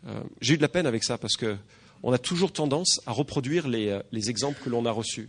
Euh, 0.06 0.22
j'ai 0.40 0.54
eu 0.54 0.56
de 0.56 0.62
la 0.62 0.68
peine 0.68 0.86
avec 0.86 1.04
ça 1.04 1.18
parce 1.18 1.36
que 1.36 1.56
on 2.02 2.12
a 2.12 2.18
toujours 2.18 2.52
tendance 2.52 3.00
à 3.06 3.12
reproduire 3.12 3.68
les, 3.68 3.88
euh, 3.88 4.02
exemples 4.12 4.60
que 4.62 4.70
l'on 4.70 4.86
a 4.86 4.90
reçus. 4.90 5.28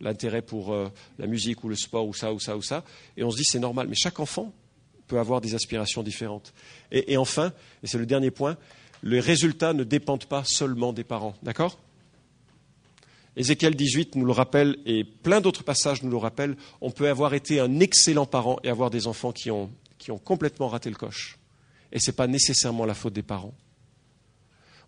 L'intérêt 0.00 0.42
pour 0.42 0.72
euh, 0.72 0.90
la 1.18 1.26
musique 1.26 1.64
ou 1.64 1.68
le 1.68 1.76
sport 1.76 2.06
ou 2.06 2.12
ça 2.12 2.32
ou 2.32 2.40
ça 2.40 2.56
ou 2.56 2.62
ça. 2.62 2.84
Et 3.16 3.24
on 3.24 3.30
se 3.30 3.36
dit 3.36 3.44
c'est 3.44 3.58
normal. 3.58 3.86
Mais 3.88 3.94
chaque 3.94 4.20
enfant 4.20 4.52
peut 5.12 5.18
avoir 5.18 5.42
des 5.42 5.54
aspirations 5.54 6.02
différentes. 6.02 6.54
Et, 6.90 7.18
enfin, 7.18 7.52
et 7.82 7.86
c'est 7.86 7.98
le 7.98 8.06
dernier 8.06 8.30
point, 8.30 8.56
les 9.02 9.20
résultats 9.20 9.74
ne 9.74 9.84
dépendent 9.84 10.24
pas 10.24 10.42
seulement 10.46 10.94
des 10.94 11.04
parents. 11.04 11.34
D'accord? 11.42 11.78
Ézéchiel 13.36 13.74
18 13.74 14.14
nous 14.16 14.24
le 14.24 14.32
rappelle 14.32 14.78
et 14.86 15.04
plein 15.04 15.42
d'autres 15.42 15.64
passages 15.64 16.02
nous 16.02 16.10
le 16.10 16.16
rappellent. 16.16 16.56
On 16.80 16.90
peut 16.90 17.10
avoir 17.10 17.34
été 17.34 17.60
un 17.60 17.78
excellent 17.80 18.24
parent 18.24 18.58
et 18.64 18.70
avoir 18.70 18.88
des 18.88 19.06
enfants 19.06 19.32
qui 19.32 19.50
ont, 19.50 19.70
qui 19.98 20.10
ont 20.10 20.18
complètement 20.18 20.68
raté 20.68 20.88
le 20.88 20.96
coche. 20.96 21.38
Et 21.92 21.98
ce 21.98 22.10
n'est 22.10 22.16
pas 22.16 22.26
nécessairement 22.26 22.86
la 22.86 22.94
faute 22.94 23.12
des 23.12 23.22
parents. 23.22 23.54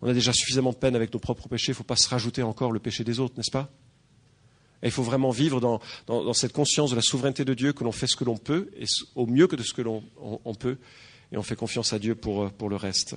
On 0.01 0.09
a 0.09 0.13
déjà 0.13 0.33
suffisamment 0.33 0.71
de 0.71 0.77
peine 0.77 0.95
avec 0.95 1.13
nos 1.13 1.19
propres 1.19 1.47
péchés, 1.47 1.67
il 1.67 1.71
ne 1.71 1.77
faut 1.77 1.83
pas 1.83 1.95
se 1.95 2.09
rajouter 2.09 2.41
encore 2.41 2.71
le 2.71 2.79
péché 2.79 3.03
des 3.03 3.19
autres, 3.19 3.35
n'est-ce 3.37 3.51
pas? 3.51 3.69
Il 4.83 4.91
faut 4.91 5.03
vraiment 5.03 5.31
vivre 5.31 5.59
dans, 5.59 6.33
cette 6.33 6.53
conscience 6.53 6.91
de 6.91 6.95
la 6.95 7.01
souveraineté 7.01 7.45
de 7.45 7.53
Dieu, 7.53 7.73
que 7.73 7.83
l'on 7.83 7.91
fait 7.91 8.07
ce 8.07 8.15
que 8.15 8.23
l'on 8.23 8.37
peut, 8.37 8.69
et 8.77 8.85
au 9.15 9.25
mieux 9.25 9.47
que 9.47 9.55
de 9.55 9.63
ce 9.63 9.73
que 9.73 9.81
l'on 9.81 10.03
peut, 10.59 10.77
et 11.31 11.37
on 11.37 11.43
fait 11.43 11.55
confiance 11.55 11.93
à 11.93 11.99
Dieu 11.99 12.15
pour, 12.15 12.51
pour 12.51 12.69
le 12.69 12.75
reste. 12.75 13.15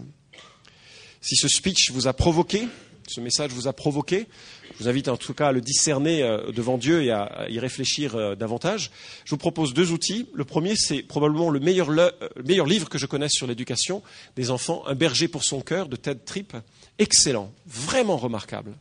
Si 1.20 1.36
ce 1.36 1.48
speech 1.48 1.90
vous 1.90 2.06
a 2.06 2.12
provoqué, 2.12 2.68
ce 3.08 3.20
message 3.20 3.52
vous 3.52 3.68
a 3.68 3.72
provoqué. 3.72 4.26
Je 4.72 4.82
vous 4.82 4.88
invite 4.88 5.08
en 5.08 5.16
tout 5.16 5.34
cas 5.34 5.48
à 5.48 5.52
le 5.52 5.60
discerner 5.60 6.22
euh, 6.22 6.52
devant 6.52 6.78
Dieu 6.78 7.02
et 7.02 7.10
à 7.10 7.46
y 7.48 7.58
réfléchir 7.58 8.14
euh, 8.14 8.34
davantage. 8.34 8.90
Je 9.24 9.30
vous 9.30 9.38
propose 9.38 9.74
deux 9.74 9.92
outils. 9.92 10.26
Le 10.34 10.44
premier, 10.44 10.74
c'est 10.76 11.02
probablement 11.02 11.50
le 11.50 11.58
meilleur, 11.58 11.90
livre 11.90 12.88
que 12.88 12.98
je 12.98 13.06
connaisse 13.06 13.32
sur 13.32 13.46
l'éducation 13.46 14.02
des 14.36 14.50
enfants, 14.50 14.84
Un 14.86 14.94
berger 14.94 15.28
pour 15.28 15.44
son 15.44 15.60
cœur 15.60 15.88
de 15.88 15.96
Ted 15.96 16.20
Tripp. 16.24 16.56
Excellent, 16.98 17.52
vraiment 17.66 18.16
remarquable. 18.16 18.74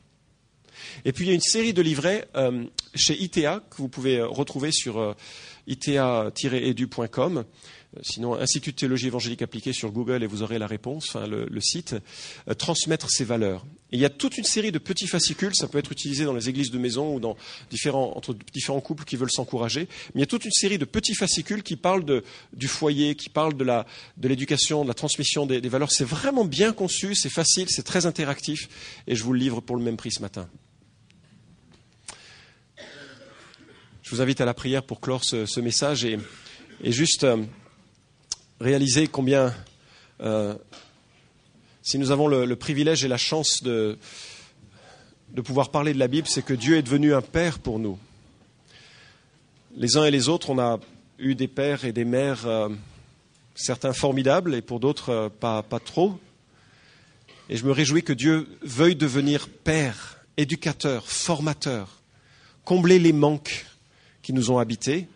Et 1.06 1.14
puis 1.14 1.26
il 1.26 1.28
y 1.30 1.32
a 1.32 1.36
une 1.36 1.42
série 1.42 1.74
de 1.74 1.82
livrets 1.82 2.28
euh, 2.36 2.66
chez 2.96 3.22
ITA 3.22 3.62
que 3.70 3.78
vous 3.78 3.90
pouvez 3.90 4.22
retrouver 4.22 4.72
sur 4.72 5.16
ita-edu.com. 5.68 7.38
Euh, 7.96 8.00
sinon, 8.04 8.36
Institut 8.36 8.72
de 8.72 8.76
théologie 8.76 9.08
évangélique 9.08 9.42
appliquée 9.42 9.74
sur 9.74 9.92
Google 9.92 10.24
et 10.24 10.28
vous 10.28 10.42
aurez 10.42 10.60
la 10.60 10.68
réponse, 10.68 11.10
enfin, 11.10 11.28
le, 11.28 11.62
site, 11.62 11.96
euh, 12.48 12.54
transmettre 12.54 13.10
ses 13.10 13.24
valeurs. 13.24 13.66
Et 13.92 13.98
il 13.98 14.00
y 14.00 14.06
a 14.06 14.10
toute 14.10 14.38
une 14.38 14.44
série 14.44 14.72
de 14.72 14.80
petits 14.80 15.08
fascicules, 15.08 15.56
ça 15.56 15.68
peut 15.68 15.78
être 15.78 15.92
utilisé 15.92 16.26
dans 16.26 16.34
les 16.34 16.50
églises 16.50 16.72
de 16.72 16.78
maison 16.78 17.16
ou 17.16 17.20
dans 17.20 17.38
différents, 17.70 18.14
entre 18.16 18.36
différents 18.54 18.82
couples 18.82 19.06
qui 19.06 19.16
veulent 19.16 19.32
s'encourager, 19.32 19.88
mais 20.14 20.16
il 20.16 20.20
y 20.20 20.24
a 20.24 20.28
toute 20.28 20.46
une 20.46 20.52
série 20.52 20.78
de 20.78 20.86
petits 20.86 21.16
fascicules 21.16 21.64
qui 21.64 21.78
parlent 21.78 22.06
du 22.54 22.68
foyer, 22.68 23.16
qui 23.16 23.30
parlent 23.30 23.56
de 23.56 24.28
l'éducation, 24.28 24.84
de 24.84 24.90
la 24.90 24.94
transmission 24.94 25.46
des, 25.46 25.62
des 25.62 25.70
valeurs. 25.70 25.92
C'est 25.92 26.06
vraiment 26.06 26.44
bien 26.44 26.74
conçu, 26.74 27.16
c'est 27.16 27.30
facile, 27.30 27.68
c'est 27.70 27.84
très 27.84 28.06
interactif, 28.06 28.68
et 29.08 29.16
je 29.16 29.24
vous 29.24 29.34
le 29.34 29.40
livre 29.40 29.62
pour 29.62 29.78
le 29.78 29.84
même 29.84 29.98
prix 29.98 30.12
ce 30.12 30.22
matin. 30.22 30.50
Je 34.08 34.16
vous 34.16 34.22
invite 34.22 34.40
à 34.40 34.46
la 34.46 34.54
prière 34.54 34.84
pour 34.84 35.02
clore 35.02 35.26
ce, 35.26 35.60
message 35.60 36.06
et, 36.06 36.18
juste... 36.82 37.26
Euh, 37.26 37.44
réaliser 38.62 39.08
combien, 39.08 39.54
euh, 40.22 40.56
si 41.82 42.00
nous 42.00 42.10
avons 42.10 42.30
le, 42.30 42.56
privilège 42.56 43.04
et 43.04 43.10
la 43.10 43.18
chance 43.18 43.62
de, 43.64 43.98
de 45.32 45.42
pouvoir 45.42 45.72
parler 45.72 45.94
de 45.94 46.00
la 46.00 46.08
Bible, 46.08 46.26
c'est 46.26 46.42
que 46.42 46.54
Dieu 46.54 46.78
est 46.78 46.84
devenu 46.84 47.14
un 47.14 47.22
père 47.22 47.60
pour 47.60 47.80
nous. 47.80 48.00
Les 49.76 49.98
uns 49.98 50.06
et 50.06 50.12
les 50.12 50.30
autres, 50.30 50.52
on 50.52 50.58
a 50.58 50.80
eu 51.20 51.36
des 51.36 51.50
pères 51.50 51.84
et 51.84 51.92
des 51.92 52.06
mères, 52.06 52.48
euh, 52.48 52.70
certains 53.56 53.92
formidables 53.92 54.56
et 54.56 54.62
pour 54.62 54.80
d'autres 54.80 55.30
pas, 55.42 55.64
pas 55.64 55.82
trop. 55.82 56.18
Et 57.50 57.58
je 57.58 57.66
me 57.66 57.74
réjouis 57.74 58.04
que 58.04 58.14
Dieu 58.14 58.48
veuille 58.62 58.96
devenir 58.96 59.50
Père, 59.50 60.24
éducateur, 60.38 61.06
formateur, 61.06 62.02
combler 62.64 63.00
les 63.00 63.12
manques 63.12 63.66
qui 64.28 64.34
nous 64.34 64.52
ont 64.52 64.58
habités, 64.58 65.08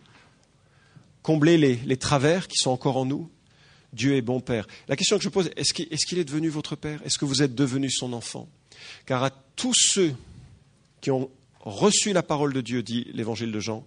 combler 1.22 1.57
les, 1.57 1.97
travers 1.97 2.47
qui 2.47 2.55
sont 2.55 2.72
encore 2.72 2.95
en 2.95 3.03
nous. 3.03 3.30
Dieu 3.91 4.16
est 4.16 4.22
bon 4.22 4.39
Père. 4.39 4.66
La 4.88 4.95
question 4.95 5.18
que 5.18 5.24
je 5.26 5.28
pose, 5.28 5.49
est-ce 5.57 5.74
qu'il 5.74 5.91
est, 5.91 6.22
est 6.22 6.24
devenu 6.24 6.47
votre 6.47 6.78
Père? 6.78 7.01
Est-ce 7.03 7.18
que 7.18 7.26
vous 7.26 7.43
êtes 7.43 7.53
devenu 7.53 7.91
son 7.91 8.14
enfant? 8.14 8.47
Car 9.05 9.22
à 9.22 9.32
tous 9.57 9.74
ceux 9.74 10.16
qui 11.01 11.12
ont 11.12 11.30
reçu 11.59 12.14
la 12.14 12.24
parole 12.24 12.53
de 12.53 12.62
Dieu, 12.62 12.84
dit 12.84 13.05
l'évangile 13.14 13.51
de 13.51 13.59
Jean, 13.59 13.86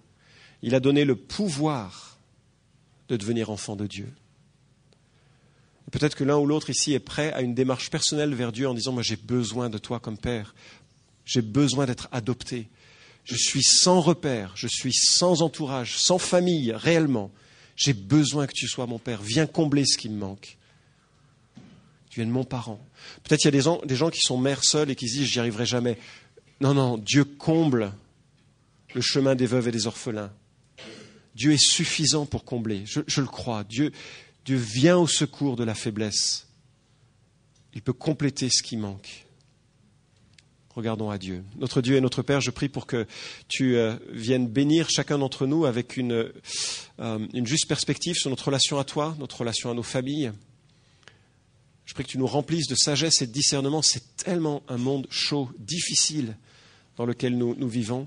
il 0.61 0.75
a 0.75 0.79
donné 0.79 1.05
le 1.05 1.15
pouvoir 1.15 2.19
de 3.09 3.17
devenir 3.17 3.49
enfant 3.49 3.75
de 3.75 3.87
Dieu. 3.87 4.13
Peut-être 5.91 6.15
que 6.15 6.23
l'un 6.23 6.37
ou 6.37 6.45
l'autre 6.45 6.69
ici 6.69 6.93
est 6.93 6.99
prêt 6.99 7.33
à 7.33 7.41
une 7.41 7.55
démarche 7.55 7.89
personnelle 7.89 8.35
vers 8.35 8.51
Dieu 8.51 8.69
en 8.69 8.75
disant, 8.75 8.91
moi 8.91 9.01
j'ai 9.01 9.15
besoin 9.15 9.71
de 9.71 9.79
toi 9.79 9.99
comme 9.99 10.19
Père, 10.19 10.53
j'ai 11.25 11.41
besoin 11.41 11.87
d'être 11.87 12.09
adopté, 12.11 12.67
je 13.25 13.35
suis 13.35 13.63
sans 13.63 13.99
repère, 13.99 14.53
je 14.55 14.67
suis 14.67 14.93
sans 14.93 15.41
entourage, 15.41 15.97
sans 15.97 16.19
famille 16.19 16.71
réellement, 16.71 17.31
j'ai 17.75 17.93
besoin 17.93 18.47
que 18.47 18.53
tu 18.53 18.67
sois 18.67 18.85
mon 18.85 18.99
Père, 18.99 19.21
viens 19.21 19.47
combler 19.47 19.85
ce 19.85 19.97
qui 19.97 20.09
me 20.09 20.17
manque. 20.17 20.57
Tu 22.09 22.21
es 22.21 22.25
mon 22.25 22.45
parent. 22.45 22.79
Peut-être 23.23 23.43
il 23.43 23.45
y 23.45 23.47
a 23.49 23.81
des 23.85 23.95
gens, 23.95 24.09
qui 24.09 24.21
sont 24.21 24.37
mères 24.37 24.63
seules 24.63 24.89
et 24.89 24.95
qui 24.95 25.09
se 25.09 25.15
disent, 25.15 25.27
j'y 25.27 25.39
arriverai 25.39 25.65
jamais. 25.65 25.97
Non, 26.61 26.73
non, 26.73 26.97
Dieu 26.97 27.25
comble 27.25 27.91
le 28.93 29.01
chemin 29.01 29.35
des 29.35 29.47
veuves 29.47 29.67
et 29.67 29.71
des 29.71 29.87
orphelins. 29.87 30.31
Dieu 31.35 31.51
est 31.51 31.61
suffisant 31.61 32.25
pour 32.25 32.45
combler, 32.45 32.83
je, 32.85 33.01
je 33.07 33.19
le 33.19 33.27
crois. 33.27 33.65
Dieu, 33.65 33.91
Dieu 34.45 34.55
vient 34.55 34.97
au 34.97 35.07
secours 35.07 35.57
de 35.57 35.65
la 35.65 35.75
faiblesse. 35.75 36.47
Il 37.73 37.81
peut 37.81 37.91
compléter 37.91 38.49
ce 38.49 38.63
qui 38.63 38.77
manque. 38.77 39.24
Regardons 40.75 41.09
à 41.09 41.17
Dieu. 41.17 41.41
Notre 41.57 41.81
Dieu 41.81 41.95
et 41.95 42.01
notre 42.01 42.21
Père, 42.21 42.41
je 42.41 42.51
prie 42.51 42.67
pour 42.67 42.85
que 42.85 43.07
tu 43.47 43.77
euh, 43.77 43.95
viennes 44.11 44.45
bénir 44.45 44.89
chacun 44.89 45.17
d'entre 45.17 45.47
nous 45.47 45.63
avec 45.63 45.95
une, 45.95 46.11
euh, 46.11 47.27
une, 47.33 47.47
juste 47.47 47.67
perspective 47.67 48.15
sur 48.15 48.29
notre 48.29 48.47
relation 48.47 48.77
à 48.77 48.83
toi, 48.83 49.15
notre 49.17 49.39
relation 49.39 49.71
à 49.71 49.73
nos 49.73 49.83
familles. 49.83 50.33
Je 51.85 51.93
prie 51.93 52.03
que 52.03 52.09
tu 52.09 52.17
nous 52.17 52.27
remplisses 52.27 52.67
de 52.67 52.75
sagesse 52.75 53.21
et 53.21 53.27
de 53.27 53.31
discernement. 53.31 53.81
C'est 53.81 54.17
tellement 54.17 54.63
un 54.67 54.75
monde 54.75 55.07
chaud, 55.09 55.49
difficile 55.59 56.35
dans 56.97 57.05
lequel 57.05 57.37
nous, 57.37 57.55
nous 57.55 57.69
vivons, 57.69 58.05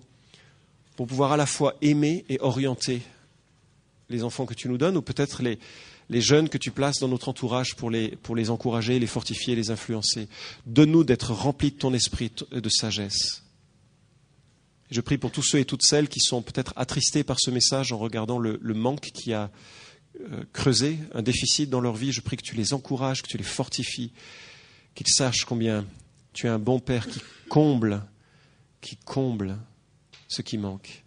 pour 0.94 1.06
pouvoir 1.06 1.32
à 1.32 1.38
la 1.38 1.46
fois 1.46 1.74
aimer 1.80 2.26
et 2.28 2.38
orienter 2.40 3.00
les 4.10 4.24
enfants 4.24 4.44
que 4.44 4.54
tu 4.54 4.68
nous 4.68 4.76
donnes, 4.76 4.98
ou 4.98 5.02
peut-être 5.02 5.42
les, 5.42 5.58
les 6.10 6.20
jeunes 6.20 6.48
que 6.48 6.58
tu 6.58 6.70
places 6.70 6.98
dans 7.00 7.08
notre 7.08 7.28
entourage 7.28 7.76
pour 7.76 7.90
les, 7.90 8.16
pour 8.16 8.34
les 8.34 8.50
encourager, 8.50 8.98
les 8.98 9.06
fortifier, 9.06 9.54
les 9.54 9.70
influencer. 9.70 10.28
Donne-nous 10.66 11.04
d'être 11.04 11.32
remplis 11.32 11.70
de 11.70 11.76
ton 11.76 11.92
esprit 11.92 12.32
de 12.50 12.68
sagesse. 12.68 13.42
Je 14.90 15.00
prie 15.02 15.18
pour 15.18 15.30
tous 15.30 15.42
ceux 15.42 15.58
et 15.58 15.64
toutes 15.66 15.82
celles 15.82 16.08
qui 16.08 16.20
sont 16.20 16.40
peut-être 16.40 16.72
attristés 16.76 17.24
par 17.24 17.38
ce 17.38 17.50
message 17.50 17.92
en 17.92 17.98
regardant 17.98 18.38
le, 18.38 18.58
manque 18.62 19.10
qui 19.12 19.34
a 19.34 19.50
euh, 20.20 20.44
creusé 20.54 20.98
un 21.12 21.20
déficit 21.20 21.68
dans 21.68 21.80
leur 21.80 21.94
vie. 21.94 22.12
Je 22.12 22.22
prie 22.22 22.38
que 22.38 22.42
tu 22.42 22.54
les 22.54 22.72
encourages, 22.72 23.22
que 23.22 23.28
tu 23.28 23.36
les 23.36 23.44
fortifies, 23.44 24.12
qu'ils 24.94 25.08
sachent 25.08 25.44
combien 25.44 25.84
tu 26.32 26.46
es 26.46 26.50
un 26.50 26.58
bon 26.58 26.80
Père 26.80 27.06
qui 27.06 27.20
comble, 27.50 28.02
qui 28.80 28.96
comble 28.96 29.58
ce 30.26 30.40
qui 30.40 30.56
manque. 30.56 31.04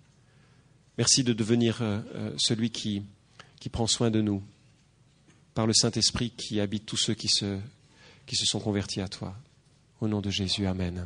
Merci 0.99 1.23
de 1.23 1.33
devenir 1.33 1.81
euh, 1.81 2.01
euh, 2.13 2.33
celui 2.37 2.69
qui, 2.69 3.01
qui 3.59 3.69
prend 3.69 3.87
soin 3.87 4.11
de 4.11 4.21
nous 4.21 4.43
par 5.53 5.67
le 5.67 5.73
Saint-Esprit 5.73 6.31
qui 6.31 6.59
habite 6.59 6.85
tous 6.85 6.97
ceux 6.97 7.13
qui 7.13 7.27
se, 7.27 7.59
qui 8.25 8.35
se 8.35 8.45
sont 8.45 8.59
convertis 8.59 9.01
à 9.01 9.07
toi. 9.07 9.35
Au 9.99 10.07
nom 10.07 10.21
de 10.21 10.29
Jésus, 10.29 10.65
Amen. 10.65 11.05